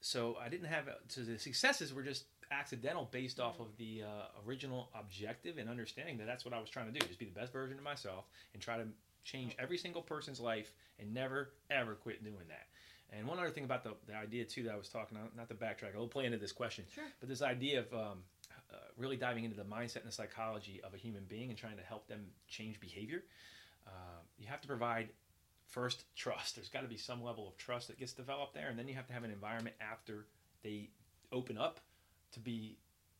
So 0.02 0.38
I 0.40 0.48
didn't 0.50 0.68
have 0.68 0.88
so 1.08 1.22
the 1.22 1.38
successes 1.40 1.94
were 1.94 2.04
just 2.04 2.26
accidental 2.52 3.08
based 3.12 3.40
off 3.40 3.60
of 3.60 3.68
the 3.78 4.04
uh, 4.04 4.48
original 4.48 4.90
objective 4.94 5.58
and 5.58 5.70
understanding 5.70 6.18
that 6.18 6.26
that's 6.28 6.46
what 6.46 6.54
I 6.54 6.60
was 6.60 6.70
trying 6.70 6.92
to 6.92 7.00
do, 7.00 7.06
just 7.06 7.20
be 7.20 7.26
the 7.26 7.40
best 7.40 7.54
version 7.54 7.78
of 7.78 7.84
myself 7.84 8.26
and 8.54 8.62
try 8.62 8.78
to 8.78 8.86
change 9.24 9.56
every 9.60 9.78
single 9.78 10.02
person's 10.02 10.40
life 10.40 10.74
and 11.00 11.14
never 11.14 11.52
ever 11.70 11.96
quit 11.96 12.24
doing 12.24 12.48
that. 12.48 12.68
And 13.12 13.28
one 13.28 13.40
other 13.40 13.50
thing 13.50 13.64
about 13.64 13.84
the, 13.84 13.94
the 14.08 14.16
idea 14.16 14.46
too 14.46 14.64
that 14.64 14.74
I 14.74 14.78
was 14.78 14.90
talking, 14.90 15.18
not, 15.18 15.36
not 15.36 15.50
to 15.50 15.56
backtrack, 15.56 15.96
I'll 15.96 16.08
play 16.08 16.26
into 16.26 16.38
this 16.38 16.52
question, 16.52 16.86
Sure. 16.94 17.04
but 17.20 17.28
this 17.30 17.42
idea 17.42 17.80
of 17.80 17.94
um, 17.94 18.18
uh, 18.72 18.78
really 18.98 19.18
diving 19.18 19.46
into 19.46 19.58
the 19.58 19.64
mindset 19.64 19.98
and 19.98 20.08
the 20.08 20.12
psychology 20.12 20.80
of 20.84 20.94
a 20.94 20.98
human 20.98 21.24
being 21.28 21.50
and 21.50 21.58
trying 21.58 21.78
to 21.78 21.84
help 21.84 22.08
them 22.08 22.26
change 22.48 22.80
behavior, 22.80 23.24
uh, 23.88 23.92
you 24.38 24.48
have 24.48 24.62
to 24.62 24.68
provide 24.68 25.10
first 25.68 26.06
trust. 26.16 26.56
There's 26.56 26.70
got 26.70 26.82
to 26.82 26.88
be 26.88 26.98
some 26.98 27.24
level 27.24 27.48
of 27.48 27.58
trust 27.58 27.88
that 27.88 27.98
gets 28.00 28.14
developed 28.14 28.54
there, 28.54 28.70
and 28.70 28.78
then 28.78 28.88
you 28.88 28.94
have 28.96 29.08
to 29.08 29.14
have 29.14 29.24
an 29.24 29.32
environment 29.32 29.76
after 29.82 30.28
they 30.64 30.90
open 31.32 31.58
up 31.58 31.80
to 32.34 32.40
be 32.40 32.78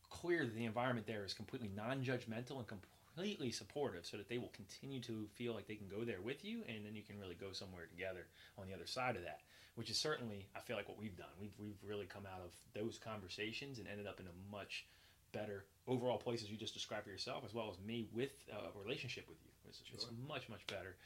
clear 0.08 0.44
that 0.44 0.54
the 0.54 0.64
environment 0.64 1.06
there 1.06 1.24
is 1.24 1.32
completely 1.32 1.70
non-judgmental 1.74 2.58
and 2.58 2.66
completely 2.66 3.50
supportive, 3.50 4.04
so 4.06 4.16
that 4.16 4.28
they 4.28 4.38
will 4.38 4.52
continue 4.54 5.00
to 5.00 5.26
feel 5.34 5.54
like 5.54 5.66
they 5.66 5.74
can 5.74 5.88
go 5.88 6.04
there 6.04 6.20
with 6.20 6.44
you, 6.44 6.62
and 6.68 6.84
then 6.84 6.94
you 6.94 7.02
can 7.02 7.18
really 7.18 7.34
go 7.34 7.52
somewhere 7.52 7.86
together 7.86 8.26
on 8.58 8.66
the 8.66 8.74
other 8.74 8.86
side 8.86 9.16
of 9.16 9.22
that. 9.22 9.40
Which 9.76 9.88
is 9.88 9.98
certainly, 9.98 10.48
I 10.56 10.60
feel 10.60 10.76
like 10.76 10.88
what 10.88 10.98
we've 10.98 11.16
done. 11.16 11.30
We've 11.40 11.54
we've 11.58 11.78
really 11.86 12.06
come 12.06 12.26
out 12.26 12.42
of 12.44 12.52
those 12.74 12.98
conversations 12.98 13.78
and 13.78 13.86
ended 13.88 14.06
up 14.06 14.20
in 14.20 14.26
a 14.26 14.36
much 14.50 14.84
better 15.32 15.64
overall 15.86 16.18
place 16.18 16.42
as 16.42 16.50
you 16.50 16.56
just 16.56 16.74
described 16.74 17.04
for 17.04 17.10
yourself, 17.10 17.44
as 17.44 17.54
well 17.54 17.70
as 17.70 17.78
me 17.86 18.08
with 18.12 18.32
uh, 18.52 18.74
a 18.74 18.82
relationship 18.82 19.28
with 19.28 19.38
you. 19.44 19.50
It's, 19.68 19.80
it's 19.92 20.06
much 20.28 20.48
much 20.48 20.66
better, 20.66 20.96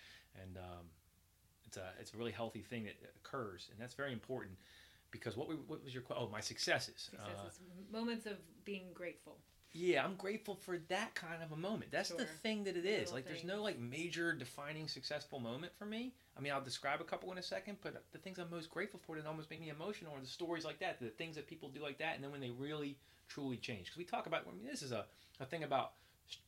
and 0.43 0.57
um, 0.57 0.87
it's 1.67 1.77
a 1.77 1.93
it's 2.01 2.15
a 2.15 2.17
really 2.17 2.33
healthy 2.33 2.63
thing 2.63 2.85
that 2.85 2.97
occurs, 3.23 3.69
and 3.71 3.79
that's 3.79 3.95
very 3.95 4.13
important 4.13 4.57
because 5.15 5.37
what 5.37 5.49
we, 5.49 5.55
what 5.55 5.83
was 5.85 5.95
your 5.95 6.03
oh 6.11 6.29
my 6.29 6.41
successes. 6.41 7.11
Uh, 7.17 7.29
moments 7.93 8.27
of 8.27 8.37
being 8.65 8.87
grateful. 8.93 9.39
yeah, 9.73 10.05
I'm 10.05 10.17
grateful 10.17 10.57
for 10.57 10.79
that 10.89 11.15
kind 11.15 11.41
of 11.41 11.53
a 11.53 11.57
moment. 11.57 11.93
That's 11.93 12.09
the 12.09 12.25
thing 12.25 12.65
that 12.65 12.77
it 12.77 12.85
is. 12.85 13.13
little 13.13 13.15
Like, 13.15 13.27
there's 13.27 13.45
no 13.45 13.63
like 13.63 13.79
major 13.79 14.33
defining 14.33 14.89
successful 14.89 15.39
moment 15.39 15.73
for 15.79 15.87
me. 15.87 16.13
I 16.37 16.41
mean, 16.41 16.53
I'll 16.53 16.61
describe 16.61 17.01
a 17.01 17.05
couple 17.05 17.31
in 17.31 17.39
a 17.39 17.43
second, 17.43 17.79
but 17.81 18.03
the 18.11 18.19
things 18.19 18.39
I'm 18.39 18.51
most 18.51 18.71
grateful 18.71 19.01
for 19.07 19.15
that 19.17 19.25
almost 19.25 19.51
make 19.51 19.61
me 19.61 19.71
emotional 19.71 20.15
are 20.15 20.21
the 20.21 20.27
stories 20.27 20.65
like 20.65 20.81
that, 20.81 20.99
the 20.99 21.11
things 21.11 21.37
that 21.37 21.47
people 21.47 21.69
do 21.69 21.81
like 21.81 21.99
that, 21.99 22.17
and 22.17 22.25
then 22.25 22.33
when 22.33 22.41
they 22.41 22.51
really 22.51 22.99
truly 23.29 23.57
change. 23.57 23.85
Because 23.87 23.99
we 23.99 24.05
talk 24.05 24.27
about, 24.27 24.43
I 24.49 24.57
mean, 24.57 24.67
this 24.67 24.83
is 24.83 24.91
a, 24.91 25.05
a 25.39 25.45
thing 25.45 25.63
about 25.63 25.93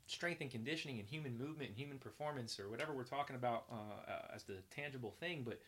strength 0.08 0.40
and 0.40 0.50
conditioning 0.50 0.98
and 0.98 1.08
human 1.08 1.38
movement 1.38 1.70
and 1.70 1.78
human 1.78 1.98
performance 1.98 2.58
or 2.58 2.68
whatever 2.68 2.92
we're 2.92 3.04
talking 3.04 3.36
about 3.36 3.64
uh, 3.70 4.10
uh, 4.10 4.34
as 4.34 4.42
the 4.42 4.56
tangible 4.74 5.14
thing, 5.20 5.42
but 5.44 5.60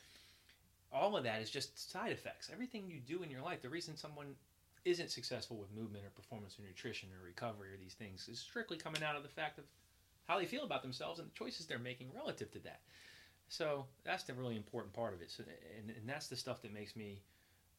all 0.92 1.16
of 1.16 1.24
that 1.24 1.40
is 1.40 1.50
just 1.50 1.90
side 1.90 2.12
effects. 2.12 2.50
Everything 2.52 2.88
you 2.88 3.00
do 3.00 3.22
in 3.22 3.30
your 3.30 3.42
life, 3.42 3.62
the 3.62 3.68
reason 3.68 3.96
someone 3.96 4.34
isn't 4.84 5.10
successful 5.10 5.56
with 5.56 5.72
movement 5.72 6.04
or 6.04 6.10
performance 6.10 6.58
or 6.58 6.62
nutrition 6.62 7.08
or 7.12 7.24
recovery 7.24 7.72
or 7.72 7.76
these 7.76 7.94
things 7.94 8.28
is 8.28 8.38
strictly 8.38 8.76
coming 8.76 9.02
out 9.02 9.16
of 9.16 9.22
the 9.22 9.28
fact 9.28 9.58
of 9.58 9.64
how 10.26 10.38
they 10.38 10.46
feel 10.46 10.64
about 10.64 10.82
themselves 10.82 11.18
and 11.18 11.28
the 11.28 11.34
choices 11.34 11.66
they're 11.66 11.78
making 11.78 12.08
relative 12.14 12.50
to 12.52 12.58
that. 12.60 12.80
So 13.48 13.86
that's 14.04 14.24
the 14.24 14.34
really 14.34 14.56
important 14.56 14.92
part 14.94 15.14
of 15.14 15.22
it. 15.22 15.30
So, 15.30 15.42
and, 15.78 15.90
and 15.90 16.08
that's 16.08 16.28
the 16.28 16.36
stuff 16.36 16.62
that 16.62 16.72
makes 16.72 16.96
me 16.96 17.22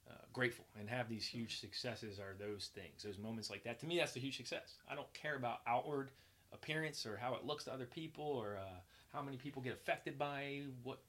uh, 0.10 0.14
grateful 0.34 0.66
and 0.80 0.90
have 0.90 1.08
these 1.10 1.26
huge 1.26 1.60
successes 1.60 2.20
are 2.20 2.36
those 2.40 2.70
things, 2.74 3.04
those 3.04 3.18
moments 3.18 3.50
like 3.50 3.64
that. 3.64 3.80
To 3.80 3.86
me, 3.86 3.98
that's 3.98 4.14
the 4.14 4.20
huge 4.20 4.38
success. 4.38 4.76
I 4.90 4.96
don't 4.96 5.12
care 5.14 5.36
about 5.36 5.60
outward 5.68 6.10
appearance 6.52 7.06
or 7.06 7.18
how 7.18 7.36
it 7.36 7.46
looks 7.46 7.66
to 7.66 7.74
other 7.74 7.86
people 7.86 8.26
or 8.26 8.58
uh, 8.58 8.80
how 9.14 9.22
many 9.22 9.38
people 9.38 9.62
get 9.62 9.74
affected 9.74 10.18
by 10.18 10.62
what 10.84 11.00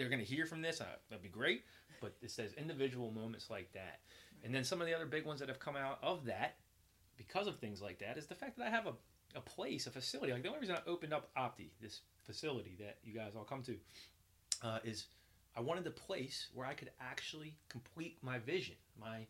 they're 0.00 0.08
going 0.08 0.18
to 0.18 0.24
hear 0.24 0.46
from 0.46 0.62
this. 0.62 0.80
Uh, 0.80 0.86
that'd 1.10 1.22
be 1.22 1.28
great. 1.28 1.64
But 2.00 2.14
it 2.22 2.30
says 2.30 2.54
individual 2.54 3.10
moments 3.10 3.50
like 3.50 3.70
that. 3.74 4.00
And 4.42 4.54
then 4.54 4.64
some 4.64 4.80
of 4.80 4.86
the 4.86 4.94
other 4.94 5.04
big 5.04 5.26
ones 5.26 5.40
that 5.40 5.50
have 5.50 5.60
come 5.60 5.76
out 5.76 5.98
of 6.02 6.24
that 6.24 6.56
because 7.18 7.46
of 7.46 7.58
things 7.58 7.82
like 7.82 7.98
that 7.98 8.16
is 8.16 8.26
the 8.26 8.34
fact 8.34 8.56
that 8.56 8.66
I 8.66 8.70
have 8.70 8.86
a, 8.86 8.94
a 9.36 9.42
place, 9.42 9.86
a 9.86 9.90
facility. 9.90 10.32
Like 10.32 10.42
the 10.42 10.48
only 10.48 10.60
reason 10.60 10.74
I 10.74 10.88
opened 10.88 11.12
up 11.12 11.28
Opti, 11.36 11.68
this 11.82 12.00
facility 12.24 12.76
that 12.80 12.96
you 13.04 13.12
guys 13.12 13.32
all 13.36 13.44
come 13.44 13.62
to, 13.64 13.76
uh, 14.64 14.78
is 14.84 15.08
I 15.54 15.60
wanted 15.60 15.86
a 15.86 15.90
place 15.90 16.48
where 16.54 16.66
I 16.66 16.72
could 16.72 16.90
actually 16.98 17.54
complete 17.68 18.16
my 18.22 18.38
vision, 18.38 18.76
my 18.98 19.26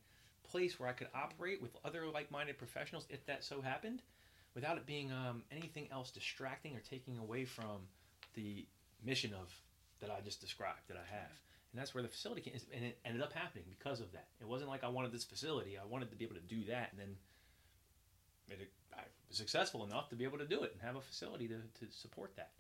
place 0.49 0.79
where 0.79 0.89
I 0.89 0.93
could 0.93 1.09
operate 1.13 1.61
with 1.61 1.77
other 1.85 2.07
like-minded 2.07 2.59
professionals, 2.59 3.07
if 3.11 3.27
that 3.27 3.43
so 3.43 3.61
happened, 3.61 4.03
without 4.55 4.77
it 4.77 4.87
being 4.87 5.11
um, 5.11 5.43
anything 5.51 5.89
else 5.91 6.13
distracting 6.13 6.77
or 6.77 6.81
taking 6.81 7.19
away 7.19 7.45
from 7.45 7.89
the 8.35 8.67
mission 9.05 9.33
of 9.35 9.53
that 10.01 10.11
I 10.11 10.21
just 10.21 10.41
described 10.41 10.89
that 10.89 10.97
I 10.97 11.15
have. 11.15 11.33
And 11.73 11.81
that's 11.81 11.95
where 11.95 12.03
the 12.03 12.09
facility 12.09 12.41
came, 12.41 12.55
and 12.75 12.85
it 12.85 12.99
ended 13.05 13.23
up 13.23 13.33
happening 13.33 13.65
because 13.69 14.01
of 14.01 14.11
that. 14.13 14.27
It 14.41 14.49
wasn't 14.49 14.71
like 14.71 14.83
I 14.83 14.89
wanted 14.89 15.13
this 15.13 15.25
facility; 15.25 15.79
I 15.79 15.87
wanted 15.87 16.11
to 16.11 16.17
be 16.17 16.25
able 16.25 16.35
to 16.35 16.41
do 16.41 16.65
that, 16.65 16.91
and 16.91 17.01
then 17.01 17.17
it, 18.51 18.73
I 18.93 19.03
was 19.29 19.39
successful 19.39 19.85
enough 19.85 20.09
to 20.11 20.17
be 20.17 20.25
able 20.25 20.39
to 20.39 20.47
do 20.47 20.63
it 20.63 20.73
and 20.73 20.83
have 20.83 20.97
a 20.97 21.01
facility 21.01 21.47
to, 21.49 21.55
to 21.55 21.93
support 21.93 22.35
that. 22.37 22.51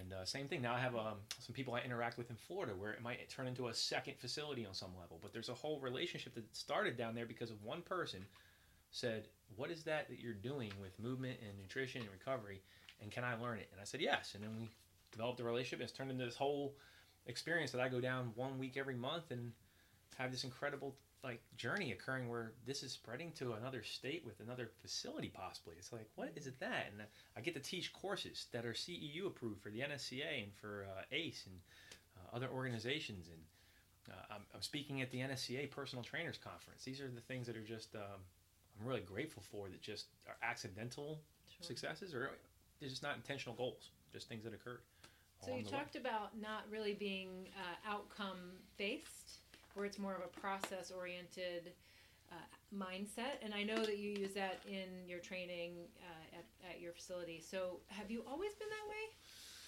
And 0.00 0.12
uh, 0.12 0.24
same 0.24 0.48
thing. 0.48 0.62
Now 0.62 0.74
I 0.74 0.80
have 0.80 0.94
um, 0.94 1.18
some 1.38 1.54
people 1.54 1.74
I 1.74 1.80
interact 1.80 2.18
with 2.18 2.30
in 2.30 2.36
Florida 2.36 2.72
where 2.76 2.92
it 2.92 3.02
might 3.02 3.28
turn 3.28 3.46
into 3.46 3.68
a 3.68 3.74
second 3.74 4.14
facility 4.18 4.66
on 4.66 4.74
some 4.74 4.90
level. 5.00 5.18
But 5.22 5.32
there's 5.32 5.50
a 5.50 5.54
whole 5.54 5.78
relationship 5.80 6.34
that 6.34 6.56
started 6.56 6.96
down 6.96 7.14
there 7.14 7.26
because 7.26 7.50
of 7.50 7.62
one 7.62 7.82
person 7.82 8.24
said, 8.90 9.28
"What 9.56 9.70
is 9.70 9.84
that 9.84 10.08
that 10.08 10.20
you're 10.20 10.34
doing 10.34 10.72
with 10.80 10.98
movement 10.98 11.38
and 11.46 11.58
nutrition 11.58 12.02
and 12.02 12.10
recovery? 12.10 12.62
And 13.00 13.10
can 13.10 13.24
I 13.24 13.34
learn 13.36 13.58
it?" 13.58 13.68
And 13.72 13.80
I 13.80 13.84
said, 13.84 14.00
"Yes." 14.00 14.34
And 14.34 14.42
then 14.42 14.56
we 14.56 14.68
developed 15.14 15.40
a 15.40 15.44
relationship. 15.44 15.80
And 15.80 15.88
it's 15.88 15.96
turned 15.96 16.10
into 16.10 16.24
this 16.24 16.36
whole 16.36 16.74
experience 17.26 17.70
that 17.72 17.80
I 17.80 17.88
go 17.88 18.00
down 18.00 18.32
one 18.34 18.58
week 18.58 18.76
every 18.76 18.94
month 18.94 19.30
and 19.30 19.52
have 20.18 20.30
this 20.30 20.44
incredible 20.44 20.94
like 21.22 21.40
journey 21.56 21.92
occurring 21.92 22.28
where 22.28 22.52
this 22.66 22.82
is 22.82 22.92
spreading 22.92 23.32
to 23.32 23.54
another 23.54 23.82
state 23.82 24.22
with 24.26 24.40
another 24.40 24.68
facility 24.82 25.32
possibly. 25.34 25.74
It's 25.78 25.90
like, 25.92 26.06
what 26.16 26.30
is 26.36 26.46
it 26.46 26.60
that? 26.60 26.88
And 26.92 27.02
I 27.34 27.40
get 27.40 27.54
to 27.54 27.60
teach 27.60 27.94
courses 27.94 28.46
that 28.52 28.66
are 28.66 28.74
CEU 28.74 29.26
approved 29.26 29.62
for 29.62 29.70
the 29.70 29.80
NSCA 29.80 30.42
and 30.42 30.52
for 30.54 30.86
uh, 30.98 31.02
ACE 31.12 31.46
and 31.46 31.56
uh, 32.18 32.36
other 32.36 32.48
organizations. 32.54 33.28
And 33.28 34.14
uh, 34.14 34.34
I'm, 34.34 34.42
I'm 34.54 34.60
speaking 34.60 35.00
at 35.00 35.10
the 35.10 35.18
NSCA 35.20 35.70
Personal 35.70 36.04
Trainers 36.04 36.36
Conference. 36.36 36.84
These 36.84 37.00
are 37.00 37.08
the 37.08 37.22
things 37.22 37.46
that 37.46 37.56
are 37.56 37.64
just 37.64 37.94
um, 37.94 38.20
I'm 38.78 38.86
really 38.86 39.00
grateful 39.00 39.42
for 39.50 39.68
that 39.70 39.80
just 39.80 40.06
are 40.28 40.36
accidental 40.42 41.20
Sure. 41.58 41.66
successes 41.66 42.14
or 42.14 42.30
they're 42.80 42.88
just 42.88 43.02
not 43.02 43.16
intentional 43.16 43.54
goals, 43.54 43.90
just 44.12 44.28
things 44.28 44.44
that 44.44 44.52
occurred. 44.54 44.80
So 45.44 45.54
you 45.54 45.64
the 45.64 45.70
way. 45.70 45.76
talked 45.78 45.96
about 45.96 46.40
not 46.40 46.64
really 46.70 46.94
being 46.94 47.48
uh, 47.56 47.90
outcome 47.90 48.38
based, 48.78 49.38
where 49.74 49.86
it's 49.86 49.98
more 49.98 50.14
of 50.14 50.22
a 50.22 50.40
process 50.40 50.92
oriented 50.96 51.72
uh, 52.32 52.34
mindset, 52.76 53.42
and 53.42 53.54
I 53.54 53.62
know 53.62 53.76
that 53.84 53.98
you 53.98 54.10
use 54.10 54.32
that 54.34 54.60
in 54.66 55.08
your 55.08 55.18
training 55.20 55.72
uh, 56.00 56.38
at, 56.38 56.70
at 56.70 56.80
your 56.80 56.92
facility. 56.92 57.42
So 57.46 57.80
have 57.88 58.10
you 58.10 58.22
always 58.28 58.54
been 58.54 58.68
that 58.68 58.88
way? 58.88 59.14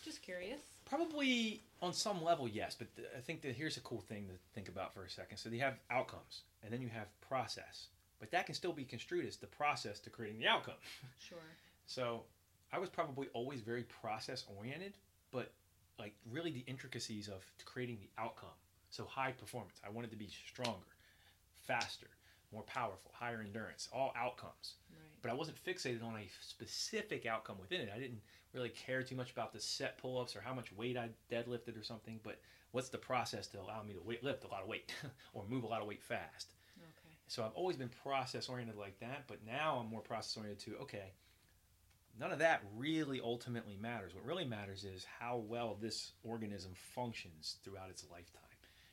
Just 0.04 0.22
curious. 0.22 0.60
Probably 0.84 1.62
on 1.82 1.92
some 1.92 2.22
level, 2.22 2.46
yes. 2.46 2.76
But 2.78 2.94
th- 2.94 3.08
I 3.16 3.20
think 3.20 3.42
that 3.42 3.56
here's 3.56 3.76
a 3.76 3.80
cool 3.80 4.00
thing 4.00 4.28
to 4.28 4.34
think 4.54 4.68
about 4.68 4.94
for 4.94 5.04
a 5.04 5.10
second. 5.10 5.36
So 5.38 5.48
you 5.48 5.60
have 5.60 5.74
outcomes, 5.90 6.42
and 6.62 6.72
then 6.72 6.80
you 6.80 6.88
have 6.88 7.08
process. 7.20 7.88
But 8.20 8.30
that 8.30 8.46
can 8.46 8.54
still 8.54 8.72
be 8.72 8.84
construed 8.84 9.26
as 9.26 9.36
the 9.36 9.48
process 9.48 9.98
to 10.00 10.10
creating 10.10 10.40
the 10.40 10.46
outcome. 10.46 10.74
Sure. 11.18 11.38
So 11.88 12.22
I 12.72 12.80
was 12.80 12.88
probably 12.88 13.28
always 13.32 13.60
very 13.60 13.84
process 13.84 14.44
oriented, 14.58 14.94
but 15.30 15.52
like 15.98 16.14
really 16.30 16.50
the 16.50 16.64
intricacies 16.66 17.28
of 17.28 17.44
creating 17.64 17.98
the 18.00 18.11
outcome. 18.22 18.48
So 18.90 19.04
high 19.04 19.32
performance. 19.32 19.80
I 19.87 19.90
wanted 19.90 20.11
to 20.11 20.16
be 20.16 20.28
stronger, 20.48 20.94
faster, 21.66 22.09
more 22.52 22.62
powerful, 22.62 23.11
higher 23.14 23.40
endurance, 23.40 23.88
all 23.92 24.12
outcomes 24.16 24.74
Right. 24.90 25.00
but 25.22 25.30
I 25.30 25.35
wasn't 25.35 25.62
fixated 25.64 26.04
on 26.04 26.16
a 26.16 26.28
specific 26.40 27.26
outcome 27.26 27.59
within 27.59 27.80
it. 27.80 27.90
I 27.94 27.98
didn't 27.98 28.20
really 28.52 28.68
care 28.70 29.02
too 29.02 29.16
much 29.16 29.32
about 29.32 29.52
the 29.52 29.61
set 29.61 29.98
pull-ups 29.98 30.37
or 30.37 30.40
how 30.40 30.54
much 30.54 30.72
weight 30.72 30.96
I 30.96 31.11
deadlifted 31.30 31.78
or 31.78 31.82
something. 31.82 32.20
But 32.22 32.40
what's 32.70 32.88
the 32.88 32.98
process 32.98 33.46
to 33.48 33.61
allow 33.61 33.82
me 33.82 33.94
to 33.94 34.00
weight, 34.00 34.22
lift 34.22 34.44
a 34.44 34.48
lot 34.48 34.62
of 34.62 34.68
weight 34.68 34.94
or 35.35 35.44
move 35.48 35.64
a 35.64 35.66
lot 35.66 35.80
of 35.80 35.88
weight 35.88 36.02
fast? 36.02 36.52
Okay. 36.78 37.14
So 37.26 37.44
I've 37.44 37.52
always 37.54 37.76
been 37.76 37.88
process 37.88 38.48
oriented 38.48 38.76
like 38.76 38.98
that. 39.00 39.24
But 39.26 39.44
now 39.44 39.78
I'm 39.80 39.90
more 39.90 40.00
process 40.00 40.37
oriented 40.37 40.64
to 40.66 40.76
okay. 40.82 41.12
None 42.18 42.33
of 42.33 42.38
that 42.38 42.62
really 42.74 43.20
ultimately 43.20 43.76
matters. 43.81 44.14
What 44.14 44.24
really 44.24 44.46
matters 44.46 44.85
is 44.85 45.07
how 45.20 45.37
well 45.37 45.76
this 45.81 46.12
organism 46.24 46.72
functions 46.74 47.57
throughout 47.62 47.90
its 47.90 48.07
lifetime, 48.11 48.42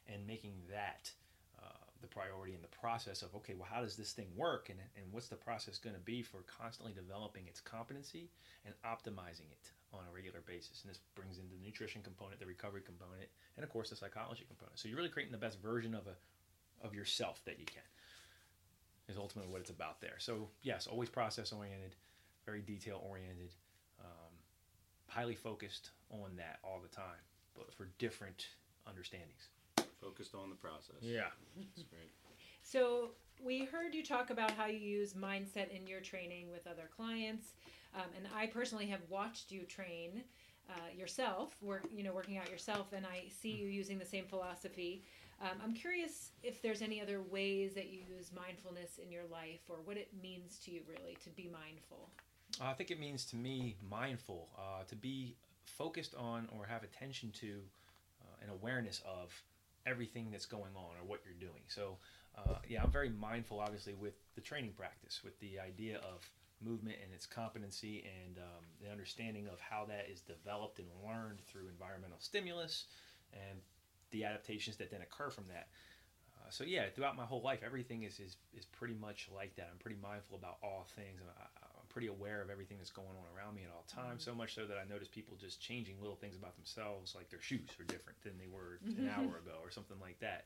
and 0.08 0.28
making 0.28 0.54
that 0.70 1.10
uh, 1.58 1.86
the 2.02 2.08
priority 2.08 2.54
in 2.54 2.62
the 2.62 2.68
process 2.68 3.22
of 3.22 3.34
okay 3.36 3.54
well 3.54 3.68
how 3.72 3.82
does 3.82 3.96
this 3.96 4.12
thing 4.12 4.28
work? 4.36 4.70
And, 4.70 4.80
and 4.98 5.06
what's 5.12 5.30
the 5.30 5.38
process 5.38 5.78
going 5.78 5.96
to 5.96 6.02
be 6.02 6.22
for 6.22 6.40
constantly 6.42 6.92
developing 6.94 7.48
its 7.48 7.62
competency 7.62 8.30
and 8.66 8.76
optimizing 8.86 9.52
it 9.52 9.72
on 9.94 10.02
a 10.10 10.14
regular 10.14 10.42
basis? 10.46 10.82
And 10.84 10.92
this 10.92 11.00
brings 11.16 11.38
in 11.38 11.46
the 11.50 11.66
nutrition 11.66 12.02
component 12.02 12.42
the 12.42 12.46
recovery 12.46 12.82
component 12.82 13.30
and 13.56 13.64
of 13.64 13.70
course 13.70 13.90
the 13.90 13.96
psychology 13.96 14.44
component. 14.46 14.80
So 14.80 14.90
you're 14.90 14.98
really 14.98 15.10
creating 15.10 15.32
the 15.32 15.38
best 15.38 15.62
version 15.62 15.96
of 15.96 16.08
a 16.08 16.16
of 16.86 16.94
yourself 16.94 17.42
that 17.46 17.58
you 17.58 17.66
can 17.66 17.84
is 19.08 19.18
ultimately 19.18 19.50
what 19.50 19.62
it's 19.62 19.70
about 19.70 20.02
there. 20.02 20.16
So 20.18 20.50
yes 20.62 20.88
always 20.88 21.10
process 21.10 21.54
oriented 21.54 21.96
very 22.46 22.62
detail 22.62 23.02
oriented 23.08 23.54
um, 24.00 24.34
highly 25.08 25.36
focused 25.36 25.92
on 26.10 26.36
that 26.36 26.60
all 26.64 26.80
the 26.82 26.94
time 26.96 27.22
but 27.56 27.74
for 27.74 27.90
different 27.98 28.48
understandings 28.88 29.50
Focused 30.02 30.36
on 30.36 30.50
the 30.50 30.56
process. 30.56 30.96
yeah 31.02 31.28
That's 31.56 31.84
great. 31.84 32.12
So 32.62 33.12
we 33.42 33.64
heard 33.66 33.96
you 33.96 34.04
talk 34.04 34.30
about 34.32 34.52
how 34.52 34.66
you 34.66 34.78
use 34.78 35.14
mindset 35.14 35.70
in 35.70 35.88
your 35.88 36.02
training 36.02 36.52
with 36.52 36.68
other 36.68 36.90
clients, 36.96 37.54
um, 37.96 38.08
and 38.18 38.28
I 38.36 38.48
personally 38.48 38.86
have 38.88 39.00
watched 39.10 39.52
you 39.52 39.62
train 39.62 40.24
uh, 40.70 40.74
yourself, 40.98 41.56
work 41.62 41.86
you 41.90 42.04
know 42.04 42.12
working 42.14 42.38
out 42.38 42.50
yourself, 42.50 42.92
and 42.94 43.06
I 43.06 43.30
see 43.30 43.52
you 43.52 43.68
using 43.68 43.98
the 43.98 44.06
same 44.06 44.26
philosophy. 44.26 45.04
Um, 45.42 45.58
I'm 45.64 45.74
curious 45.74 46.32
if 46.44 46.62
there's 46.62 46.82
any 46.82 47.02
other 47.02 47.22
ways 47.22 47.74
that 47.74 47.90
you 47.90 48.00
use 48.16 48.32
mindfulness 48.36 49.00
in 49.02 49.10
your 49.12 49.26
life, 49.32 49.62
or 49.70 49.78
what 49.86 49.96
it 49.98 50.10
means 50.22 50.60
to 50.66 50.72
you 50.72 50.82
really 50.88 51.18
to 51.24 51.30
be 51.30 51.50
mindful. 51.52 52.10
Uh, 52.62 52.66
I 52.66 52.74
think 52.74 52.92
it 52.92 53.00
means 53.00 53.26
to 53.26 53.36
me 53.36 53.76
mindful, 53.90 54.50
uh, 54.58 54.84
to 54.88 54.96
be 54.96 55.36
focused 55.66 56.16
on 56.16 56.48
or 56.56 56.66
have 56.66 56.84
attention 56.84 57.32
to 57.40 57.62
uh, 58.22 58.44
an 58.44 58.50
awareness 58.50 59.02
of 59.06 59.34
everything 59.86 60.30
that's 60.32 60.46
going 60.46 60.76
on 60.76 60.92
or 61.00 61.06
what 61.06 61.22
you're 61.26 61.50
doing. 61.50 61.64
So, 61.68 61.98
uh, 62.38 62.56
yeah, 62.68 62.84
I'm 62.84 62.92
very 62.92 63.10
mindful, 63.10 63.60
obviously, 63.60 63.94
with 63.94 64.14
the 64.36 64.42
training 64.42 64.74
practice, 64.78 65.22
with 65.24 65.40
the 65.40 65.60
idea 65.60 65.98
of 65.98 66.30
movement 66.62 66.98
and 67.04 67.14
its 67.14 67.26
competency 67.26 68.06
and 68.24 68.38
um, 68.38 68.64
the 68.82 68.90
understanding 68.90 69.48
of 69.48 69.60
how 69.60 69.86
that 69.86 70.08
is 70.12 70.22
developed 70.22 70.80
and 70.80 70.88
learned 71.06 71.40
through 71.46 71.68
environmental 71.68 72.18
stimulus 72.20 72.86
and 73.34 73.60
the 74.12 74.24
adaptations 74.24 74.78
that 74.78 74.90
then 74.92 75.02
occur 75.02 75.30
from 75.30 75.46
that. 75.50 75.68
Uh, 76.38 76.50
so 76.50 76.64
yeah, 76.64 76.86
throughout 76.96 77.18
my 77.18 77.26
whole 77.26 77.42
life, 77.42 77.60
everything 77.66 78.04
is, 78.04 78.20
is 78.20 78.38
is 78.56 78.66
pretty 78.66 78.94
much 78.94 79.30
like 79.34 79.56
that. 79.56 79.70
I'm 79.72 79.80
pretty 79.80 80.00
mindful 80.02 80.38
about 80.38 80.58
all 80.64 80.88
things, 80.96 81.20
and 81.20 81.30
I, 81.30 81.66
pretty 81.94 82.08
aware 82.08 82.42
of 82.42 82.50
everything 82.50 82.78
that's 82.80 82.90
going 82.90 83.08
on 83.08 83.26
around 83.38 83.54
me 83.56 83.62
at 83.64 83.72
all 83.72 83.86
times. 83.88 84.24
So 84.26 84.34
much 84.34 84.56
so 84.56 84.66
that 84.66 84.78
I 84.78 84.92
notice 84.92 85.08
people 85.08 85.38
just 85.40 85.62
changing 85.62 85.96
little 86.02 86.16
things 86.16 86.36
about 86.36 86.56
themselves, 86.56 87.14
like 87.16 87.30
their 87.30 87.42
shoes 87.42 87.70
are 87.80 87.86
different 87.86 88.20
than 88.24 88.34
they 88.40 88.48
were 88.48 88.80
an 88.98 89.10
hour 89.16 89.38
ago, 89.38 89.62
or 89.64 89.70
something 89.70 89.98
like 90.02 90.20
that. 90.20 90.46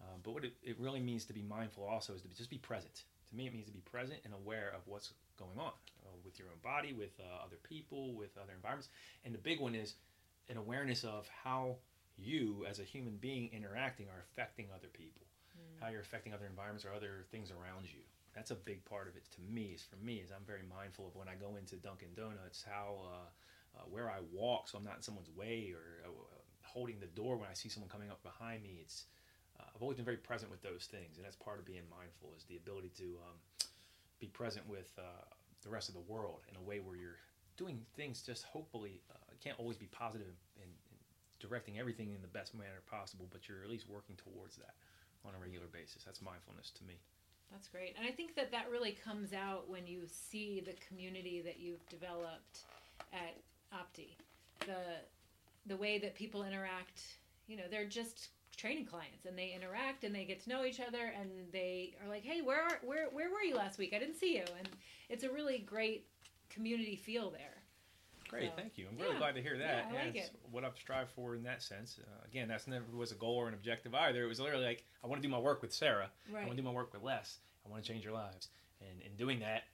Um, 0.00 0.20
but 0.22 0.32
what 0.34 0.44
it, 0.44 0.54
it 0.62 0.76
really 0.78 1.00
means 1.00 1.24
to 1.26 1.32
be 1.32 1.42
mindful 1.42 1.84
also 1.84 2.14
is 2.14 2.22
to 2.22 2.28
be, 2.28 2.34
just 2.34 2.50
be 2.50 2.58
present. 2.58 3.04
To 3.30 3.36
me, 3.36 3.46
it 3.46 3.52
means 3.52 3.66
to 3.66 3.72
be 3.72 3.80
present 3.80 4.20
and 4.24 4.34
aware 4.34 4.72
of 4.74 4.82
what's 4.86 5.12
going 5.38 5.58
on 5.58 5.72
uh, 6.04 6.16
with 6.24 6.38
your 6.38 6.48
own 6.48 6.58
body, 6.62 6.92
with 6.92 7.12
uh, 7.20 7.44
other 7.44 7.58
people, 7.62 8.14
with 8.14 8.36
other 8.42 8.52
environments. 8.54 8.88
And 9.24 9.32
the 9.34 9.38
big 9.38 9.60
one 9.60 9.74
is 9.74 9.94
an 10.48 10.56
awareness 10.56 11.04
of 11.04 11.28
how 11.44 11.76
you, 12.16 12.64
as 12.68 12.80
a 12.80 12.84
human 12.84 13.16
being, 13.16 13.50
interacting 13.52 14.06
are 14.06 14.24
affecting 14.32 14.66
other 14.74 14.88
people, 14.92 15.26
how 15.80 15.88
you're 15.90 16.00
affecting 16.00 16.32
other 16.32 16.46
environments 16.46 16.84
or 16.84 16.92
other 16.92 17.24
things 17.30 17.50
around 17.50 17.84
you. 17.84 18.00
That's 18.38 18.54
a 18.54 18.62
big 18.70 18.84
part 18.84 19.10
of 19.10 19.16
it 19.16 19.26
to 19.34 19.42
me. 19.42 19.74
Is 19.74 19.82
for 19.82 19.98
me 19.98 20.22
is 20.22 20.30
I'm 20.30 20.46
very 20.46 20.62
mindful 20.62 21.10
of 21.10 21.16
when 21.18 21.26
I 21.26 21.34
go 21.34 21.58
into 21.58 21.74
Dunkin' 21.74 22.14
Donuts 22.14 22.62
how 22.62 23.02
uh, 23.02 23.28
uh, 23.74 23.82
where 23.90 24.08
I 24.08 24.22
walk, 24.30 24.68
so 24.68 24.78
I'm 24.78 24.84
not 24.84 24.94
in 24.94 25.02
someone's 25.02 25.28
way 25.34 25.74
or 25.74 26.06
uh, 26.06 26.14
holding 26.62 27.00
the 27.00 27.10
door 27.18 27.34
when 27.34 27.50
I 27.50 27.54
see 27.54 27.68
someone 27.68 27.90
coming 27.90 28.10
up 28.14 28.22
behind 28.22 28.62
me. 28.62 28.78
It's 28.78 29.06
uh, 29.58 29.66
I've 29.74 29.82
always 29.82 29.96
been 29.96 30.06
very 30.06 30.22
present 30.22 30.52
with 30.54 30.62
those 30.62 30.86
things, 30.86 31.18
and 31.18 31.26
that's 31.26 31.34
part 31.34 31.58
of 31.58 31.66
being 31.66 31.82
mindful 31.90 32.30
is 32.38 32.44
the 32.44 32.54
ability 32.54 32.94
to 33.02 33.18
um, 33.26 33.36
be 34.22 34.28
present 34.28 34.62
with 34.70 34.94
uh, 34.94 35.26
the 35.66 35.68
rest 35.68 35.90
of 35.90 35.98
the 35.98 36.06
world 36.06 36.46
in 36.46 36.54
a 36.54 36.62
way 36.62 36.78
where 36.78 36.94
you're 36.94 37.18
doing 37.56 37.82
things 37.96 38.22
just 38.22 38.44
hopefully 38.44 39.02
uh, 39.10 39.34
can't 39.42 39.58
always 39.58 39.76
be 39.76 39.90
positive 39.90 40.38
and, 40.62 40.70
and 40.94 41.00
directing 41.42 41.80
everything 41.80 42.14
in 42.14 42.22
the 42.22 42.30
best 42.30 42.54
manner 42.54 42.86
possible, 42.86 43.26
but 43.34 43.48
you're 43.48 43.66
at 43.66 43.70
least 43.70 43.90
working 43.90 44.14
towards 44.14 44.54
that 44.62 44.78
on 45.26 45.34
a 45.34 45.38
regular 45.42 45.66
basis. 45.66 46.04
That's 46.06 46.22
mindfulness 46.22 46.70
to 46.78 46.84
me. 46.84 47.02
That's 47.50 47.68
great. 47.68 47.94
And 47.98 48.06
I 48.06 48.10
think 48.10 48.34
that 48.36 48.50
that 48.52 48.70
really 48.70 48.92
comes 48.92 49.32
out 49.32 49.68
when 49.68 49.86
you 49.86 50.02
see 50.06 50.60
the 50.64 50.74
community 50.86 51.40
that 51.44 51.58
you've 51.58 51.86
developed 51.88 52.64
at 53.12 53.36
Opti. 53.74 54.16
The 54.60 55.02
the 55.66 55.76
way 55.76 55.98
that 55.98 56.14
people 56.14 56.44
interact, 56.44 57.02
you 57.46 57.56
know, 57.56 57.64
they're 57.70 57.86
just 57.86 58.28
training 58.56 58.86
clients 58.86 59.26
and 59.26 59.38
they 59.38 59.52
interact 59.54 60.04
and 60.04 60.14
they 60.14 60.24
get 60.24 60.42
to 60.42 60.48
know 60.48 60.64
each 60.64 60.80
other 60.80 61.12
and 61.18 61.30
they 61.52 61.94
are 62.02 62.08
like, 62.08 62.24
"Hey, 62.24 62.42
where 62.42 62.62
are, 62.62 62.80
where 62.82 63.08
where 63.10 63.30
were 63.30 63.42
you 63.42 63.54
last 63.54 63.78
week? 63.78 63.92
I 63.94 63.98
didn't 63.98 64.16
see 64.16 64.36
you." 64.36 64.44
And 64.58 64.68
it's 65.08 65.24
a 65.24 65.30
really 65.30 65.58
great 65.58 66.06
community 66.50 66.96
feel 66.96 67.30
there. 67.30 67.57
Great, 68.28 68.50
So, 68.50 68.56
thank 68.56 68.76
you. 68.76 68.86
I'm 68.90 68.98
really 68.98 69.14
yeah. 69.14 69.18
glad 69.18 69.34
to 69.36 69.42
hear 69.42 69.58
that. 69.58 69.88
Yeah, 69.90 70.00
I 70.02 70.06
like 70.06 70.16
it's 70.16 70.30
what 70.50 70.64
I've 70.64 70.76
strived 70.76 71.10
for 71.10 71.34
in 71.34 71.42
that 71.44 71.62
sense. 71.62 71.98
Uh, 72.00 72.24
again, 72.26 72.48
that's 72.48 72.66
never 72.66 72.84
was 72.94 73.10
a 73.12 73.16
goal 73.16 73.36
or 73.36 73.48
an 73.48 73.54
objective 73.54 73.94
either. 73.94 74.22
It 74.22 74.28
was 74.28 74.38
literally 74.40 74.64
like 74.66 74.84
I 75.02 75.06
want 75.06 75.20
to 75.22 75.26
do 75.26 75.32
my 75.32 75.38
work 75.38 75.62
with 75.62 75.72
Sarah. 75.72 76.10
I 76.28 76.32
want 76.46 76.50
to 76.50 76.56
do 76.56 76.62
my 76.62 76.70
work 76.70 76.92
with 76.92 77.02
Les. 77.02 77.38
I 77.66 77.70
want 77.70 77.82
to 77.82 77.90
change 77.90 78.04
your 78.04 78.12
lives. 78.14 78.48
And 78.80 79.00
in 79.02 79.16
doing 79.16 79.40
that, 79.40 79.64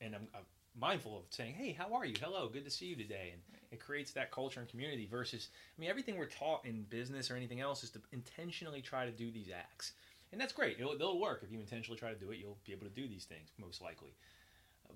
and 0.00 0.14
I'm, 0.14 0.28
I'm 0.34 0.44
mindful 0.78 1.18
of 1.18 1.24
saying, 1.30 1.54
"Hey, 1.54 1.72
how 1.72 1.92
are 1.94 2.04
you? 2.06 2.14
Hello, 2.20 2.48
good 2.48 2.64
to 2.64 2.70
see 2.70 2.86
you 2.86 2.96
today." 2.96 3.30
And 3.32 3.42
Right. 3.52 3.62
it 3.72 3.80
creates 3.80 4.12
that 4.12 4.30
culture 4.30 4.60
and 4.60 4.68
community. 4.68 5.06
Versus, 5.06 5.48
I 5.76 5.80
mean, 5.80 5.90
everything 5.90 6.16
we're 6.16 6.26
taught 6.26 6.64
in 6.64 6.84
business 6.84 7.30
or 7.30 7.36
anything 7.36 7.60
else 7.60 7.84
is 7.84 7.90
to 7.90 8.00
intentionally 8.12 8.82
try 8.82 9.04
to 9.04 9.10
do 9.12 9.30
these 9.30 9.50
acts, 9.50 9.92
and 10.32 10.40
that's 10.40 10.52
great. 10.52 10.78
It'll, 10.78 10.92
it'll 10.92 11.20
work 11.20 11.42
if 11.42 11.52
you 11.52 11.58
intentionally 11.60 11.98
try 11.98 12.12
to 12.12 12.18
do 12.18 12.30
it. 12.30 12.38
You'll 12.38 12.58
be 12.64 12.72
able 12.72 12.86
to 12.86 12.92
do 12.92 13.06
these 13.08 13.24
things 13.24 13.50
most 13.58 13.82
likely. 13.82 14.14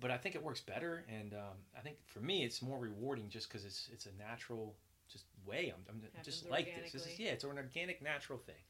But 0.00 0.11
I 0.11 0.16
think 0.16 0.35
it 0.35 0.42
works 0.42 0.61
better, 0.61 1.04
and 1.09 1.33
um, 1.35 1.57
I 1.76 1.80
think 1.80 1.96
for 2.07 2.20
me, 2.20 2.44
it's 2.44 2.62
more 2.62 2.78
rewarding 2.78 3.28
just 3.28 3.48
because 3.48 3.64
it's 3.64 3.88
it's 3.92 4.07
a 4.07 4.12
natural 4.18 4.74
just 5.11 5.24
way. 5.46 5.72
I'm, 5.74 5.83
I'm 5.88 6.24
just 6.24 6.48
like 6.48 6.66
this. 6.83 6.92
This 6.92 7.07
is 7.07 7.18
yeah, 7.18 7.30
it's 7.30 7.44
an 7.44 7.57
organic, 7.57 8.02
natural 8.02 8.38
thing. 8.38 8.62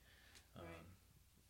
Um, 0.57 0.65
Right. 0.65 0.81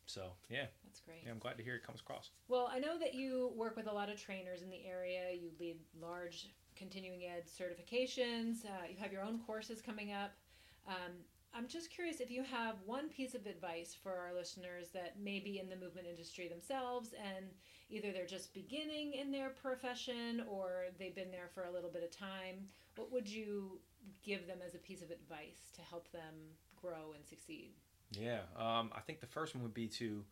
So 0.07 0.31
yeah, 0.49 0.65
That's 0.85 0.99
great. 0.99 1.23
yeah, 1.25 1.31
I'm 1.31 1.39
glad 1.39 1.57
to 1.57 1.63
hear 1.63 1.75
it 1.75 1.83
comes 1.83 1.99
across. 1.99 2.29
Well, 2.47 2.69
I 2.71 2.79
know 2.79 2.99
that 2.99 3.15
you 3.15 3.51
work 3.55 3.75
with 3.75 3.87
a 3.87 3.91
lot 3.91 4.09
of 4.09 4.21
trainers 4.21 4.61
in 4.61 4.69
the 4.69 4.85
area. 4.85 5.31
You 5.33 5.49
lead 5.59 5.77
large 5.99 6.47
continuing 6.75 7.25
ed 7.25 7.45
certifications. 7.47 8.65
Uh, 8.65 8.85
you 8.89 8.97
have 8.99 9.11
your 9.11 9.23
own 9.23 9.39
courses 9.39 9.81
coming 9.81 10.11
up. 10.11 10.31
Um, 10.87 11.13
I'm 11.53 11.67
just 11.67 11.89
curious 11.89 12.19
if 12.19 12.29
you 12.29 12.43
have 12.43 12.75
one 12.85 13.09
piece 13.09 13.33
of 13.33 13.45
advice 13.45 13.95
for 14.01 14.11
our 14.11 14.33
listeners 14.33 14.89
that 14.93 15.19
may 15.19 15.39
be 15.39 15.57
in 15.59 15.69
the 15.69 15.75
movement 15.75 16.05
industry 16.05 16.47
themselves 16.47 17.13
and 17.13 17.45
either 17.89 18.11
they're 18.11 18.25
just 18.25 18.53
beginning 18.53 19.13
in 19.13 19.31
their 19.31 19.49
profession 19.49 20.43
or 20.49 20.85
they've 20.97 21.15
been 21.15 21.31
there 21.31 21.49
for 21.53 21.65
a 21.65 21.71
little 21.71 21.89
bit 21.89 22.03
of 22.03 22.11
time. 22.11 22.67
What 22.95 23.11
would 23.11 23.27
you 23.27 23.79
give 24.23 24.47
them 24.47 24.59
as 24.65 24.75
a 24.75 24.79
piece 24.79 25.01
of 25.01 25.11
advice 25.11 25.71
to 25.75 25.81
help 25.81 26.11
them 26.11 26.33
grow 26.81 27.13
and 27.15 27.25
succeed? 27.25 27.71
Yeah, 28.11 28.41
um, 28.57 28.91
I 28.95 29.01
think 29.01 29.19
the 29.19 29.27
first 29.27 29.55
one 29.55 29.63
would 29.63 29.73
be 29.73 29.87
to 29.87 30.23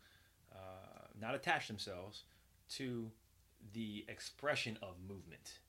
uh, 0.53 1.07
not 1.19 1.35
attach 1.35 1.67
themselves 1.67 2.23
to 2.75 3.11
the 3.73 4.05
expression 4.07 4.77
of 4.81 4.95
movement 5.07 5.59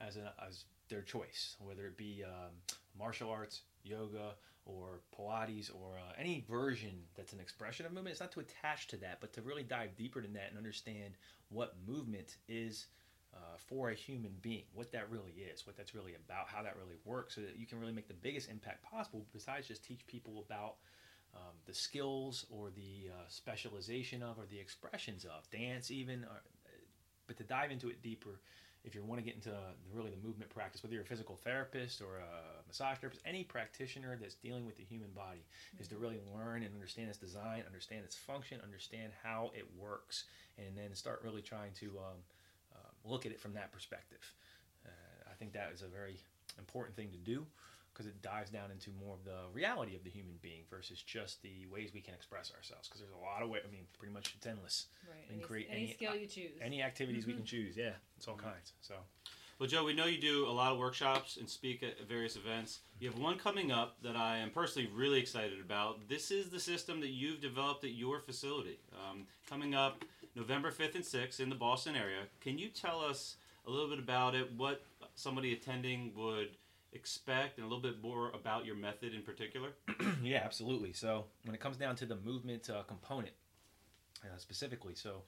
as 0.00 0.16
a, 0.16 0.32
as 0.46 0.64
their 0.88 1.02
choice, 1.02 1.56
whether 1.58 1.86
it 1.86 1.96
be 1.96 2.22
um, 2.24 2.50
martial 2.98 3.30
arts, 3.30 3.62
yoga, 3.84 4.34
or 4.66 5.00
Pilates, 5.16 5.70
or 5.70 5.98
uh, 5.98 6.12
any 6.18 6.44
version 6.48 6.92
that's 7.16 7.32
an 7.32 7.40
expression 7.40 7.86
of 7.86 7.92
movement. 7.92 8.12
It's 8.12 8.20
not 8.20 8.32
to 8.32 8.40
attach 8.40 8.88
to 8.88 8.96
that, 8.98 9.20
but 9.20 9.32
to 9.34 9.42
really 9.42 9.62
dive 9.62 9.96
deeper 9.96 10.22
than 10.22 10.32
that 10.34 10.48
and 10.48 10.58
understand 10.58 11.14
what 11.48 11.76
movement 11.86 12.36
is. 12.48 12.86
Uh, 13.36 13.56
for 13.56 13.90
a 13.90 13.94
human 13.94 14.30
being, 14.42 14.62
what 14.74 14.92
that 14.92 15.10
really 15.10 15.32
is, 15.32 15.66
what 15.66 15.76
that's 15.76 15.92
really 15.92 16.14
about, 16.14 16.46
how 16.46 16.62
that 16.62 16.76
really 16.76 16.94
works, 17.04 17.34
so 17.34 17.40
that 17.40 17.58
you 17.58 17.66
can 17.66 17.80
really 17.80 17.92
make 17.92 18.06
the 18.06 18.14
biggest 18.14 18.48
impact 18.48 18.80
possible. 18.84 19.26
Besides 19.32 19.66
just 19.66 19.84
teach 19.84 20.06
people 20.06 20.44
about 20.48 20.76
um, 21.34 21.54
the 21.66 21.74
skills 21.74 22.46
or 22.50 22.70
the 22.70 23.10
uh, 23.10 23.24
specialization 23.28 24.22
of 24.22 24.38
or 24.38 24.46
the 24.46 24.58
expressions 24.58 25.24
of 25.24 25.50
dance 25.50 25.90
even 25.90 26.24
or, 26.24 26.42
but 27.26 27.36
to 27.36 27.42
dive 27.42 27.70
into 27.70 27.88
it 27.88 28.02
deeper 28.02 28.40
if 28.84 28.94
you 28.94 29.02
want 29.02 29.18
to 29.18 29.24
get 29.24 29.34
into 29.34 29.52
really 29.92 30.10
the 30.10 30.26
movement 30.26 30.50
practice 30.50 30.82
whether 30.82 30.94
you're 30.94 31.02
a 31.02 31.06
physical 31.06 31.36
therapist 31.36 32.00
or 32.00 32.18
a 32.18 32.66
massage 32.66 32.98
therapist 32.98 33.22
any 33.26 33.42
practitioner 33.42 34.16
that's 34.20 34.34
dealing 34.34 34.66
with 34.66 34.76
the 34.76 34.84
human 34.84 35.10
body 35.10 35.44
is 35.80 35.88
to 35.88 35.96
really 35.96 36.20
learn 36.34 36.62
and 36.62 36.74
understand 36.74 37.08
its 37.08 37.18
design 37.18 37.62
understand 37.66 38.04
its 38.04 38.16
function 38.16 38.60
understand 38.62 39.12
how 39.22 39.50
it 39.54 39.66
works 39.78 40.24
and 40.58 40.76
then 40.76 40.94
start 40.94 41.20
really 41.24 41.42
trying 41.42 41.72
to 41.72 41.86
um, 41.98 42.20
um, 42.74 42.92
look 43.04 43.26
at 43.26 43.32
it 43.32 43.40
from 43.40 43.54
that 43.54 43.72
perspective. 43.72 44.20
Uh, 44.84 45.30
i 45.30 45.34
think 45.34 45.52
that 45.52 45.70
is 45.72 45.82
a 45.82 45.88
very 45.88 46.18
important 46.58 46.94
thing 46.96 47.10
to 47.10 47.18
do 47.18 47.46
because 47.94 48.06
it 48.06 48.20
dives 48.22 48.50
down 48.50 48.70
into 48.72 48.90
more 48.90 49.14
of 49.14 49.24
the 49.24 49.38
reality 49.52 49.94
of 49.94 50.02
the 50.02 50.10
human 50.10 50.34
being 50.42 50.62
versus 50.68 51.00
just 51.00 51.40
the 51.42 51.64
ways 51.72 51.90
we 51.94 52.00
can 52.00 52.12
express 52.14 52.52
ourselves. 52.56 52.88
Because 52.88 53.00
there's 53.00 53.12
a 53.12 53.24
lot 53.24 53.42
of 53.42 53.48
ways. 53.48 53.62
I 53.66 53.70
mean, 53.70 53.86
pretty 53.96 54.12
much 54.12 54.34
it's 54.36 54.46
endless. 54.46 54.86
Right. 55.08 55.18
And 55.28 55.38
Any, 55.38 55.46
create 55.46 55.68
any 55.70 55.82
any- 55.84 55.92
skill 55.92 56.14
you 56.16 56.26
choose. 56.26 56.50
Any 56.60 56.82
activities 56.82 57.26
we 57.26 57.34
can 57.34 57.44
choose. 57.44 57.76
Yeah, 57.76 57.92
it's 58.16 58.26
all 58.26 58.36
kinds. 58.36 58.72
So 58.80 58.94
Well, 58.94 59.04
Well, 59.60 59.68
Joe, 59.68 59.84
we 59.84 59.92
know 59.92 60.06
you 60.06 60.20
do 60.20 60.46
a 60.46 60.50
lot 60.50 60.72
of 60.72 60.78
workshops 60.78 61.36
and 61.36 61.48
speak 61.48 61.84
at 61.84 62.00
various 62.08 62.34
events. 62.34 62.80
You 62.98 63.08
have 63.10 63.18
one 63.18 63.38
coming 63.38 63.70
up 63.70 64.02
that 64.02 64.16
I 64.16 64.38
am 64.38 64.50
personally 64.50 64.88
really 64.92 65.20
excited 65.20 65.60
about. 65.60 66.08
This 66.08 66.32
is 66.32 66.50
the 66.50 66.58
system 66.58 67.00
that 67.00 67.10
you've 67.10 67.40
developed 67.40 67.84
at 67.84 67.92
your 67.92 68.18
facility. 68.18 68.80
Um, 68.92 69.26
coming 69.48 69.74
up 69.76 70.04
November 70.34 70.72
5th 70.72 70.96
and 70.96 71.04
6th 71.04 71.38
in 71.38 71.48
the 71.48 71.54
Boston 71.54 71.94
area. 71.94 72.22
Can 72.40 72.58
you 72.58 72.68
tell 72.68 73.00
us 73.00 73.36
a 73.66 73.70
little 73.70 73.88
bit 73.88 74.00
about 74.00 74.34
it, 74.34 74.50
what 74.56 74.82
somebody 75.14 75.52
attending 75.52 76.12
would 76.16 76.48
expect, 76.94 77.58
and 77.58 77.66
a 77.66 77.68
little 77.68 77.82
bit 77.82 78.02
more 78.02 78.30
about 78.30 78.64
your 78.64 78.76
method 78.76 79.14
in 79.14 79.22
particular? 79.22 79.70
yeah, 80.22 80.42
absolutely. 80.44 80.92
So 80.92 81.26
when 81.44 81.54
it 81.54 81.60
comes 81.60 81.76
down 81.76 81.96
to 81.96 82.06
the 82.06 82.16
movement 82.16 82.70
uh, 82.70 82.82
component 82.82 83.34
uh, 84.24 84.38
specifically, 84.38 84.94
so 84.94 85.22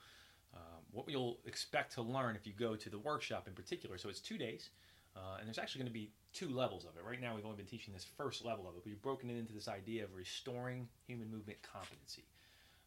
um, 0.54 0.82
what 0.92 1.08
you'll 1.08 1.38
expect 1.46 1.92
to 1.94 2.02
learn 2.02 2.36
if 2.36 2.46
you 2.46 2.52
go 2.52 2.76
to 2.76 2.90
the 2.90 2.98
workshop 2.98 3.46
in 3.46 3.54
particular. 3.54 3.98
So 3.98 4.08
it's 4.08 4.20
two 4.20 4.38
days, 4.38 4.70
uh, 5.16 5.36
and 5.38 5.46
there's 5.46 5.58
actually 5.58 5.80
going 5.80 5.92
to 5.92 5.98
be 5.98 6.10
two 6.32 6.48
levels 6.48 6.84
of 6.84 6.96
it. 6.96 7.04
Right 7.08 7.20
now, 7.20 7.34
we've 7.34 7.44
only 7.44 7.56
been 7.56 7.66
teaching 7.66 7.94
this 7.94 8.06
first 8.16 8.44
level 8.44 8.68
of 8.68 8.74
it. 8.74 8.82
But 8.84 8.86
we've 8.86 9.02
broken 9.02 9.30
it 9.30 9.36
into 9.36 9.52
this 9.52 9.68
idea 9.68 10.04
of 10.04 10.14
restoring 10.14 10.88
human 11.06 11.30
movement 11.30 11.58
competency. 11.62 12.24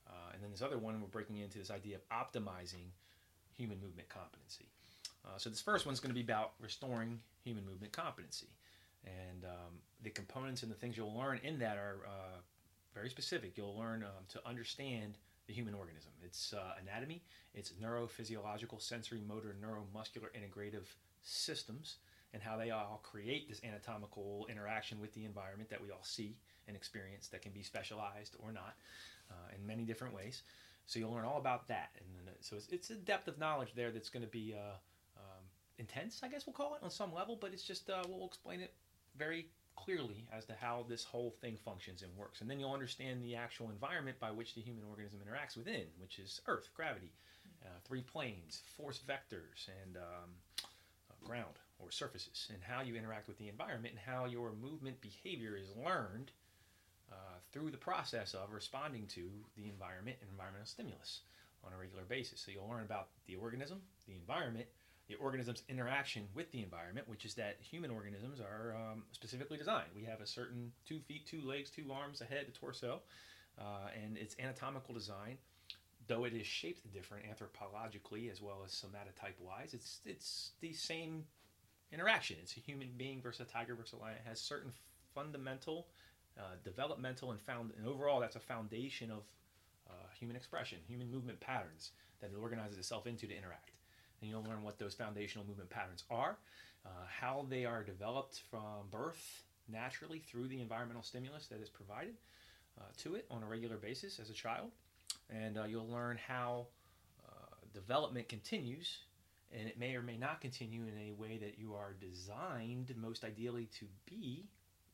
Uh, 0.07 0.33
and 0.33 0.43
then 0.43 0.51
this 0.51 0.61
other 0.61 0.77
one, 0.77 1.01
we're 1.01 1.07
breaking 1.07 1.37
into 1.37 1.57
this 1.57 1.71
idea 1.71 1.97
of 1.97 2.09
optimizing 2.09 2.89
human 3.57 3.79
movement 3.81 4.09
competency. 4.09 4.65
Uh, 5.25 5.37
so 5.37 5.49
this 5.49 5.61
first 5.61 5.85
one's 5.85 5.99
going 5.99 6.09
to 6.09 6.15
be 6.15 6.21
about 6.21 6.53
restoring 6.59 7.19
human 7.43 7.65
movement 7.65 7.91
competency. 7.91 8.47
And 9.05 9.45
um, 9.45 9.79
the 10.03 10.09
components 10.09 10.63
and 10.63 10.71
the 10.71 10.75
things 10.75 10.97
you'll 10.97 11.17
learn 11.17 11.39
in 11.43 11.59
that 11.59 11.77
are 11.77 11.99
uh, 12.05 12.37
very 12.93 13.09
specific. 13.09 13.53
You'll 13.55 13.77
learn 13.77 14.03
um, 14.03 14.25
to 14.29 14.47
understand 14.47 15.17
the 15.47 15.53
human 15.53 15.73
organism, 15.73 16.11
its 16.23 16.53
uh, 16.53 16.73
anatomy, 16.81 17.23
its 17.55 17.73
neurophysiological, 17.81 18.81
sensory, 18.81 19.21
motor, 19.27 19.55
neuromuscular 19.63 20.27
integrative 20.35 20.85
systems, 21.23 21.97
and 22.33 22.43
how 22.43 22.55
they 22.55 22.69
all 22.69 22.99
create 23.03 23.49
this 23.49 23.59
anatomical 23.63 24.45
interaction 24.49 24.99
with 24.99 25.13
the 25.15 25.25
environment 25.25 25.69
that 25.69 25.81
we 25.81 25.89
all 25.89 26.03
see 26.03 26.35
and 26.67 26.77
experience 26.77 27.27
that 27.27 27.41
can 27.41 27.51
be 27.51 27.63
specialized 27.63 28.35
or 28.39 28.51
not 28.51 28.75
uh, 29.31 29.55
in 29.57 29.65
many 29.65 29.83
different 29.83 30.13
ways. 30.13 30.43
So 30.85 30.99
you'll 30.99 31.11
learn 31.11 31.25
all 31.25 31.37
about 31.37 31.67
that. 31.67 31.89
And 31.97 32.07
then, 32.15 32.33
uh, 32.33 32.37
so 32.41 32.55
it's, 32.55 32.67
it's, 32.71 32.89
a 32.91 32.95
depth 32.95 33.27
of 33.27 33.39
knowledge 33.39 33.69
there 33.75 33.91
that's 33.91 34.09
going 34.09 34.25
to 34.25 34.31
be 34.31 34.55
uh, 34.55 34.75
intense, 35.79 36.21
I 36.21 36.27
guess 36.27 36.45
we'll 36.45 36.53
call 36.53 36.75
it, 36.75 36.83
on 36.83 36.91
some 36.91 37.13
level, 37.13 37.37
but 37.39 37.53
it's 37.53 37.63
just, 37.63 37.89
uh, 37.89 38.03
we'll 38.07 38.27
explain 38.27 38.59
it 38.59 38.73
very 39.17 39.47
clearly 39.75 40.27
as 40.31 40.45
to 40.45 40.53
how 40.59 40.85
this 40.87 41.03
whole 41.03 41.33
thing 41.41 41.57
functions 41.63 42.03
and 42.03 42.15
works. 42.17 42.41
And 42.41 42.49
then 42.49 42.59
you'll 42.59 42.73
understand 42.73 43.23
the 43.23 43.35
actual 43.35 43.69
environment 43.69 44.19
by 44.19 44.31
which 44.31 44.53
the 44.53 44.61
human 44.61 44.83
organism 44.89 45.19
interacts 45.19 45.57
within, 45.57 45.85
which 45.99 46.19
is 46.19 46.41
Earth, 46.47 46.69
gravity, 46.75 47.11
uh, 47.63 47.69
three 47.85 48.01
planes, 48.01 48.61
force 48.77 48.99
vectors, 49.07 49.69
and 49.83 49.97
um, 49.97 50.29
uh, 50.63 51.25
ground 51.25 51.55
or 51.79 51.91
surfaces, 51.91 52.49
and 52.53 52.59
how 52.61 52.81
you 52.81 52.95
interact 52.95 53.27
with 53.27 53.37
the 53.37 53.47
environment 53.47 53.93
and 53.93 54.13
how 54.13 54.25
your 54.25 54.51
movement 54.51 54.99
behavior 54.99 55.55
is 55.55 55.69
learned 55.85 56.31
uh, 57.11 57.15
through 57.51 57.71
the 57.71 57.77
process 57.77 58.33
of 58.33 58.51
responding 58.53 59.07
to 59.07 59.29
the 59.55 59.69
environment 59.69 60.17
and 60.21 60.29
environmental 60.29 60.67
stimulus 60.67 61.21
on 61.63 61.71
a 61.73 61.77
regular 61.77 62.03
basis. 62.03 62.41
So 62.41 62.51
you'll 62.51 62.69
learn 62.69 62.83
about 62.83 63.07
the 63.27 63.35
organism, 63.35 63.81
the 64.07 64.13
environment, 64.13 64.67
the 65.09 65.15
organism's 65.15 65.63
interaction 65.67 66.27
with 66.35 66.51
the 66.51 66.61
environment, 66.61 67.09
which 67.09 67.25
is 67.25 67.33
that 67.33 67.57
human 67.59 67.89
organisms 67.89 68.39
are 68.39 68.75
um, 68.75 69.03
specifically 69.11 69.57
designed. 69.57 69.89
We 69.95 70.03
have 70.05 70.21
a 70.21 70.27
certain 70.27 70.71
two 70.87 70.99
feet, 70.99 71.25
two 71.25 71.41
legs, 71.41 71.71
two 71.71 71.91
arms, 71.91 72.21
a 72.21 72.25
head, 72.25 72.45
a 72.47 72.51
torso, 72.51 73.01
uh, 73.59 73.89
and 74.01 74.17
its 74.17 74.35
anatomical 74.39 74.93
design, 74.93 75.37
though 76.07 76.25
it 76.25 76.33
is 76.33 76.45
shaped 76.45 76.93
different 76.93 77.25
anthropologically 77.25 78.31
as 78.31 78.39
well 78.39 78.61
as 78.63 78.71
somatotype 78.71 79.39
wise, 79.41 79.73
it's 79.73 79.99
it's 80.05 80.51
the 80.61 80.73
same 80.73 81.25
interaction. 81.91 82.37
It's 82.43 82.55
a 82.55 82.59
human 82.59 82.89
being 82.95 83.19
versus 83.19 83.47
a 83.47 83.51
tiger 83.51 83.73
versus 83.73 83.93
a 83.93 83.97
lion. 83.97 84.17
It 84.23 84.29
has 84.29 84.39
certain 84.39 84.71
fundamental, 85.15 85.87
uh, 86.37 86.55
developmental, 86.63 87.31
and 87.31 87.41
found 87.41 87.71
and 87.75 87.87
overall 87.87 88.19
that's 88.19 88.35
a 88.35 88.39
foundation 88.39 89.09
of 89.09 89.23
uh, 89.89 89.93
human 90.19 90.35
expression, 90.35 90.77
human 90.87 91.11
movement 91.11 91.39
patterns 91.39 91.91
that 92.21 92.27
it 92.27 92.37
organizes 92.39 92.77
itself 92.77 93.07
into 93.07 93.25
to 93.25 93.35
interact 93.35 93.71
and 94.21 94.29
you'll 94.29 94.43
learn 94.43 94.63
what 94.63 94.77
those 94.79 94.93
foundational 94.93 95.45
movement 95.47 95.69
patterns 95.69 96.03
are, 96.09 96.37
uh, 96.85 96.89
how 97.07 97.45
they 97.49 97.65
are 97.65 97.83
developed 97.83 98.41
from 98.49 98.87
birth 98.91 99.43
naturally 99.71 100.19
through 100.19 100.47
the 100.47 100.61
environmental 100.61 101.03
stimulus 101.03 101.47
that 101.47 101.61
is 101.61 101.69
provided 101.69 102.15
uh, 102.79 102.83
to 102.97 103.15
it 103.15 103.25
on 103.29 103.43
a 103.43 103.45
regular 103.45 103.77
basis 103.77 104.19
as 104.19 104.29
a 104.29 104.33
child. 104.33 104.71
And 105.29 105.57
uh, 105.57 105.65
you'll 105.65 105.87
learn 105.89 106.17
how 106.27 106.67
uh, 107.27 107.55
development 107.73 108.29
continues, 108.29 108.99
and 109.57 109.67
it 109.67 109.77
may 109.79 109.95
or 109.95 110.01
may 110.01 110.17
not 110.17 110.41
continue 110.41 110.83
in 110.83 110.97
a 110.97 111.11
way 111.13 111.37
that 111.37 111.59
you 111.59 111.73
are 111.75 111.93
designed 111.99 112.93
most 112.97 113.23
ideally 113.23 113.69
to 113.79 113.85
be 114.05 114.45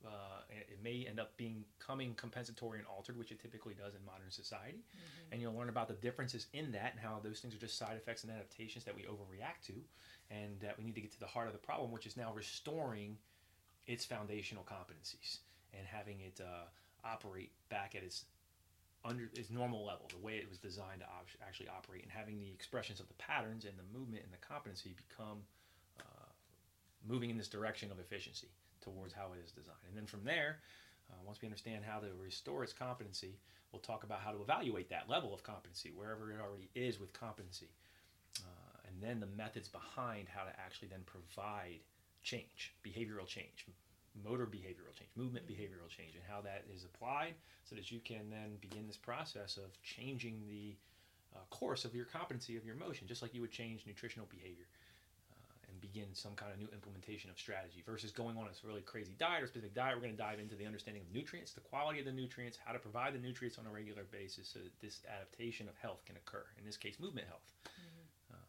uh, 0.07 0.41
it 0.49 0.79
may 0.83 1.05
end 1.07 1.19
up 1.19 1.35
being 1.37 1.63
coming 1.79 2.13
compensatory 2.15 2.79
and 2.79 2.87
altered, 2.87 3.17
which 3.17 3.31
it 3.31 3.39
typically 3.39 3.73
does 3.73 3.95
in 3.95 4.05
modern 4.05 4.29
society. 4.29 4.79
Mm-hmm. 4.79 5.33
And 5.33 5.41
you'll 5.41 5.53
learn 5.53 5.69
about 5.69 5.87
the 5.87 5.95
differences 5.95 6.47
in 6.53 6.71
that 6.71 6.93
and 6.93 6.99
how 6.99 7.19
those 7.23 7.39
things 7.39 7.53
are 7.53 7.59
just 7.59 7.77
side 7.77 7.97
effects 7.97 8.23
and 8.23 8.31
adaptations 8.31 8.85
that 8.85 8.95
we 8.95 9.03
overreact 9.03 9.65
to, 9.67 9.73
and 10.31 10.59
that 10.61 10.77
we 10.77 10.85
need 10.85 10.95
to 10.95 11.01
get 11.01 11.11
to 11.13 11.19
the 11.19 11.27
heart 11.27 11.47
of 11.47 11.53
the 11.53 11.59
problem, 11.59 11.91
which 11.91 12.05
is 12.05 12.17
now 12.17 12.31
restoring 12.33 13.17
its 13.87 14.05
foundational 14.05 14.63
competencies 14.63 15.39
and 15.73 15.85
having 15.85 16.21
it 16.21 16.39
uh, 16.41 16.65
operate 17.07 17.51
back 17.69 17.95
at 17.95 18.03
its 18.03 18.25
under 19.03 19.29
its 19.35 19.51
normal 19.51 19.85
level, 19.85 20.09
the 20.09 20.25
way 20.25 20.33
it 20.37 20.49
was 20.49 20.57
designed 20.57 20.99
to 20.99 21.05
op- 21.05 21.29
actually 21.45 21.67
operate, 21.67 22.01
and 22.01 22.11
having 22.11 22.39
the 22.39 22.49
expressions 22.49 22.99
of 22.99 23.07
the 23.07 23.13
patterns 23.15 23.63
and 23.63 23.73
the 23.77 23.97
movement 23.97 24.23
and 24.23 24.33
the 24.33 24.37
competency 24.37 24.95
become 25.07 25.45
uh, 25.99 26.29
moving 27.07 27.29
in 27.29 27.37
this 27.37 27.47
direction 27.47 27.91
of 27.91 27.99
efficiency 27.99 28.47
towards 28.85 29.13
how 29.13 29.33
it 29.33 29.43
is 29.43 29.51
designed. 29.51 29.81
And 29.89 29.97
then 29.97 30.05
from 30.05 30.23
there, 30.23 30.59
uh, 31.09 31.17
once 31.25 31.41
we 31.41 31.47
understand 31.47 31.83
how 31.83 31.99
to 31.99 32.07
restore 32.21 32.63
its 32.63 32.73
competency, 32.73 33.37
we'll 33.71 33.81
talk 33.81 34.03
about 34.03 34.19
how 34.19 34.31
to 34.31 34.41
evaluate 34.41 34.89
that 34.89 35.09
level 35.09 35.33
of 35.33 35.43
competency, 35.43 35.91
wherever 35.95 36.31
it 36.31 36.37
already 36.39 36.69
is 36.75 36.99
with 36.99 37.11
competency. 37.13 37.69
Uh, 38.39 38.87
and 38.87 39.01
then 39.01 39.19
the 39.19 39.35
methods 39.35 39.67
behind 39.67 40.27
how 40.29 40.43
to 40.43 40.53
actually 40.59 40.87
then 40.87 41.03
provide 41.05 41.79
change, 42.23 42.73
behavioral 42.85 43.27
change, 43.27 43.65
motor 44.23 44.45
behavioral 44.45 44.93
change, 44.97 45.09
movement 45.15 45.47
behavioral 45.47 45.89
change, 45.89 46.15
and 46.15 46.23
how 46.27 46.41
that 46.41 46.63
is 46.73 46.85
applied 46.85 47.33
so 47.65 47.75
that 47.75 47.91
you 47.91 47.99
can 47.99 48.29
then 48.29 48.57
begin 48.61 48.87
this 48.87 48.97
process 48.97 49.57
of 49.57 49.81
changing 49.83 50.41
the 50.47 50.75
uh, 51.35 51.39
course 51.49 51.85
of 51.85 51.93
your 51.93 52.05
competency 52.05 52.55
of 52.55 52.65
your 52.65 52.75
motion, 52.75 53.07
just 53.07 53.21
like 53.21 53.33
you 53.33 53.41
would 53.41 53.51
change 53.51 53.83
nutritional 53.85 54.27
behavior 54.31 54.65
begin 55.85 56.09
some 56.13 56.33
kind 56.33 56.51
of 56.51 56.57
new 56.57 56.67
implementation 56.73 57.29
of 57.29 57.37
strategy 57.37 57.83
versus 57.85 58.11
going 58.11 58.37
on 58.37 58.45
a 58.45 58.67
really 58.67 58.81
crazy 58.81 59.13
diet 59.17 59.43
or 59.43 59.47
specific 59.47 59.75
diet. 59.75 59.95
We're 59.95 60.01
going 60.01 60.17
to 60.17 60.21
dive 60.21 60.39
into 60.39 60.55
the 60.55 60.65
understanding 60.65 61.03
of 61.03 61.13
nutrients, 61.13 61.53
the 61.53 61.61
quality 61.61 61.99
of 61.99 62.05
the 62.05 62.11
nutrients, 62.11 62.57
how 62.63 62.73
to 62.73 62.79
provide 62.79 63.13
the 63.13 63.19
nutrients 63.19 63.57
on 63.57 63.65
a 63.65 63.71
regular 63.71 64.03
basis 64.11 64.47
so 64.49 64.59
that 64.59 64.73
this 64.81 65.01
adaptation 65.05 65.67
of 65.67 65.75
health 65.77 66.03
can 66.05 66.15
occur. 66.17 66.43
In 66.57 66.65
this 66.65 66.77
case, 66.77 66.99
movement 66.99 67.27
health. 67.27 67.45
Mm-hmm. 67.65 68.33
Um, 68.33 68.39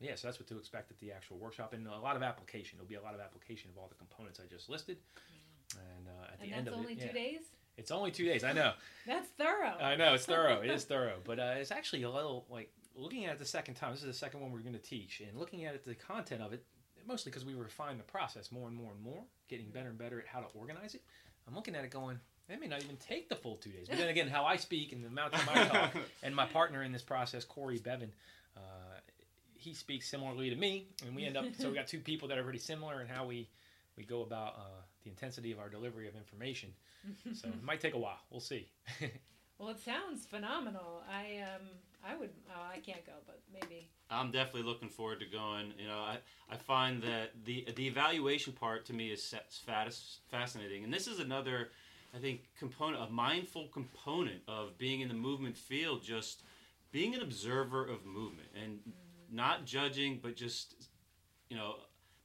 yeah, 0.00 0.14
so 0.14 0.28
that's 0.28 0.38
what 0.38 0.48
to 0.48 0.58
expect 0.58 0.90
at 0.90 0.98
the 1.00 1.12
actual 1.12 1.36
workshop, 1.38 1.72
and 1.74 1.86
a 1.86 1.98
lot 1.98 2.16
of 2.16 2.22
application. 2.22 2.78
There'll 2.78 2.88
be 2.88 2.96
a 2.96 3.02
lot 3.02 3.14
of 3.14 3.20
application 3.20 3.70
of 3.70 3.76
all 3.76 3.88
the 3.88 3.96
components 4.00 4.40
I 4.42 4.48
just 4.48 4.68
listed. 4.68 4.96
Mm-hmm. 4.96 5.78
And 5.78 6.08
uh, 6.08 6.32
at 6.32 6.40
and 6.40 6.50
the 6.50 6.54
end 6.54 6.68
of 6.68 6.74
it, 6.74 6.76
only 6.78 6.96
two 6.96 7.06
yeah. 7.06 7.12
days. 7.12 7.40
It's 7.76 7.90
only 7.90 8.10
two 8.10 8.24
days. 8.24 8.42
I 8.42 8.52
know. 8.52 8.72
that's 9.06 9.28
thorough. 9.38 9.76
I 9.80 9.94
know 9.96 10.14
it's 10.14 10.26
thorough. 10.26 10.62
it 10.62 10.70
is 10.70 10.84
thorough, 10.92 11.18
but 11.24 11.38
uh, 11.38 11.54
it's 11.58 11.70
actually 11.70 12.02
a 12.02 12.10
little 12.10 12.46
like 12.50 12.72
looking 12.96 13.26
at 13.26 13.34
it 13.34 13.38
the 13.38 13.44
second 13.44 13.74
time. 13.74 13.92
This 13.92 14.00
is 14.00 14.06
the 14.06 14.12
second 14.12 14.40
one 14.40 14.50
we're 14.50 14.60
going 14.60 14.72
to 14.72 14.78
teach, 14.78 15.20
and 15.20 15.38
looking 15.38 15.64
at 15.64 15.74
it, 15.74 15.84
the 15.84 15.94
content 15.94 16.42
of 16.42 16.52
it 16.52 16.64
mostly 17.08 17.30
because 17.30 17.44
we 17.44 17.54
refine 17.54 17.96
the 17.96 18.04
process 18.04 18.52
more 18.52 18.68
and 18.68 18.76
more 18.76 18.92
and 18.92 19.02
more, 19.02 19.22
getting 19.48 19.70
better 19.70 19.88
and 19.88 19.98
better 19.98 20.20
at 20.20 20.26
how 20.26 20.40
to 20.40 20.46
organize 20.54 20.94
it. 20.94 21.02
I'm 21.48 21.54
looking 21.54 21.74
at 21.74 21.84
it 21.84 21.90
going, 21.90 22.20
it 22.48 22.60
may 22.60 22.66
not 22.66 22.82
even 22.84 22.96
take 22.96 23.28
the 23.28 23.36
full 23.36 23.56
two 23.56 23.70
days. 23.70 23.88
But 23.88 23.98
then 23.98 24.08
again, 24.08 24.28
how 24.28 24.44
I 24.44 24.56
speak 24.56 24.92
and 24.92 25.02
the 25.02 25.08
amount 25.08 25.34
of 25.34 25.40
time 25.40 25.58
I 25.58 25.68
talk, 25.68 25.96
and 26.22 26.36
my 26.36 26.46
partner 26.46 26.82
in 26.82 26.92
this 26.92 27.02
process, 27.02 27.44
Corey 27.44 27.78
Bevan, 27.78 28.12
uh, 28.56 28.60
he 29.54 29.74
speaks 29.74 30.08
similarly 30.08 30.50
to 30.50 30.56
me, 30.56 30.86
and 31.04 31.16
we 31.16 31.24
end 31.24 31.36
up 31.36 31.44
so 31.58 31.68
we 31.68 31.74
got 31.74 31.88
two 31.88 31.98
people 31.98 32.28
that 32.28 32.38
are 32.38 32.44
pretty 32.44 32.58
similar 32.60 33.00
in 33.00 33.08
how 33.08 33.26
we 33.26 33.48
we 33.96 34.04
go 34.04 34.22
about 34.22 34.54
uh, 34.56 34.82
the 35.02 35.10
intensity 35.10 35.50
of 35.50 35.58
our 35.58 35.68
delivery 35.68 36.06
of 36.06 36.14
information. 36.14 36.70
So 37.34 37.48
it 37.48 37.62
might 37.62 37.80
take 37.80 37.94
a 37.94 37.98
while. 37.98 38.18
We'll 38.30 38.40
see. 38.40 38.68
well, 39.58 39.70
it 39.70 39.80
sounds 39.80 40.24
phenomenal. 40.24 41.02
I 41.10 41.42
um 41.42 41.68
I 42.04 42.16
would. 42.16 42.30
Oh, 42.50 42.62
I 42.72 42.78
can't 42.78 43.04
go, 43.04 43.12
but 43.26 43.40
maybe. 43.52 43.88
I'm 44.10 44.30
definitely 44.30 44.62
looking 44.62 44.88
forward 44.88 45.20
to 45.20 45.26
going. 45.26 45.72
You 45.78 45.88
know, 45.88 45.98
I, 45.98 46.18
I 46.50 46.56
find 46.56 47.02
that 47.02 47.32
the 47.44 47.66
the 47.76 47.86
evaluation 47.86 48.52
part 48.52 48.86
to 48.86 48.92
me 48.92 49.10
is 49.10 49.34
fascinating, 50.30 50.84
and 50.84 50.92
this 50.92 51.06
is 51.06 51.18
another, 51.18 51.70
I 52.14 52.18
think, 52.18 52.42
component, 52.58 53.02
a 53.02 53.10
mindful 53.10 53.68
component 53.68 54.42
of 54.46 54.78
being 54.78 55.00
in 55.00 55.08
the 55.08 55.14
movement 55.14 55.56
field. 55.56 56.02
Just 56.02 56.42
being 56.92 57.14
an 57.14 57.20
observer 57.20 57.84
of 57.84 58.06
movement 58.06 58.48
and 58.60 58.78
mm-hmm. 58.78 59.36
not 59.36 59.66
judging, 59.66 60.20
but 60.22 60.36
just, 60.36 60.88
you 61.50 61.56
know, 61.56 61.76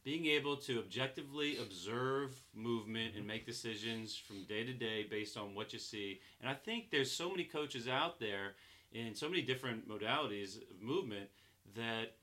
being 0.04 0.26
able 0.26 0.58
to 0.58 0.80
objectively 0.80 1.58
observe 1.58 2.40
movement 2.54 3.16
and 3.16 3.26
make 3.26 3.46
decisions 3.46 4.16
from 4.16 4.44
day 4.44 4.64
to 4.64 4.74
day 4.74 5.06
based 5.10 5.38
on 5.38 5.56
what 5.56 5.72
you 5.72 5.80
see. 5.80 6.20
And 6.42 6.50
I 6.50 6.54
think 6.54 6.92
there's 6.92 7.12
so 7.12 7.30
many 7.30 7.46
coaches 7.46 7.88
out 7.88 8.20
there 8.20 8.56
in 8.92 9.16
so 9.16 9.30
many 9.30 9.42
different 9.42 9.88
modalities 9.88 10.58
of 10.58 10.82
movement 10.82 11.30
that 11.76 12.16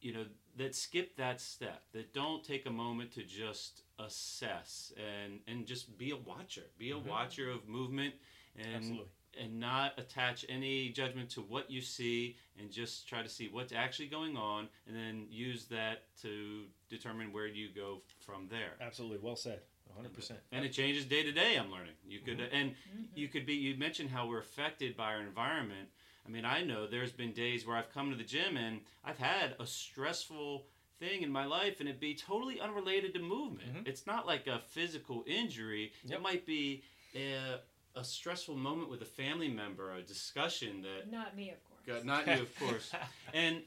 you 0.00 0.12
know 0.12 0.24
that 0.56 0.74
skip 0.74 1.16
that 1.16 1.40
step 1.40 1.82
that 1.92 2.12
don't 2.12 2.44
take 2.44 2.66
a 2.66 2.70
moment 2.70 3.12
to 3.12 3.22
just 3.22 3.82
assess 3.98 4.92
and 4.96 5.40
and 5.46 5.66
just 5.66 5.96
be 5.98 6.10
a 6.10 6.16
watcher 6.16 6.64
be 6.78 6.90
a 6.90 6.94
Mhm. 6.94 7.06
watcher 7.06 7.50
of 7.50 7.68
movement 7.68 8.14
and 8.56 8.74
Absolutely. 8.76 9.06
And 9.40 9.58
not 9.58 9.98
attach 9.98 10.44
any 10.48 10.90
judgment 10.90 11.30
to 11.30 11.40
what 11.40 11.70
you 11.70 11.80
see 11.80 12.36
and 12.58 12.70
just 12.70 13.08
try 13.08 13.22
to 13.22 13.28
see 13.28 13.48
what's 13.50 13.72
actually 13.72 14.08
going 14.08 14.36
on 14.36 14.68
and 14.86 14.96
then 14.96 15.26
use 15.30 15.66
that 15.66 16.04
to 16.20 16.64
determine 16.88 17.32
where 17.32 17.46
you 17.46 17.68
go 17.74 18.00
from 18.24 18.46
there 18.48 18.72
Absolutely. 18.80 19.18
Well 19.22 19.36
said. 19.36 19.60
100%. 19.98 20.38
and 20.52 20.64
it 20.64 20.72
changes 20.72 21.04
day 21.04 21.22
to 21.22 21.32
day 21.32 21.56
i'm 21.56 21.70
learning 21.70 21.92
you 22.06 22.18
could 22.20 22.38
Mhm. 22.38 22.48
and 22.52 22.70
Mhm. 22.70 23.08
you 23.14 23.28
could 23.28 23.44
be 23.44 23.54
you 23.54 23.74
mentioned 23.76 24.08
how 24.08 24.26
we're 24.26 24.38
affected 24.40 24.96
by 24.96 25.12
our 25.12 25.20
environment 25.20 25.90
i 26.24 26.30
mean 26.30 26.46
i 26.46 26.62
know 26.62 26.86
there's 26.86 27.12
been 27.12 27.32
days 27.34 27.66
where 27.66 27.76
i've 27.76 27.90
come 27.90 28.08
to 28.10 28.16
the 28.16 28.24
gym 28.24 28.56
and 28.56 28.80
i've 29.04 29.18
had 29.18 29.54
a 29.58 29.66
stressful 29.66 30.66
thing 30.98 31.22
in 31.22 31.30
my 31.30 31.44
life 31.44 31.80
and 31.80 31.88
it 31.90 32.00
be 32.00 32.14
totally 32.14 32.58
unrelated 32.60 33.12
to 33.12 33.20
movement 33.20 33.74
Mhm. 33.74 33.86
it's 33.88 34.06
not 34.06 34.26
like 34.26 34.46
a 34.46 34.60
physical 34.60 35.24
injury 35.26 35.92
Yep. 36.04 36.18
it 36.18 36.22
might 36.22 36.46
be 36.46 36.82
a, 37.14 37.60
a 37.94 38.04
stressful 38.04 38.56
moment 38.56 38.88
with 38.90 39.02
a 39.02 39.06
family 39.06 39.48
member 39.48 39.92
a 39.92 40.02
discussion 40.02 40.82
that 40.82 41.10
Not 41.10 41.36
me, 41.36 41.50
of 41.50 41.56
course. 41.64 41.80
got 41.86 42.04
not 42.04 42.26
you 42.26 42.42
of 42.42 42.58
course 42.58 42.90
and 43.34 43.62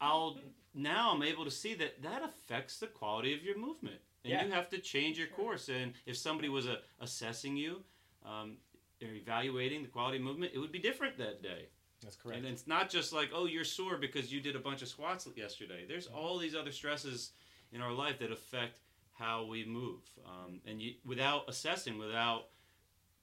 i'll 0.00 0.38
now 0.74 1.12
i'm 1.14 1.22
able 1.22 1.44
to 1.44 1.50
see 1.50 1.74
that 1.74 2.02
that 2.02 2.22
affects 2.24 2.78
the 2.78 2.86
quality 2.86 3.34
of 3.34 3.42
your 3.42 3.56
movement 3.58 3.98
and 4.24 4.32
Yeah. 4.32 4.44
you 4.44 4.50
have 4.52 4.68
to 4.70 4.78
change 4.78 5.18
your 5.18 5.28
Sure. 5.28 5.36
course 5.36 5.68
and 5.68 5.92
if 6.06 6.16
somebody 6.16 6.48
was 6.48 6.66
uh, 6.66 6.76
assessing 7.00 7.56
you 7.56 7.82
um, 8.24 8.56
or 9.02 9.08
evaluating 9.14 9.82
the 9.82 9.88
quality 9.88 10.18
of 10.18 10.24
movement 10.24 10.52
it 10.54 10.58
would 10.58 10.72
be 10.72 10.78
different 10.80 11.16
that 11.18 11.42
day 11.42 11.68
That's 12.02 12.16
correct. 12.16 12.38
and 12.38 12.46
it's 12.48 12.66
not 12.66 12.90
just 12.90 13.12
like 13.12 13.30
oh 13.34 13.46
you're 13.46 13.64
sore 13.64 13.96
because 13.98 14.32
you 14.32 14.40
did 14.40 14.56
a 14.56 14.60
bunch 14.60 14.82
of 14.82 14.88
squats 14.88 15.28
yesterday 15.36 15.84
there's 15.86 16.06
all 16.08 16.38
these 16.38 16.54
other 16.56 16.72
stresses 16.72 17.30
in 17.72 17.80
our 17.80 17.92
life 17.92 18.18
that 18.18 18.32
affect 18.32 18.80
how 19.12 19.44
we 19.44 19.64
move 19.64 20.00
um, 20.26 20.60
and 20.66 20.80
you, 20.82 20.94
without 21.04 21.44
assessing 21.48 21.98
without 21.98 22.46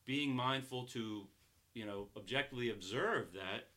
being 0.07 0.35
mindful 0.35 0.85
to 0.85 1.27
you 1.75 1.85
know 1.85 2.07
objectively 2.17 2.71
observe 2.71 3.33
that 3.33 3.67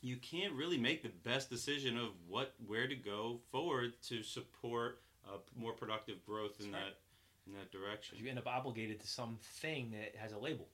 you 0.00 0.16
can't 0.16 0.52
really 0.54 0.78
make 0.78 1.02
the 1.02 1.12
best 1.22 1.48
decision 1.50 1.96
of 1.96 2.08
what 2.26 2.54
where 2.66 2.88
to 2.88 2.96
go 2.96 3.38
forward 3.52 3.92
to 4.02 4.24
support 4.24 5.02
uh, 5.28 5.36
more 5.54 5.72
productive 5.72 6.24
growth 6.26 6.60
in 6.60 6.72
that 6.72 6.98
in 7.46 7.52
that 7.52 7.70
direction. 7.70 8.18
You 8.18 8.28
end 8.28 8.38
up 8.38 8.46
obligated 8.46 9.00
to 9.00 9.06
something 9.06 9.92
that 9.92 10.18
has 10.20 10.32
a 10.32 10.38
label 10.38 10.66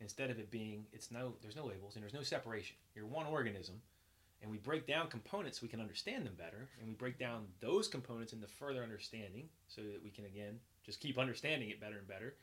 instead 0.00 0.30
of 0.30 0.38
it 0.38 0.50
being 0.50 0.86
it's 0.92 1.12
no 1.12 1.34
there's 1.42 1.56
no 1.56 1.66
labels 1.66 1.94
and 1.94 2.02
there's 2.02 2.14
no 2.14 2.22
separation. 2.22 2.76
You're 2.94 3.06
one 3.06 3.26
organism 3.26 3.80
and 4.42 4.50
we 4.50 4.56
break 4.56 4.86
down 4.86 5.08
components 5.08 5.60
so 5.60 5.64
we 5.64 5.68
can 5.68 5.80
understand 5.80 6.24
them 6.24 6.34
better 6.36 6.68
and 6.78 6.88
we 6.88 6.94
break 6.94 7.18
down 7.18 7.44
those 7.60 7.88
components 7.88 8.32
into 8.32 8.46
further 8.46 8.82
understanding 8.82 9.48
so 9.68 9.82
that 9.82 10.02
we 10.02 10.10
can 10.10 10.24
again 10.24 10.58
just 10.84 11.00
keep 11.00 11.18
understanding 11.18 11.68
it 11.68 11.80
better 11.80 11.98
and 11.98 12.08
better 12.08 12.34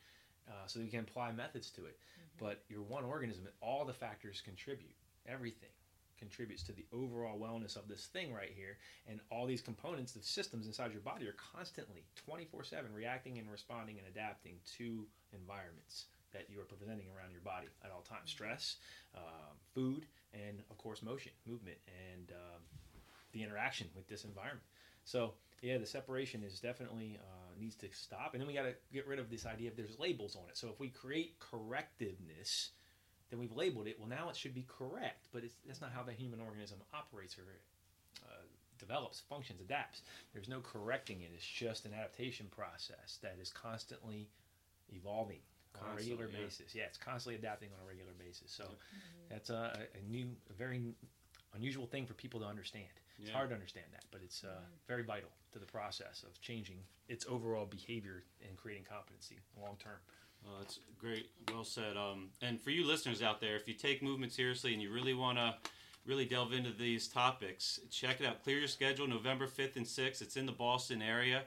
uh, 0.48 0.66
so 0.66 0.78
that 0.78 0.84
we 0.84 0.90
can 0.90 1.00
apply 1.00 1.32
methods 1.32 1.70
to 1.70 1.84
it. 1.84 1.98
But 2.38 2.62
you're 2.68 2.82
one 2.82 3.04
organism 3.04 3.44
and 3.44 3.54
all 3.60 3.84
the 3.84 3.92
factors 3.92 4.40
contribute. 4.44 4.94
Everything 5.26 5.70
contributes 6.18 6.62
to 6.64 6.72
the 6.72 6.84
overall 6.92 7.38
wellness 7.38 7.76
of 7.76 7.88
this 7.88 8.06
thing 8.06 8.32
right 8.32 8.52
here. 8.54 8.76
And 9.08 9.20
all 9.30 9.46
these 9.46 9.60
components 9.62 10.12
the 10.12 10.22
systems 10.22 10.66
inside 10.66 10.92
your 10.92 11.00
body 11.00 11.26
are 11.26 11.36
constantly 11.54 12.04
24-7 12.28 12.94
reacting 12.94 13.38
and 13.38 13.50
responding 13.50 13.98
and 13.98 14.06
adapting 14.08 14.54
to 14.78 15.06
environments 15.32 16.06
that 16.32 16.46
you 16.50 16.60
are 16.60 16.64
presenting 16.64 17.06
around 17.16 17.32
your 17.32 17.40
body 17.40 17.68
at 17.84 17.90
all 17.90 18.02
times. 18.02 18.30
Stress 18.30 18.76
um, 19.16 19.56
food 19.74 20.06
and 20.34 20.60
of 20.70 20.76
course 20.76 21.02
motion 21.02 21.32
movement 21.46 21.78
and 22.12 22.32
um, 22.32 22.60
the 23.32 23.42
interaction 23.42 23.86
with 23.94 24.06
this 24.08 24.24
environment. 24.24 24.66
So 25.04 25.34
yeah 25.62 25.78
the 25.78 25.86
separation 25.86 26.42
is 26.42 26.60
definitely 26.60 27.18
uh, 27.20 27.47
needs 27.60 27.76
to 27.76 27.88
stop 27.92 28.30
and 28.32 28.40
then 28.40 28.46
we 28.46 28.54
got 28.54 28.62
to 28.62 28.74
get 28.92 29.06
rid 29.06 29.18
of 29.18 29.30
this 29.30 29.46
idea 29.46 29.68
of 29.70 29.76
there's 29.76 29.98
labels 29.98 30.36
on 30.36 30.48
it. 30.48 30.56
So 30.56 30.68
if 30.68 30.80
we 30.80 30.88
create 30.88 31.38
correctiveness 31.40 32.68
then 33.30 33.38
we've 33.38 33.54
labeled 33.54 33.86
it. 33.86 33.96
Well 33.98 34.08
now 34.08 34.28
it 34.28 34.36
should 34.36 34.54
be 34.54 34.66
correct 34.68 35.28
but 35.32 35.44
it's, 35.44 35.54
that's 35.66 35.80
not 35.80 35.92
how 35.92 36.02
the 36.02 36.12
human 36.12 36.40
organism 36.40 36.78
operates 36.94 37.38
or 37.38 37.42
uh, 38.24 38.44
develops 38.78 39.20
functions 39.28 39.60
adapts. 39.60 40.02
There's 40.32 40.48
no 40.48 40.60
correcting 40.60 41.22
it. 41.22 41.30
It's 41.34 41.46
just 41.46 41.84
an 41.84 41.92
adaptation 41.94 42.46
process 42.50 43.18
that 43.22 43.36
is 43.40 43.52
constantly 43.52 44.28
evolving 44.90 45.40
on 45.80 45.92
a 45.92 45.96
regular 45.96 46.28
yeah. 46.32 46.44
basis. 46.44 46.74
Yeah 46.74 46.84
it's 46.84 46.98
constantly 46.98 47.36
adapting 47.36 47.68
on 47.78 47.84
a 47.84 47.88
regular 47.88 48.12
basis. 48.18 48.50
So 48.50 48.64
that's 49.30 49.50
a, 49.50 49.78
a 49.94 50.10
new 50.10 50.28
a 50.50 50.52
very 50.52 50.82
unusual 51.54 51.86
thing 51.86 52.06
for 52.06 52.14
people 52.14 52.40
to 52.40 52.46
understand 52.46 52.86
it's 53.18 53.28
Yeah. 53.28 53.34
hard 53.34 53.48
to 53.50 53.54
understand 53.54 53.86
that 53.92 54.04
but 54.10 54.20
it's 54.22 54.44
uh, 54.44 54.60
very 54.86 55.02
vital 55.02 55.30
to 55.52 55.58
the 55.58 55.66
process 55.66 56.22
of 56.22 56.40
changing 56.40 56.78
its 57.08 57.26
overall 57.28 57.66
behavior 57.66 58.24
and 58.46 58.56
creating 58.56 58.84
competency 58.84 59.38
long 59.60 59.76
term 59.78 59.98
Oh, 60.46 60.58
that's 60.60 60.78
great. 61.00 61.30
Well 61.52 61.64
said. 61.64 61.96
Um, 61.96 62.30
and 62.40 62.60
for 62.60 62.70
you 62.70 62.86
listeners 62.86 63.22
out 63.22 63.40
there, 63.40 63.56
if 63.56 63.66
you 63.66 63.74
take 63.74 64.04
movement 64.04 64.32
seriously 64.32 64.72
and 64.72 64.80
you 64.80 64.92
really 64.92 65.12
want 65.12 65.36
to 65.36 65.56
really 66.06 66.24
delve 66.24 66.52
into 66.52 66.70
these 66.70 67.08
topics, 67.08 67.80
check 67.90 68.20
it 68.20 68.26
out. 68.26 68.44
Clear 68.44 68.60
your 68.60 68.68
schedule, 68.68 69.08
November 69.08 69.48
5th 69.48 69.74
and 69.74 69.84
6th. 69.84 70.22
It's 70.22 70.36
in 70.36 70.46
the 70.46 70.52
Boston 70.52 71.02
area. 71.02 71.42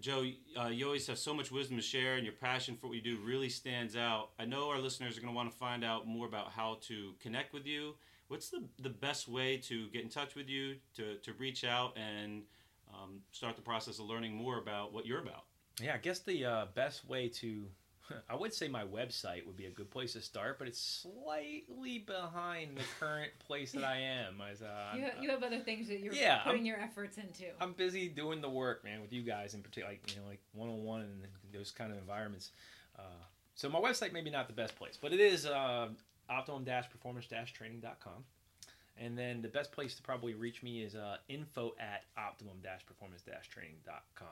Joe, 0.00 0.26
uh, 0.60 0.66
you 0.66 0.86
always 0.86 1.06
have 1.06 1.18
so 1.18 1.32
much 1.32 1.52
wisdom 1.52 1.76
to 1.76 1.82
share, 1.84 2.16
and 2.16 2.24
your 2.24 2.32
passion 2.34 2.74
for 2.76 2.88
what 2.88 2.96
you 2.96 3.00
do 3.02 3.16
really 3.18 3.48
stands 3.48 3.94
out. 3.94 4.30
I 4.40 4.44
know 4.44 4.70
our 4.70 4.80
listeners 4.80 5.16
are 5.16 5.20
going 5.20 5.32
to 5.32 5.36
want 5.36 5.48
to 5.52 5.56
find 5.56 5.84
out 5.84 6.08
more 6.08 6.26
about 6.26 6.50
how 6.50 6.78
to 6.88 7.14
connect 7.20 7.52
with 7.52 7.64
you. 7.64 7.94
What's 8.32 8.48
the, 8.48 8.62
the 8.80 8.88
best 8.88 9.28
way 9.28 9.58
to 9.58 9.88
get 9.88 10.00
in 10.04 10.08
touch 10.08 10.34
with 10.34 10.48
you, 10.48 10.76
to, 10.96 11.16
to 11.16 11.34
reach 11.34 11.64
out 11.64 11.94
and 11.98 12.44
um, 12.90 13.20
start 13.30 13.56
the 13.56 13.62
process 13.62 13.98
of 13.98 14.06
learning 14.06 14.32
more 14.34 14.56
about 14.58 14.94
what 14.94 15.04
you're 15.04 15.20
about? 15.20 15.44
Yeah, 15.82 15.92
I 15.92 15.98
guess 15.98 16.20
the 16.20 16.46
uh, 16.46 16.66
best 16.74 17.06
way 17.06 17.28
to, 17.28 17.66
I 18.30 18.34
would 18.34 18.54
say 18.54 18.68
my 18.68 18.84
website 18.84 19.44
would 19.46 19.58
be 19.58 19.66
a 19.66 19.70
good 19.70 19.90
place 19.90 20.14
to 20.14 20.22
start, 20.22 20.58
but 20.58 20.66
it's 20.66 20.80
slightly 20.80 21.98
behind 21.98 22.78
the 22.78 22.82
current 22.98 23.32
place 23.46 23.72
that 23.72 23.84
I 23.84 23.98
am. 23.98 24.40
As, 24.50 24.62
uh, 24.62 24.66
You, 24.96 25.04
I'm- 25.04 25.12
you 25.22 25.28
have 25.28 25.42
other 25.42 25.60
things 25.60 25.88
that 25.88 26.00
you're 26.00 26.14
Yeah, 26.14 26.38
putting 26.38 26.60
I'm- 26.60 26.66
your 26.66 26.80
efforts 26.80 27.18
into. 27.18 27.44
I'm 27.60 27.74
busy 27.74 28.08
doing 28.08 28.40
the 28.40 28.48
work, 28.48 28.82
man, 28.82 29.02
with 29.02 29.12
you 29.12 29.20
guys 29.20 29.52
in 29.52 29.60
particular, 29.60 29.90
like 29.90 30.10
you 30.10 30.22
know, 30.22 30.26
like 30.26 30.40
one 30.54 30.70
on 30.70 30.82
one 30.82 31.02
and 31.02 31.26
those 31.52 31.70
kind 31.70 31.92
of 31.92 31.98
environments. 31.98 32.52
Uh, 32.98 33.02
so 33.56 33.68
my 33.68 33.78
website 33.78 34.14
maybe 34.14 34.30
not 34.30 34.46
the 34.46 34.54
best 34.54 34.74
place, 34.74 34.98
but 34.98 35.12
it 35.12 35.20
is 35.20 35.44
uh, 35.44 35.88
optimum-performance-training.com. 36.32 38.24
And 38.98 39.16
then 39.16 39.40
the 39.42 39.48
best 39.48 39.72
place 39.72 39.94
to 39.96 40.02
probably 40.02 40.34
reach 40.34 40.62
me 40.62 40.82
is 40.82 40.94
uh, 40.94 41.16
info 41.28 41.74
at 41.80 42.04
optimum-performance-training.com. 42.16 44.26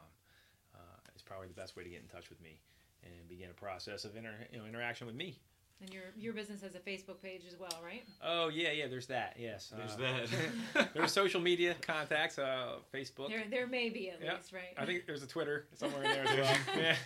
Uh, 0.74 0.78
it's 1.14 1.22
probably 1.22 1.48
the 1.48 1.54
best 1.54 1.76
way 1.76 1.84
to 1.84 1.88
get 1.90 2.00
in 2.02 2.08
touch 2.08 2.28
with 2.28 2.40
me 2.42 2.60
and 3.02 3.28
begin 3.28 3.48
a 3.50 3.54
process 3.54 4.04
of 4.04 4.14
inter- 4.16 4.34
you 4.52 4.58
know, 4.58 4.66
interaction 4.66 5.06
with 5.06 5.16
me. 5.16 5.38
and 5.80 5.90
your 5.92 6.02
your 6.16 6.32
business 6.34 6.60
has 6.60 6.74
a 6.74 6.78
Facebook 6.78 7.22
page 7.22 7.40
as 7.48 7.58
well, 7.58 7.72
right? 7.82 8.02
Oh 8.22 8.48
yeah, 8.50 8.70
yeah. 8.72 8.86
There's 8.86 9.06
that. 9.06 9.34
Yes. 9.38 9.72
There's 9.74 9.92
uh, 9.94 10.26
that. 10.74 10.90
there's 10.94 11.10
social 11.10 11.40
media 11.40 11.74
contacts. 11.80 12.38
Uh, 12.38 12.76
Facebook. 12.94 13.28
There 13.30 13.44
there 13.50 13.66
may 13.66 13.88
be 13.88 14.10
at 14.10 14.20
Yeah. 14.22 14.34
least, 14.34 14.52
right? 14.52 14.74
I 14.76 14.84
think 14.84 15.06
there's 15.06 15.22
a 15.22 15.26
Twitter 15.26 15.66
somewhere 15.74 16.02
in 16.04 16.10
there 16.12 16.24
as 16.28 16.36
well. 16.38 16.54
yeah. 16.76 16.96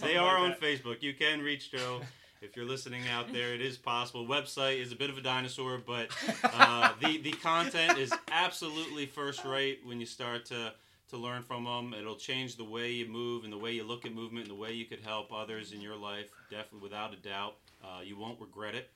They 0.00 0.16
are 0.16 0.34
like 0.34 0.42
on 0.42 0.50
that. 0.50 0.60
Facebook. 0.60 1.02
You 1.02 1.14
can 1.14 1.40
reach 1.40 1.72
Joe 1.72 2.00
if 2.42 2.56
you're 2.56 2.66
listening 2.66 3.06
out 3.08 3.32
there. 3.32 3.54
It 3.54 3.62
is 3.62 3.78
possible. 3.78 4.26
Website 4.26 4.80
is 4.80 4.92
a 4.92 4.96
bit 4.96 5.08
of 5.08 5.16
a 5.16 5.20
dinosaur, 5.20 5.78
but 5.78 6.08
uh, 6.44 6.92
the 7.00 7.18
the 7.18 7.32
content 7.32 7.98
is 7.98 8.12
absolutely 8.30 9.06
first 9.06 9.44
rate 9.44 9.80
when 9.84 10.00
you 10.00 10.06
start 10.06 10.44
to 10.46 10.72
to 11.10 11.16
learn 11.16 11.42
from 11.42 11.64
them. 11.64 11.94
It'll 11.94 12.16
change 12.16 12.56
the 12.56 12.64
way 12.64 12.90
you 12.90 13.08
move 13.08 13.44
and 13.44 13.52
the 13.52 13.58
way 13.58 13.72
you 13.72 13.84
look 13.84 14.04
at 14.04 14.14
movement 14.14 14.48
and 14.48 14.56
the 14.56 14.60
way 14.60 14.72
you 14.72 14.84
could 14.84 15.00
help 15.00 15.32
others 15.32 15.72
in 15.72 15.80
your 15.80 15.96
life. 15.96 16.30
Definitely, 16.50 16.80
without 16.80 17.14
a 17.14 17.16
doubt, 17.16 17.54
uh, 17.84 18.00
you 18.02 18.18
won't 18.18 18.40
regret 18.40 18.74
it. 18.74 18.90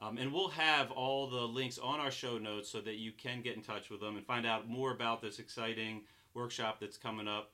Um, 0.00 0.18
and 0.18 0.32
we'll 0.32 0.48
have 0.48 0.90
all 0.90 1.26
the 1.26 1.40
links 1.40 1.78
on 1.78 2.00
our 2.00 2.10
show 2.10 2.36
notes 2.36 2.68
so 2.68 2.80
that 2.82 2.96
you 2.96 3.12
can 3.12 3.40
get 3.40 3.56
in 3.56 3.62
touch 3.62 3.88
with 3.88 4.00
them 4.00 4.16
and 4.16 4.26
find 4.26 4.46
out 4.46 4.68
more 4.68 4.92
about 4.92 5.22
this 5.22 5.38
exciting 5.38 6.02
workshop 6.34 6.78
that's 6.80 6.98
coming 6.98 7.26
up. 7.26 7.50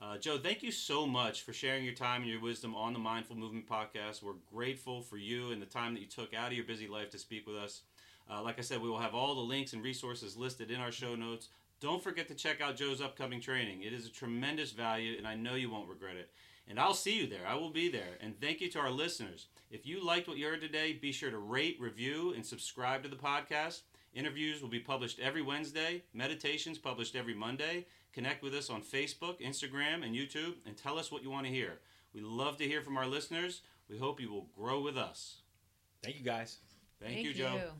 Uh, 0.00 0.18
Joe, 0.18 0.38
thank 0.38 0.62
you 0.62 0.70
so 0.70 1.06
much 1.06 1.42
for 1.42 1.52
sharing 1.52 1.84
your 1.84 1.94
time 1.94 2.22
and 2.22 2.30
your 2.30 2.40
wisdom 2.40 2.74
on 2.74 2.92
the 2.92 2.98
Mindful 2.98 3.36
Movement 3.36 3.68
podcast. 3.68 4.22
We're 4.22 4.34
grateful 4.52 5.00
for 5.00 5.16
you 5.16 5.50
and 5.50 5.62
the 5.62 5.66
time 5.66 5.94
that 5.94 6.00
you 6.00 6.06
took 6.06 6.34
out 6.34 6.48
of 6.48 6.52
your 6.52 6.66
busy 6.66 6.86
life 6.88 7.10
to 7.10 7.18
speak 7.18 7.46
with 7.46 7.56
us. 7.56 7.82
Uh, 8.30 8.42
like 8.42 8.58
I 8.58 8.62
said, 8.62 8.82
we 8.82 8.90
will 8.90 8.98
have 8.98 9.14
all 9.14 9.34
the 9.34 9.40
links 9.40 9.72
and 9.72 9.82
resources 9.82 10.36
listed 10.36 10.70
in 10.70 10.80
our 10.80 10.92
show 10.92 11.14
notes. 11.14 11.48
Don't 11.80 12.02
forget 12.02 12.28
to 12.28 12.34
check 12.34 12.60
out 12.60 12.76
Joe's 12.76 13.00
upcoming 13.00 13.40
training. 13.40 13.82
It 13.82 13.92
is 13.92 14.06
a 14.06 14.12
tremendous 14.12 14.72
value, 14.72 15.14
and 15.16 15.26
I 15.26 15.36
know 15.36 15.54
you 15.54 15.70
won't 15.70 15.88
regret 15.88 16.16
it. 16.16 16.30
And 16.68 16.78
I'll 16.78 16.94
see 16.94 17.18
you 17.18 17.26
there. 17.26 17.46
I 17.46 17.54
will 17.54 17.70
be 17.70 17.90
there. 17.90 18.18
And 18.20 18.38
thank 18.40 18.60
you 18.60 18.70
to 18.70 18.78
our 18.80 18.90
listeners. 18.90 19.46
If 19.70 19.86
you 19.86 20.04
liked 20.04 20.28
what 20.28 20.38
you 20.38 20.46
heard 20.46 20.60
today, 20.60 20.92
be 20.94 21.12
sure 21.12 21.30
to 21.30 21.38
rate, 21.38 21.76
review, 21.78 22.32
and 22.34 22.44
subscribe 22.44 23.02
to 23.02 23.08
the 23.08 23.16
podcast. 23.16 23.82
Interviews 24.14 24.62
will 24.62 24.68
be 24.68 24.80
published 24.80 25.18
every 25.18 25.42
Wednesday, 25.42 26.02
meditations 26.12 26.78
published 26.78 27.16
every 27.16 27.34
Monday. 27.34 27.86
Connect 28.14 28.44
with 28.44 28.54
us 28.54 28.70
on 28.70 28.80
Facebook, 28.80 29.40
Instagram, 29.40 30.04
and 30.04 30.14
YouTube, 30.14 30.54
and 30.64 30.76
tell 30.76 30.98
us 30.98 31.10
what 31.10 31.24
you 31.24 31.30
want 31.30 31.46
to 31.46 31.52
hear. 31.52 31.80
We 32.14 32.20
love 32.20 32.56
to 32.58 32.64
hear 32.64 32.80
from 32.80 32.96
our 32.96 33.06
listeners. 33.06 33.62
We 33.90 33.98
hope 33.98 34.20
you 34.20 34.30
will 34.30 34.46
grow 34.56 34.80
with 34.80 34.96
us. 34.96 35.38
Thank 36.00 36.18
you 36.18 36.24
guys. 36.24 36.58
Thank, 37.02 37.24
you, 37.24 37.34
Joe. 37.34 37.54
you. 37.54 37.70